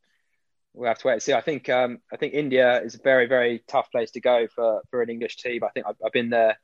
we'll 0.73 0.87
have 0.87 0.99
to 0.99 1.07
wait 1.07 1.13
and 1.13 1.21
see. 1.23 1.33
I 1.33 1.41
think 1.41 1.69
um, 1.69 1.99
I 2.13 2.17
think 2.17 2.35
India 2.35 2.81
is 2.81 2.95
a 2.95 2.99
very 2.99 3.25
very 3.25 3.63
tough 3.67 3.91
place 3.91 4.11
to 4.11 4.21
go 4.21 4.47
for, 4.53 4.81
for 4.91 5.01
an 5.01 5.09
English 5.09 5.37
team. 5.37 5.63
I 5.63 5.69
think 5.69 5.87
I've, 5.87 5.95
I've 6.05 6.13
been 6.13 6.29
there 6.29 6.59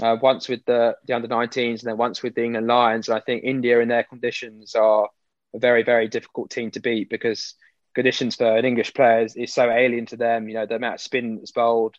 uh, 0.00 0.16
once 0.20 0.48
with 0.48 0.64
the, 0.64 0.96
the 1.06 1.14
under 1.14 1.28
19s 1.28 1.80
and 1.80 1.90
then 1.90 1.98
once 1.98 2.22
with 2.22 2.34
the 2.34 2.44
England 2.44 2.66
Lions, 2.66 3.08
and 3.08 3.18
I 3.18 3.20
think 3.20 3.44
India 3.44 3.80
in 3.80 3.88
their 3.88 4.04
conditions 4.04 4.74
are 4.74 5.10
a 5.54 5.58
very 5.58 5.82
very 5.82 6.08
difficult 6.08 6.50
team 6.50 6.70
to 6.70 6.80
beat 6.80 7.10
because 7.10 7.54
conditions 7.96 8.36
for 8.36 8.56
an 8.58 8.64
English 8.64 8.92
player 8.94 9.22
is, 9.26 9.34
is 9.36 9.52
so 9.52 9.66
alien 9.70 10.06
to 10.06 10.16
them. 10.16 10.48
You 10.48 10.54
know 10.56 10.66
the 10.66 10.76
amount 10.76 10.96
of 10.96 11.00
spin 11.00 11.36
that's 11.36 11.52
bowled, 11.52 11.96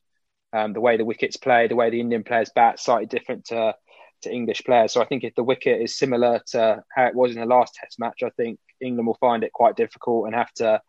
um, 0.53 0.73
the 0.73 0.81
way 0.87 0.97
the 0.97 1.09
wickets 1.11 1.37
play, 1.37 1.67
the 1.67 1.75
way 1.81 1.89
the 1.91 1.99
Indian 2.05 2.23
players 2.23 2.51
bat, 2.55 2.79
slightly 2.79 3.07
different 3.07 3.45
to 3.51 3.75
to 4.23 4.31
English 4.31 4.61
players. 4.65 4.93
So 4.93 5.01
I 5.03 5.07
think 5.07 5.23
if 5.23 5.35
the 5.35 5.43
wicket 5.53 5.81
is 5.81 5.97
similar 6.03 6.41
to 6.53 6.83
how 6.95 7.05
it 7.07 7.15
was 7.15 7.31
in 7.35 7.41
the 7.41 7.55
last 7.55 7.75
Test 7.75 7.99
match, 7.99 8.23
I 8.23 8.31
think 8.37 8.59
England 8.79 9.07
will 9.07 9.17
find 9.27 9.43
it 9.43 9.53
quite 9.61 9.75
difficult 9.83 10.25
and 10.27 10.35
have 10.35 10.53
to 10.61 10.81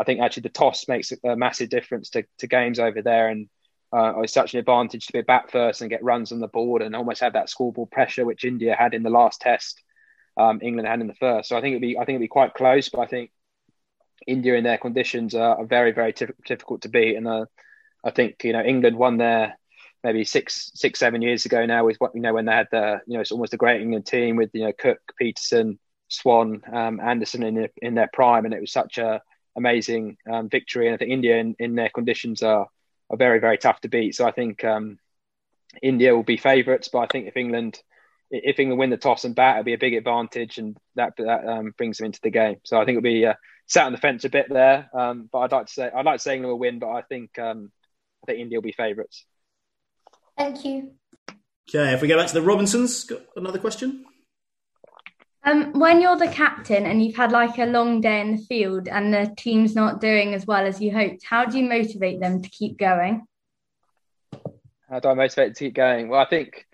I 0.00 0.04
think 0.04 0.20
actually 0.20 0.44
the 0.48 0.60
toss 0.60 0.88
makes 0.88 1.12
a 1.12 1.36
massive 1.36 1.70
difference 1.70 2.10
to, 2.10 2.24
to 2.40 2.46
games 2.46 2.78
over 2.78 3.02
there. 3.02 3.28
And 3.32 3.48
uh, 3.96 4.20
it's 4.22 4.32
such 4.32 4.54
an 4.54 4.60
advantage 4.60 5.06
to 5.06 5.12
be 5.12 5.22
bat 5.22 5.50
first 5.50 5.80
and 5.80 5.90
get 5.90 6.04
runs 6.04 6.30
on 6.32 6.40
the 6.40 6.48
board 6.58 6.82
and 6.82 6.94
almost 6.94 7.22
have 7.22 7.34
that 7.34 7.50
scoreboard 7.50 7.90
pressure, 7.90 8.24
which 8.24 8.44
India 8.44 8.74
had 8.78 8.94
in 8.94 9.02
the 9.02 9.10
last 9.20 9.40
test. 9.40 9.82
um, 10.38 10.60
England 10.62 10.88
had 10.88 11.00
in 11.00 11.08
the 11.08 11.14
first. 11.14 11.48
So 11.48 11.56
I 11.58 11.60
think 11.60 11.72
it'd 11.72 11.82
be 11.82 11.96
I 11.98 12.02
think 12.04 12.16
it'd 12.16 12.20
be 12.20 12.28
quite 12.28 12.54
close, 12.54 12.88
but 12.88 13.00
I 13.00 13.06
think 13.06 13.30
India 14.26 14.54
in 14.54 14.64
their 14.64 14.78
conditions 14.78 15.34
are, 15.34 15.58
are 15.58 15.66
very 15.66 15.92
very 15.92 16.12
difficult 16.46 16.82
to 16.82 16.88
beat, 16.88 17.16
and 17.16 17.26
uh, 17.26 17.46
I 18.04 18.10
think 18.10 18.44
you 18.44 18.52
know 18.52 18.62
England 18.62 18.96
won 18.96 19.18
there 19.18 19.58
maybe 20.04 20.24
six 20.24 20.70
six 20.74 20.98
seven 20.98 21.22
years 21.22 21.44
ago 21.44 21.66
now 21.66 21.84
with 21.84 21.96
what 21.98 22.14
you 22.14 22.20
know 22.20 22.32
when 22.34 22.44
they 22.44 22.52
had 22.52 22.68
the 22.70 23.00
you 23.06 23.14
know 23.14 23.20
it's 23.20 23.32
almost 23.32 23.54
a 23.54 23.58
great 23.58 23.80
England 23.80 24.06
team 24.06 24.36
with 24.36 24.50
you 24.54 24.64
know 24.64 24.72
Cook, 24.72 25.00
Pietersen, 25.20 25.78
Swann, 26.08 26.62
um, 26.72 27.00
Anderson 27.00 27.42
in 27.42 27.54
their, 27.54 27.70
in 27.82 27.94
their 27.94 28.10
prime, 28.12 28.44
and 28.44 28.54
it 28.54 28.60
was 28.60 28.72
such 28.72 28.98
a 28.98 29.22
amazing 29.56 30.16
um, 30.30 30.48
victory. 30.48 30.86
And 30.86 30.94
I 30.94 30.98
think 30.98 31.10
India 31.10 31.36
in, 31.36 31.56
in 31.58 31.74
their 31.74 31.90
conditions 31.90 32.42
are 32.42 32.68
are 33.10 33.16
very 33.16 33.40
very 33.40 33.58
tough 33.58 33.80
to 33.82 33.88
beat. 33.88 34.14
So 34.14 34.26
I 34.26 34.32
think 34.32 34.64
um, 34.64 34.98
India 35.82 36.14
will 36.14 36.22
be 36.22 36.36
favourites, 36.36 36.88
but 36.88 37.00
I 37.00 37.06
think 37.06 37.26
if 37.26 37.36
England 37.36 37.80
if 38.30 38.58
England 38.58 38.78
win 38.78 38.90
the 38.90 38.96
toss 38.98 39.24
and 39.24 39.34
bat, 39.34 39.56
it'll 39.56 39.64
be 39.64 39.74
a 39.74 39.78
big 39.78 39.94
advantage, 39.94 40.58
and 40.58 40.76
that 40.94 41.14
that 41.16 41.46
um, 41.46 41.74
brings 41.76 41.98
them 41.98 42.06
into 42.06 42.20
the 42.22 42.30
game. 42.30 42.56
So 42.64 42.76
I 42.80 42.84
think 42.84 42.98
it'll 42.98 43.02
be 43.02 43.26
uh, 43.26 43.34
sat 43.68 43.86
on 43.86 43.92
the 43.92 43.98
fence 43.98 44.24
a 44.24 44.28
bit 44.28 44.46
there. 44.48 44.90
Um, 44.92 45.28
but 45.30 45.38
I'd 45.40 45.52
like 45.52 45.66
to 45.66 45.72
say 45.72 45.90
I'd 45.94 46.04
like 46.04 46.16
to 46.16 46.22
say 46.22 46.34
England 46.34 46.52
will 46.52 46.58
win, 46.58 46.78
but 46.78 46.90
I 46.90 47.02
think 47.02 47.38
um, 47.38 47.70
I 48.24 48.26
think 48.26 48.40
India 48.40 48.58
will 48.58 48.62
be 48.62 48.72
favourites. 48.72 49.24
Thank 50.36 50.64
you. 50.64 50.92
Okay, 51.68 51.92
if 51.92 52.00
we 52.00 52.08
go 52.08 52.16
back 52.16 52.28
to 52.28 52.34
the 52.34 52.42
Robinsons, 52.42 53.04
got 53.04 53.20
another 53.36 53.58
question. 53.58 54.04
Um, 55.44 55.72
when 55.78 56.00
you're 56.00 56.16
the 56.16 56.28
captain 56.28 56.86
and 56.86 57.02
you've 57.02 57.16
had 57.16 57.32
like 57.32 57.58
a 57.58 57.66
long 57.66 58.00
day 58.00 58.20
in 58.20 58.36
the 58.36 58.42
field 58.42 58.88
and 58.88 59.12
the 59.14 59.32
team's 59.36 59.74
not 59.74 60.00
doing 60.00 60.34
as 60.34 60.46
well 60.46 60.66
as 60.66 60.80
you 60.80 60.92
hoped, 60.92 61.24
how 61.24 61.44
do 61.44 61.58
you 61.58 61.68
motivate 61.68 62.20
them 62.20 62.42
to 62.42 62.50
keep 62.50 62.78
going? 62.78 63.24
How 64.88 65.00
do 65.00 65.08
I 65.08 65.14
motivate 65.14 65.48
them 65.48 65.54
to 65.54 65.64
keep 65.64 65.74
going? 65.74 66.08
Well, 66.08 66.20
I 66.20 66.26
think 66.26 66.66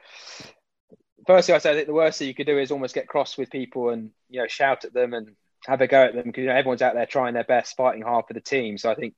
firstly, 1.27 1.55
I 1.55 1.59
say 1.59 1.77
that 1.77 1.87
the 1.87 1.93
worst 1.93 2.19
thing 2.19 2.29
you 2.29 2.35
could 2.35 2.47
do 2.47 2.59
is 2.59 2.71
almost 2.71 2.95
get 2.95 3.09
cross 3.09 3.37
with 3.37 3.51
people 3.51 3.91
and 3.91 4.11
you 4.29 4.41
know 4.41 4.47
shout 4.47 4.85
at 4.85 4.95
them 4.95 5.15
and 5.15 5.35
have 5.67 5.81
a 5.81 5.87
go 5.87 6.05
at 6.05 6.15
them 6.15 6.25
because 6.25 6.43
you 6.43 6.49
know 6.49 6.55
everyone's 6.55 6.83
out 6.83 6.95
there 6.95 7.07
trying 7.07 7.35
their 7.35 7.45
best, 7.45 7.77
fighting 7.77 8.03
hard 8.03 8.27
for 8.27 8.35
the 8.35 8.41
team. 8.41 8.79
So 8.79 8.91
I 8.91 8.95
think 8.95 9.15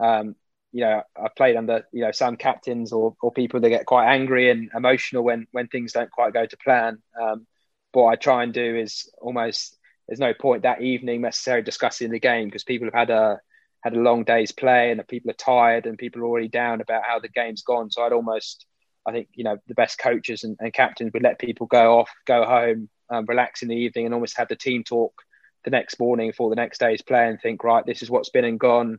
um, 0.00 0.34
you 0.72 0.82
know 0.82 1.02
I've 1.20 1.34
played 1.34 1.56
under 1.56 1.84
you 1.92 2.02
know 2.02 2.12
some 2.12 2.36
captains 2.36 2.92
or, 2.92 3.14
or 3.20 3.32
people 3.32 3.60
that 3.60 3.68
get 3.68 3.86
quite 3.86 4.12
angry 4.12 4.50
and 4.50 4.70
emotional 4.74 5.22
when 5.22 5.46
when 5.52 5.68
things 5.68 5.92
don't 5.92 6.10
quite 6.10 6.32
go 6.32 6.46
to 6.46 6.56
plan. 6.58 7.02
Um, 7.20 7.46
what 7.92 8.12
I 8.12 8.16
try 8.16 8.42
and 8.42 8.52
do 8.52 8.76
is 8.76 9.10
almost 9.20 9.76
there's 10.06 10.20
no 10.20 10.34
point 10.34 10.62
that 10.62 10.82
evening 10.82 11.22
necessarily 11.22 11.64
discussing 11.64 12.10
the 12.10 12.20
game 12.20 12.46
because 12.46 12.64
people 12.64 12.86
have 12.86 12.94
had 12.94 13.10
a 13.10 13.40
had 13.82 13.94
a 13.94 14.00
long 14.00 14.24
day's 14.24 14.52
play 14.52 14.90
and 14.90 15.06
people 15.06 15.30
are 15.30 15.34
tired 15.34 15.86
and 15.86 15.96
people 15.96 16.20
are 16.20 16.26
already 16.26 16.48
down 16.48 16.80
about 16.80 17.04
how 17.04 17.20
the 17.20 17.28
game's 17.28 17.62
gone. 17.62 17.90
So 17.90 18.02
I'd 18.02 18.12
almost 18.12 18.66
I 19.06 19.12
think 19.12 19.28
you 19.34 19.44
know 19.44 19.56
the 19.68 19.74
best 19.74 19.98
coaches 19.98 20.42
and, 20.42 20.56
and 20.58 20.72
captains 20.72 21.12
would 21.12 21.22
let 21.22 21.38
people 21.38 21.66
go 21.66 22.00
off, 22.00 22.10
go 22.26 22.44
home, 22.44 22.88
um, 23.08 23.24
relax 23.26 23.62
in 23.62 23.68
the 23.68 23.76
evening, 23.76 24.04
and 24.04 24.14
almost 24.14 24.36
have 24.36 24.48
the 24.48 24.56
team 24.56 24.82
talk 24.82 25.22
the 25.66 25.70
next 25.70 26.00
morning 26.00 26.32
for 26.32 26.48
the 26.48 26.56
next 26.56 26.78
day's 26.78 27.02
play 27.02 27.28
and 27.28 27.38
think, 27.38 27.62
right, 27.62 27.84
this 27.84 28.02
is 28.02 28.10
what's 28.10 28.30
been 28.30 28.46
and 28.46 28.58
gone. 28.58 28.98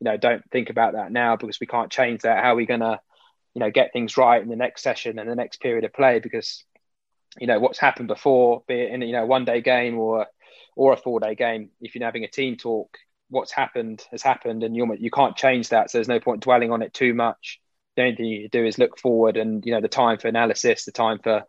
You 0.00 0.04
know, 0.04 0.16
don't 0.16 0.42
think 0.50 0.70
about 0.70 0.94
that 0.94 1.12
now 1.12 1.36
because 1.36 1.60
we 1.60 1.68
can't 1.68 1.92
change 1.92 2.22
that. 2.22 2.42
How 2.42 2.54
are 2.54 2.56
we 2.56 2.66
gonna, 2.66 3.00
you 3.54 3.60
know, 3.60 3.70
get 3.70 3.92
things 3.92 4.16
right 4.16 4.42
in 4.42 4.48
the 4.48 4.56
next 4.56 4.82
session 4.82 5.18
and 5.18 5.30
the 5.30 5.36
next 5.36 5.60
period 5.60 5.84
of 5.84 5.92
play? 5.92 6.18
Because 6.18 6.64
you 7.38 7.46
know 7.46 7.60
what's 7.60 7.78
happened 7.78 8.08
before, 8.08 8.64
be 8.66 8.80
it 8.80 8.90
in 8.90 9.02
you 9.02 9.12
know 9.12 9.26
one 9.26 9.44
day 9.44 9.60
game 9.60 9.98
or 9.98 10.26
or 10.74 10.92
a 10.92 10.96
four 10.96 11.20
day 11.20 11.36
game. 11.36 11.70
If 11.80 11.94
you're 11.94 12.04
having 12.04 12.24
a 12.24 12.28
team 12.28 12.56
talk, 12.56 12.98
what's 13.30 13.52
happened 13.52 14.04
has 14.10 14.22
happened, 14.22 14.64
and 14.64 14.74
you're, 14.74 14.92
you 14.96 15.10
can't 15.10 15.36
change 15.36 15.68
that. 15.68 15.90
So 15.90 15.98
there's 15.98 16.08
no 16.08 16.20
point 16.20 16.40
dwelling 16.42 16.72
on 16.72 16.82
it 16.82 16.92
too 16.92 17.14
much 17.14 17.60
the 17.96 18.02
only 18.02 18.16
thing 18.16 18.26
you 18.26 18.48
do 18.48 18.64
is 18.64 18.78
look 18.78 18.98
forward 18.98 19.36
and 19.36 19.64
you 19.64 19.72
know 19.72 19.80
the 19.80 19.88
time 19.88 20.18
for 20.18 20.28
analysis 20.28 20.84
the 20.84 20.92
time 20.92 21.18
for 21.22 21.42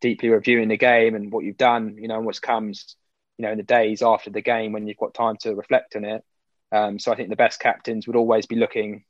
deeply 0.00 0.28
reviewing 0.28 0.68
the 0.68 0.76
game 0.76 1.14
and 1.14 1.32
what 1.32 1.44
you've 1.44 1.56
done 1.56 1.96
you 1.98 2.06
know 2.06 2.16
and 2.16 2.26
what's 2.26 2.38
comes 2.38 2.96
you 3.38 3.44
know 3.44 3.52
in 3.52 3.58
the 3.58 3.64
days 3.64 4.02
after 4.02 4.30
the 4.30 4.40
game 4.40 4.72
when 4.72 4.86
you've 4.86 4.96
got 4.96 5.14
time 5.14 5.36
to 5.38 5.54
reflect 5.54 5.96
on 5.96 6.04
it. 6.04 6.24
Um, 6.72 6.98
so 6.98 7.12
i 7.12 7.16
think 7.16 7.28
the 7.28 7.36
best 7.36 7.60
captains 7.60 8.06
would 8.06 8.16
always 8.16 8.46
be 8.46 8.56
looking 8.56 9.04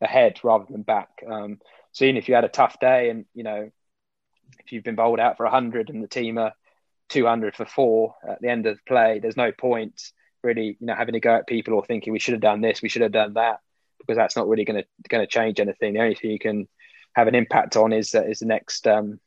ahead 0.00 0.38
rather 0.44 0.66
than 0.68 0.82
back. 0.82 1.08
Um, 1.28 1.58
so 1.92 2.04
even 2.04 2.16
if 2.16 2.28
you 2.28 2.34
had 2.34 2.44
a 2.44 2.48
tough 2.48 2.78
day 2.80 3.10
and 3.10 3.24
you 3.34 3.42
know 3.44 3.70
if 4.60 4.72
you've 4.72 4.84
been 4.84 4.94
bowled 4.94 5.20
out 5.20 5.36
for 5.36 5.44
100 5.44 5.90
and 5.90 6.02
the 6.02 6.08
team 6.08 6.38
are 6.38 6.52
200 7.08 7.56
for 7.56 7.66
four 7.66 8.14
at 8.26 8.40
the 8.40 8.48
end 8.48 8.66
of 8.66 8.76
the 8.76 8.82
play 8.86 9.18
there's 9.18 9.36
no 9.36 9.52
point 9.52 10.00
really 10.42 10.76
you 10.80 10.86
know 10.86 10.94
having 10.94 11.12
to 11.12 11.20
go 11.20 11.34
at 11.34 11.46
people 11.46 11.74
or 11.74 11.84
thinking 11.84 12.12
we 12.12 12.18
should 12.18 12.32
have 12.32 12.40
done 12.40 12.60
this 12.60 12.80
we 12.80 12.88
should 12.88 13.02
have 13.02 13.12
done 13.12 13.34
that 13.34 13.58
because 14.02 14.16
that's 14.16 14.36
not 14.36 14.48
really 14.48 14.64
going 14.64 14.82
to 14.82 15.08
going 15.08 15.22
to 15.22 15.30
change 15.30 15.60
anything. 15.60 15.94
The 15.94 16.00
only 16.00 16.14
thing 16.14 16.30
you 16.30 16.38
can 16.38 16.68
have 17.14 17.28
an 17.28 17.34
impact 17.34 17.76
on 17.76 17.92
is 17.92 18.14
is 18.14 18.40
the 18.40 18.46
next 18.46 18.86
um, 18.86 19.20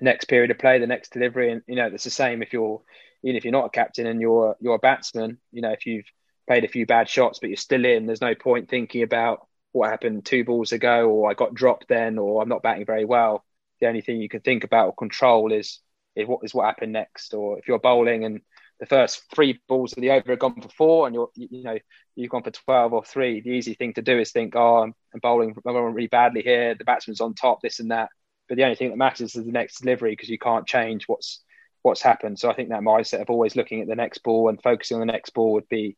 next 0.00 0.26
period 0.26 0.50
of 0.50 0.58
play, 0.58 0.78
the 0.78 0.86
next 0.86 1.12
delivery, 1.12 1.52
and 1.52 1.62
you 1.66 1.76
know 1.76 1.86
it's 1.86 2.04
the 2.04 2.10
same 2.10 2.42
if 2.42 2.52
you're 2.52 2.82
even 3.24 3.36
if 3.36 3.44
you're 3.44 3.52
not 3.52 3.66
a 3.66 3.70
captain 3.70 4.06
and 4.06 4.20
you're 4.20 4.56
you're 4.60 4.76
a 4.76 4.78
batsman. 4.78 5.38
You 5.50 5.62
know 5.62 5.72
if 5.72 5.86
you've 5.86 6.06
played 6.46 6.64
a 6.64 6.68
few 6.68 6.86
bad 6.86 7.08
shots 7.08 7.38
but 7.40 7.48
you're 7.48 7.56
still 7.56 7.84
in, 7.84 8.06
there's 8.06 8.20
no 8.20 8.34
point 8.34 8.68
thinking 8.68 9.02
about 9.02 9.46
what 9.72 9.90
happened 9.90 10.24
two 10.24 10.44
balls 10.44 10.72
ago 10.72 11.08
or 11.08 11.30
I 11.30 11.34
got 11.34 11.54
dropped 11.54 11.88
then 11.88 12.18
or 12.18 12.42
I'm 12.42 12.48
not 12.48 12.62
batting 12.62 12.86
very 12.86 13.04
well. 13.04 13.44
The 13.80 13.88
only 13.88 14.02
thing 14.02 14.20
you 14.20 14.28
can 14.28 14.40
think 14.40 14.62
about 14.62 14.86
or 14.86 14.94
control 14.94 15.52
is 15.52 15.80
is 16.14 16.28
what 16.28 16.40
is 16.44 16.54
what 16.54 16.66
happened 16.66 16.92
next. 16.92 17.34
Or 17.34 17.58
if 17.58 17.66
you're 17.66 17.80
bowling 17.80 18.24
and 18.24 18.40
the 18.80 18.86
first 18.86 19.22
three 19.34 19.60
balls 19.68 19.92
of 19.92 20.00
the 20.00 20.10
over 20.10 20.32
have 20.32 20.38
gone 20.38 20.60
for 20.60 20.68
four, 20.68 21.06
and 21.06 21.14
you're 21.14 21.30
you 21.34 21.62
know 21.62 21.78
you've 22.16 22.30
gone 22.30 22.42
for 22.42 22.50
twelve 22.50 22.92
or 22.92 23.04
three. 23.04 23.40
The 23.40 23.50
easy 23.50 23.74
thing 23.74 23.94
to 23.94 24.02
do 24.02 24.18
is 24.18 24.32
think, 24.32 24.54
oh, 24.56 24.82
I'm, 24.82 24.94
I'm 25.12 25.20
bowling 25.20 25.54
I'm 25.66 25.74
really 25.94 26.08
badly 26.08 26.42
here. 26.42 26.74
The 26.74 26.84
batsman's 26.84 27.20
on 27.20 27.34
top, 27.34 27.62
this 27.62 27.80
and 27.80 27.90
that. 27.90 28.10
But 28.48 28.56
the 28.56 28.64
only 28.64 28.76
thing 28.76 28.90
that 28.90 28.96
matters 28.96 29.34
is 29.34 29.44
the 29.44 29.52
next 29.52 29.80
delivery 29.80 30.10
because 30.12 30.28
you 30.28 30.38
can't 30.38 30.66
change 30.66 31.04
what's 31.06 31.42
what's 31.84 32.00
happened. 32.00 32.38
So 32.38 32.50
I 32.50 32.54
think 32.54 32.70
that 32.70 32.80
mindset 32.80 33.20
of 33.20 33.28
always 33.28 33.56
looking 33.56 33.82
at 33.82 33.86
the 33.86 33.94
next 33.94 34.22
ball 34.22 34.48
and 34.48 34.60
focusing 34.60 34.96
on 34.96 35.06
the 35.06 35.12
next 35.12 35.34
ball 35.34 35.52
would 35.52 35.68
be 35.68 35.96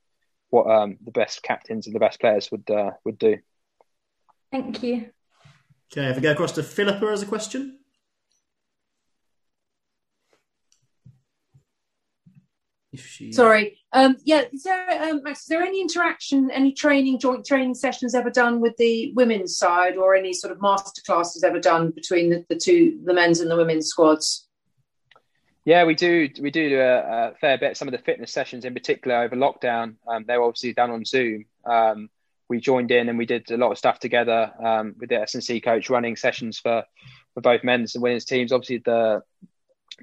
what 0.50 0.68
um, 0.68 0.96
the 1.04 1.12
best 1.12 1.44
captains 1.44 1.86
and 1.86 1.94
the 1.94 2.00
best 2.00 2.20
players 2.20 2.50
would 2.50 2.68
uh, 2.68 2.90
would 3.04 3.18
do. 3.18 3.38
Thank 4.50 4.82
you. 4.82 5.10
Okay, 5.92 6.08
if 6.08 6.16
we 6.16 6.22
go 6.22 6.32
across 6.32 6.52
to 6.52 6.64
Philippa 6.64 7.06
as 7.06 7.22
a 7.22 7.26
question. 7.26 7.78
She... 12.96 13.30
Sorry. 13.30 13.78
Um, 13.92 14.16
yeah, 14.24 14.44
is 14.52 14.62
there, 14.62 15.02
um, 15.02 15.22
Max, 15.22 15.42
is 15.42 15.46
there 15.46 15.62
any 15.62 15.82
interaction, 15.82 16.50
any 16.50 16.72
training, 16.72 17.18
joint 17.18 17.44
training 17.44 17.74
sessions 17.74 18.14
ever 18.14 18.30
done 18.30 18.60
with 18.60 18.76
the 18.78 19.12
women's 19.14 19.58
side 19.58 19.96
or 19.96 20.16
any 20.16 20.32
sort 20.32 20.50
of 20.50 20.62
master 20.62 21.02
classes 21.04 21.44
ever 21.44 21.60
done 21.60 21.90
between 21.90 22.30
the, 22.30 22.44
the 22.48 22.56
two, 22.56 22.98
the 23.04 23.12
men's 23.12 23.40
and 23.40 23.50
the 23.50 23.56
women's 23.56 23.88
squads? 23.88 24.45
Yeah, 25.66 25.82
we 25.82 25.96
do. 25.96 26.28
We 26.40 26.52
do, 26.52 26.68
do 26.68 26.80
a, 26.80 27.00
a, 27.00 27.34
fair 27.40 27.58
bit. 27.58 27.76
Some 27.76 27.88
of 27.88 27.92
the 27.92 27.98
fitness 27.98 28.32
sessions, 28.32 28.64
in 28.64 28.72
particular, 28.72 29.16
over 29.16 29.34
lockdown, 29.34 29.96
um, 30.06 30.24
they 30.24 30.38
were 30.38 30.44
obviously 30.44 30.72
done 30.72 30.92
on 30.92 31.04
Zoom. 31.04 31.46
Um, 31.64 32.08
we 32.48 32.60
joined 32.60 32.92
in 32.92 33.08
and 33.08 33.18
we 33.18 33.26
did 33.26 33.50
a 33.50 33.56
lot 33.56 33.72
of 33.72 33.78
stuff 33.78 33.98
together 33.98 34.52
um, 34.64 34.94
with 35.00 35.08
the 35.08 35.20
S&C 35.22 35.60
coach, 35.60 35.90
running 35.90 36.14
sessions 36.14 36.60
for 36.60 36.84
for 37.34 37.40
both 37.40 37.64
men's 37.64 37.96
and 37.96 38.02
women's 38.02 38.24
teams. 38.24 38.52
Obviously, 38.52 38.78
the 38.78 39.24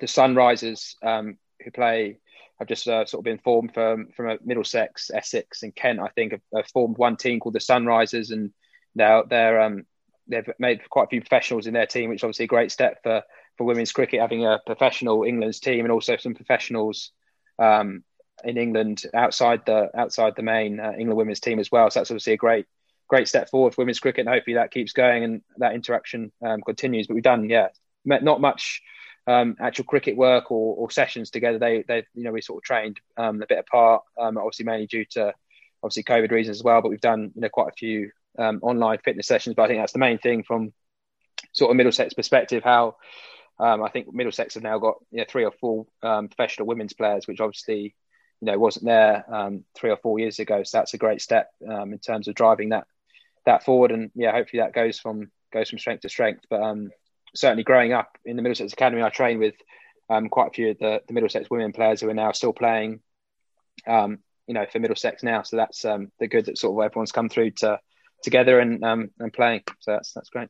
the 0.01 0.05
Sunrisers 0.05 0.95
um, 1.01 1.38
who 1.64 1.72
play 1.72 2.20
have 2.59 2.68
just 2.68 2.86
uh, 2.89 3.05
sort 3.05 3.22
of 3.22 3.24
been 3.24 3.39
formed 3.39 3.74
from 3.74 4.09
from 4.18 4.38
Middlesex, 4.43 5.11
Essex, 5.14 5.64
and 5.64 5.74
Kent. 5.74 6.01
I 6.01 6.09
think 6.09 6.34
have, 6.34 6.41
have, 6.53 6.68
formed 6.74 6.97
one 6.97 7.16
team 7.16 7.39
called 7.39 7.55
the 7.55 7.59
Sunrisers, 7.59 8.34
and 8.34 8.51
now 8.95 9.24
they're 9.24 9.61
um, 9.61 9.86
they've 10.28 10.49
made 10.59 10.82
quite 10.89 11.05
a 11.05 11.07
few 11.07 11.22
professionals 11.22 11.68
in 11.68 11.74
their 11.74 11.88
team, 11.88 12.09
which 12.09 12.20
is 12.20 12.24
obviously 12.26 12.45
a 12.45 12.49
great 12.49 12.74
step 12.74 13.01
for 13.01 13.24
for 13.58 13.66
women's 13.66 13.91
cricket 13.91 14.22
having 14.22 14.45
a 14.45 14.60
professional 14.66 15.24
England's 15.24 15.60
team 15.60 15.86
and 15.86 15.91
also 15.91 16.18
some 16.18 16.34
professionals 16.34 17.12
um, 17.60 18.04
in 18.43 18.58
England 18.58 19.04
outside 19.14 19.62
the 19.66 19.89
outside 19.97 20.34
the 20.36 20.43
main 20.43 20.80
uh, 20.80 20.91
England 20.91 21.18
women's 21.18 21.39
team 21.39 21.60
as 21.60 21.72
well. 21.72 21.89
So 21.89 21.99
that's 21.99 22.12
obviously 22.12 22.34
a 22.34 22.38
great 22.38 22.66
great 23.08 23.28
step 23.28 23.49
forward 23.49 23.74
for 23.74 23.82
women's 23.82 23.99
cricket, 23.99 24.26
and 24.26 24.34
hopefully 24.34 24.56
that 24.56 24.72
keeps 24.72 24.91
going 24.91 25.24
and 25.24 25.41
that 25.58 25.76
interaction 25.76 26.32
um, 26.45 26.62
continues. 26.62 27.08
But 27.08 27.16
we've 27.16 27.24
done 27.24 27.49
yeah 27.49 27.70
not 28.06 28.41
much 28.41 28.82
um, 29.28 29.56
actual 29.60 29.86
cricket 29.86 30.18
work 30.18 30.51
or, 30.51 30.76
or, 30.76 30.91
sessions 30.91 31.30
together. 31.30 31.58
They, 31.58 31.84
they, 31.88 32.06
you 32.14 32.24
know, 32.24 32.32
we 32.32 32.41
sort 32.41 32.62
of 32.62 32.64
trained 32.64 32.99
um, 33.16 33.41
a 33.41 33.45
bit 33.47 33.60
apart, 33.60 34.04
um, 34.20 34.38
obviously 34.38 34.66
mainly 34.66 34.88
due 34.88 35.06
to 35.12 35.34
obviously 35.82 36.04
COVID 36.04 36.32
reasons 36.32 36.58
as 36.58 36.64
well. 36.64 36.82
But 36.82 36.89
we've 36.89 36.99
done, 36.99 37.32
you 37.36 37.41
know, 37.41 37.49
quite 37.49 37.70
a 37.70 37.76
few 37.76 38.12
um, 38.38 38.60
online 38.62 38.99
fitness 39.04 39.28
sessions. 39.28 39.56
But 39.56 39.64
I 39.64 39.68
think 39.68 39.80
that's 39.80 39.93
the 39.93 39.99
main 39.99 40.18
thing 40.18 40.43
from 40.43 40.74
sort 41.54 41.72
of 41.72 41.78
Middlesex 41.78 42.14
perspective. 42.14 42.64
How 42.64 42.97
um, 43.60 43.84
I 43.84 43.89
think 43.89 44.14
Middlesex 44.14 44.56
have 44.56 44.64
now 44.64 44.80
got 44.80 44.95
you 45.12 45.20
know, 45.20 45.26
three 45.28 45.45
or 45.45 45.51
four 45.51 45.86
um, 46.01 46.28
professional 46.28 46.68
women's 46.68 46.93
players, 46.93 47.28
which 47.28 47.39
obviously 47.39 47.95
you 48.41 48.45
know 48.51 48.58
wasn't 48.58 48.86
there 48.86 49.26
three 49.76 49.91
or 49.91 49.97
four 49.97 50.20
years 50.20 50.39
ago. 50.39 50.64
So 50.64 50.78
that's 50.78 50.93
a 50.93 50.97
great 50.97 51.22
step 51.22 51.49
in 51.62 51.99
terms 51.99 52.28
of 52.28 52.36
driving 52.36 52.70
that 52.70 52.88
that 53.45 53.64
forward. 53.64 53.91
And 53.91 54.12
yeah, 54.16 54.32
hopefully 54.32 54.62
that 54.62 54.74
goes 54.74 54.99
from 54.99 55.32
goes 55.51 55.70
from 55.70 55.80
strength 55.80 56.01
to 56.01 56.10
strength. 56.10 56.45
But 56.49 56.62
certainly 57.36 57.64
growing 57.64 57.93
up 57.93 58.18
in 58.26 58.36
the 58.36 58.41
Middlesex 58.41 58.74
Academy, 58.74 59.01
I 59.01 59.10
trained 59.10 59.39
with 59.39 59.56
um, 60.10 60.30
quite 60.30 60.47
a 60.47 60.54
few 60.54 60.72
of 60.72 60.80
the, 60.80 61.01
the, 61.08 61.14
Middlesex 61.14 61.49
women 61.49 61.72
players 61.72 62.01
who 62.01 62.10
are 62.10 62.14
now 62.14 62.32
still 62.32 62.54
playing, 62.54 62.99
um, 63.88 64.20
you 64.47 64.54
know, 64.54 64.66
for 64.72 64.80
Middlesex 64.80 65.24
now. 65.24 65.41
So 65.43 65.58
that's 65.58 65.86
um, 65.86 66.12
the 66.20 66.28
good 66.28 66.45
that 66.45 66.58
sort 66.58 66.78
of 66.78 66.86
everyone's 66.86 67.12
come 67.12 67.30
through 67.30 67.51
to 67.51 67.80
together 68.22 68.60
and 68.60 68.84
um, 68.84 69.12
and 69.20 69.34
playing. 69.34 69.64
So 69.80 69.91
that's 69.91 70.14
that's 70.14 70.30
great. 70.30 70.49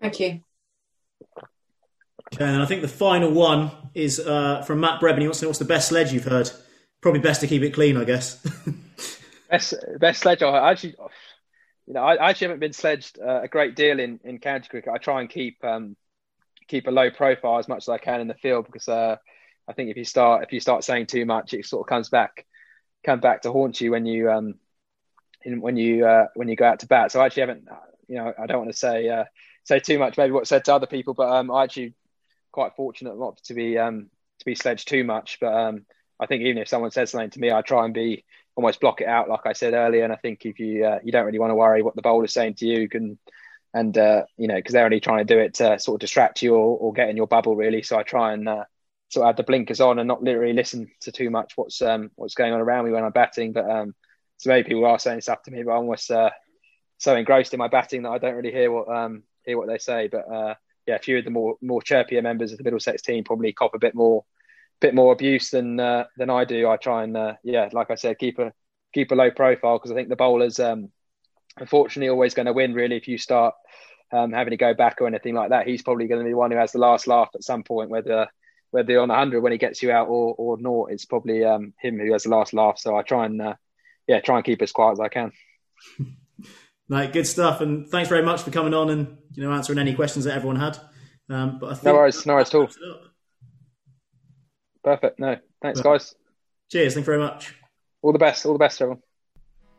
Thank 0.00 0.20
you. 0.20 0.40
Okay, 2.34 2.44
and 2.44 2.62
I 2.62 2.66
think 2.66 2.80
the 2.80 2.88
final 2.88 3.30
one 3.30 3.70
is 3.94 4.18
uh, 4.18 4.62
from 4.62 4.80
Matt 4.80 5.00
Breben. 5.00 5.20
He 5.20 5.26
wants 5.26 5.40
to 5.40 5.44
know 5.44 5.50
what's 5.50 5.58
the 5.58 5.66
best 5.66 5.88
sledge 5.88 6.12
you've 6.12 6.24
heard. 6.24 6.50
Probably 7.02 7.20
best 7.20 7.40
to 7.42 7.46
keep 7.46 7.62
it 7.62 7.74
clean, 7.74 7.96
I 7.96 8.04
guess. 8.04 8.44
best 9.50 9.74
best 9.98 10.22
sledge 10.22 10.42
I 10.42 10.70
actually, 10.70 10.94
you 11.86 11.94
know, 11.94 12.00
I 12.00 12.30
actually 12.30 12.46
haven't 12.46 12.60
been 12.60 12.72
sledged 12.72 13.18
uh, 13.20 13.42
a 13.42 13.48
great 13.48 13.76
deal 13.76 14.00
in, 14.00 14.18
in 14.24 14.38
county 14.38 14.66
cricket. 14.68 14.92
I 14.94 14.98
try 14.98 15.20
and 15.20 15.28
keep 15.28 15.62
um, 15.62 15.94
keep 16.68 16.86
a 16.86 16.90
low 16.90 17.10
profile 17.10 17.58
as 17.58 17.68
much 17.68 17.84
as 17.84 17.88
I 17.88 17.98
can 17.98 18.20
in 18.20 18.28
the 18.28 18.34
field 18.34 18.66
because 18.66 18.88
uh, 18.88 19.16
I 19.68 19.72
think 19.74 19.90
if 19.90 19.96
you 19.98 20.04
start 20.04 20.42
if 20.42 20.52
you 20.52 20.60
start 20.60 20.84
saying 20.84 21.06
too 21.06 21.26
much, 21.26 21.52
it 21.52 21.66
sort 21.66 21.86
of 21.86 21.88
comes 21.88 22.08
back 22.08 22.46
come 23.04 23.20
back 23.20 23.42
to 23.42 23.52
haunt 23.52 23.80
you 23.80 23.90
when 23.90 24.06
you 24.06 24.30
um 24.30 24.54
in, 25.44 25.60
when 25.60 25.76
you 25.76 26.06
uh, 26.06 26.28
when 26.34 26.48
you 26.48 26.56
go 26.56 26.64
out 26.64 26.80
to 26.80 26.86
bat. 26.86 27.12
So 27.12 27.20
I 27.20 27.26
actually 27.26 27.42
haven't, 27.42 27.68
you 28.08 28.16
know, 28.16 28.32
I 28.38 28.46
don't 28.46 28.58
want 28.58 28.70
to 28.70 28.76
say 28.76 29.08
uh, 29.08 29.24
say 29.64 29.80
too 29.80 29.98
much, 29.98 30.16
maybe 30.16 30.32
what's 30.32 30.48
said 30.48 30.64
to 30.64 30.74
other 30.74 30.86
people, 30.86 31.14
but 31.14 31.28
um, 31.28 31.50
I 31.50 31.64
actually 31.64 31.94
quite 32.52 32.76
fortunate 32.76 33.18
not 33.18 33.38
to 33.44 33.54
be 33.54 33.78
um 33.78 34.10
to 34.38 34.44
be 34.44 34.54
sledged 34.54 34.88
too 34.88 35.04
much. 35.04 35.38
But 35.40 35.54
um, 35.54 35.86
I 36.20 36.26
think 36.26 36.42
even 36.42 36.58
if 36.62 36.68
someone 36.68 36.90
says 36.90 37.10
something 37.10 37.30
to 37.30 37.40
me, 37.40 37.50
I 37.50 37.62
try 37.62 37.84
and 37.84 37.94
be 37.94 38.24
almost 38.54 38.80
block 38.80 39.00
it 39.00 39.08
out, 39.08 39.28
like 39.28 39.46
I 39.46 39.54
said 39.54 39.74
earlier. 39.74 40.04
And 40.04 40.12
I 40.12 40.16
think 40.16 40.44
if 40.44 40.58
you 40.58 40.84
uh, 40.84 40.98
you 41.02 41.12
don't 41.12 41.26
really 41.26 41.38
want 41.38 41.50
to 41.50 41.56
worry 41.56 41.82
what 41.82 41.96
the 41.96 42.02
bowler's 42.02 42.32
saying 42.32 42.54
to 42.54 42.66
you, 42.66 42.80
you 42.80 42.88
can 42.88 43.18
and 43.74 43.96
uh, 43.96 44.24
you 44.36 44.48
know 44.48 44.56
because 44.56 44.72
they're 44.72 44.84
only 44.84 45.00
trying 45.00 45.26
to 45.26 45.34
do 45.34 45.40
it 45.40 45.54
to 45.54 45.78
sort 45.78 45.96
of 45.96 46.00
distract 46.00 46.42
you 46.42 46.54
or, 46.54 46.78
or 46.78 46.92
get 46.92 47.08
in 47.08 47.16
your 47.16 47.26
bubble 47.26 47.56
really. 47.56 47.82
So 47.82 47.98
I 47.98 48.02
try 48.02 48.32
and 48.32 48.48
uh, 48.48 48.64
sort 49.08 49.24
of 49.24 49.28
have 49.28 49.36
the 49.36 49.42
blinkers 49.44 49.80
on 49.80 49.98
and 49.98 50.08
not 50.08 50.22
literally 50.22 50.52
listen 50.52 50.90
to 51.00 51.12
too 51.12 51.30
much 51.30 51.52
what's 51.56 51.80
um, 51.82 52.10
what's 52.16 52.34
going 52.34 52.52
on 52.52 52.60
around 52.60 52.84
me 52.84 52.92
when 52.92 53.04
I'm 53.04 53.12
batting. 53.12 53.52
But 53.52 53.70
um, 53.70 53.94
so 54.38 54.50
many 54.50 54.64
people 54.64 54.84
are 54.86 54.98
saying 54.98 55.20
stuff 55.20 55.42
to 55.44 55.50
me, 55.50 55.62
but 55.62 55.72
I'm 55.72 55.78
almost 55.78 56.10
uh, 56.10 56.30
so 56.98 57.16
engrossed 57.16 57.54
in 57.54 57.58
my 57.58 57.68
batting 57.68 58.02
that 58.02 58.10
I 58.10 58.18
don't 58.18 58.34
really 58.34 58.52
hear 58.52 58.70
what 58.70 58.88
um, 58.88 59.22
hear 59.44 59.56
what 59.56 59.68
they 59.68 59.78
say. 59.78 60.08
But 60.08 60.30
uh, 60.30 60.54
yeah, 60.86 60.96
a 60.96 60.98
few 60.98 61.18
of 61.18 61.24
the 61.24 61.30
more 61.30 61.56
more 61.60 61.80
chirpier 61.80 62.22
members 62.22 62.52
of 62.52 62.58
the 62.58 62.64
Middlesex 62.64 63.02
team 63.02 63.24
probably 63.24 63.52
cop 63.52 63.74
a 63.74 63.78
bit 63.78 63.94
more 63.94 64.24
bit 64.80 64.94
more 64.94 65.12
abuse 65.12 65.50
than 65.50 65.78
uh, 65.80 66.04
than 66.16 66.30
I 66.30 66.44
do. 66.44 66.68
I 66.68 66.76
try 66.76 67.04
and 67.04 67.16
uh, 67.16 67.34
yeah, 67.44 67.68
like 67.72 67.90
I 67.90 67.94
said, 67.94 68.18
keep 68.18 68.38
a 68.38 68.52
keep 68.92 69.12
a 69.12 69.14
low 69.14 69.30
profile 69.30 69.78
because 69.78 69.92
I 69.92 69.94
think 69.94 70.08
the 70.08 70.16
bowlers 70.16 70.58
um, 70.60 70.90
unfortunately 71.56 72.10
always 72.10 72.34
going 72.34 72.46
to 72.46 72.52
win. 72.52 72.74
Really, 72.74 72.96
if 72.96 73.08
you 73.08 73.16
start 73.16 73.54
um, 74.12 74.32
having 74.32 74.50
to 74.50 74.56
go 74.56 74.74
back 74.74 75.00
or 75.00 75.06
anything 75.06 75.34
like 75.34 75.50
that, 75.50 75.66
he's 75.66 75.82
probably 75.82 76.08
going 76.08 76.20
to 76.20 76.24
be 76.24 76.32
the 76.32 76.36
one 76.36 76.50
who 76.50 76.58
has 76.58 76.72
the 76.72 76.78
last 76.78 77.06
laugh 77.06 77.30
at 77.34 77.44
some 77.44 77.62
point, 77.62 77.90
whether 77.90 78.26
whether 78.70 79.00
on 79.00 79.10
100 79.10 79.42
when 79.42 79.52
he 79.52 79.58
gets 79.58 79.82
you 79.82 79.92
out 79.92 80.08
or 80.08 80.34
or 80.36 80.58
not. 80.58 80.90
It's 80.90 81.06
probably 81.06 81.44
um, 81.44 81.74
him 81.80 81.98
who 81.98 82.12
has 82.12 82.24
the 82.24 82.30
last 82.30 82.52
laugh. 82.52 82.78
So 82.78 82.96
I 82.96 83.02
try 83.02 83.26
and 83.26 83.40
uh, 83.40 83.54
yeah, 84.08 84.20
try 84.20 84.36
and 84.36 84.44
keep 84.44 84.62
as 84.62 84.72
quiet 84.72 84.92
as 84.92 85.00
I 85.00 85.08
can. 85.08 85.32
no, 86.92 87.08
good 87.10 87.26
stuff, 87.26 87.62
and 87.62 87.88
thanks 87.88 88.10
very 88.10 88.22
much 88.22 88.42
for 88.42 88.50
coming 88.50 88.74
on 88.74 88.90
and 88.90 89.16
you 89.32 89.42
know 89.42 89.50
answering 89.50 89.78
any 89.78 89.94
questions 89.94 90.26
that 90.26 90.34
everyone 90.34 90.56
had. 90.56 90.76
Um, 91.30 91.58
but 91.58 91.70
I 91.70 91.74
think 91.74 91.84
no 91.84 91.94
worries, 91.94 92.26
no 92.26 92.34
worries 92.34 92.48
at 92.48 92.54
all. 92.54 92.68
Perfect. 94.84 95.18
No, 95.18 95.38
thanks, 95.62 95.80
guys. 95.80 96.14
Cheers. 96.70 96.92
Thank 96.92 97.04
you 97.04 97.12
very 97.12 97.18
much. 97.18 97.54
All 98.02 98.12
the 98.12 98.18
best. 98.18 98.44
All 98.44 98.52
the 98.52 98.58
best, 98.58 98.78
everyone. 98.82 99.00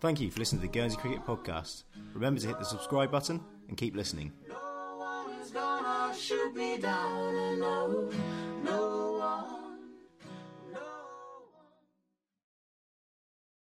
Thank 0.02 0.22
you 0.22 0.32
for 0.32 0.40
listening 0.40 0.62
to 0.62 0.68
the 0.68 0.74
Guernsey 0.74 0.98
Cricket 0.98 1.24
Podcast. 1.24 1.84
Remember 2.16 2.42
to 2.42 2.48
hit 2.48 2.58
the 2.58 2.66
subscribe 2.66 3.12
button 3.12 3.42
and 3.68 3.78
keep 3.78 3.96
listening. 3.96 4.34
No 7.60 8.10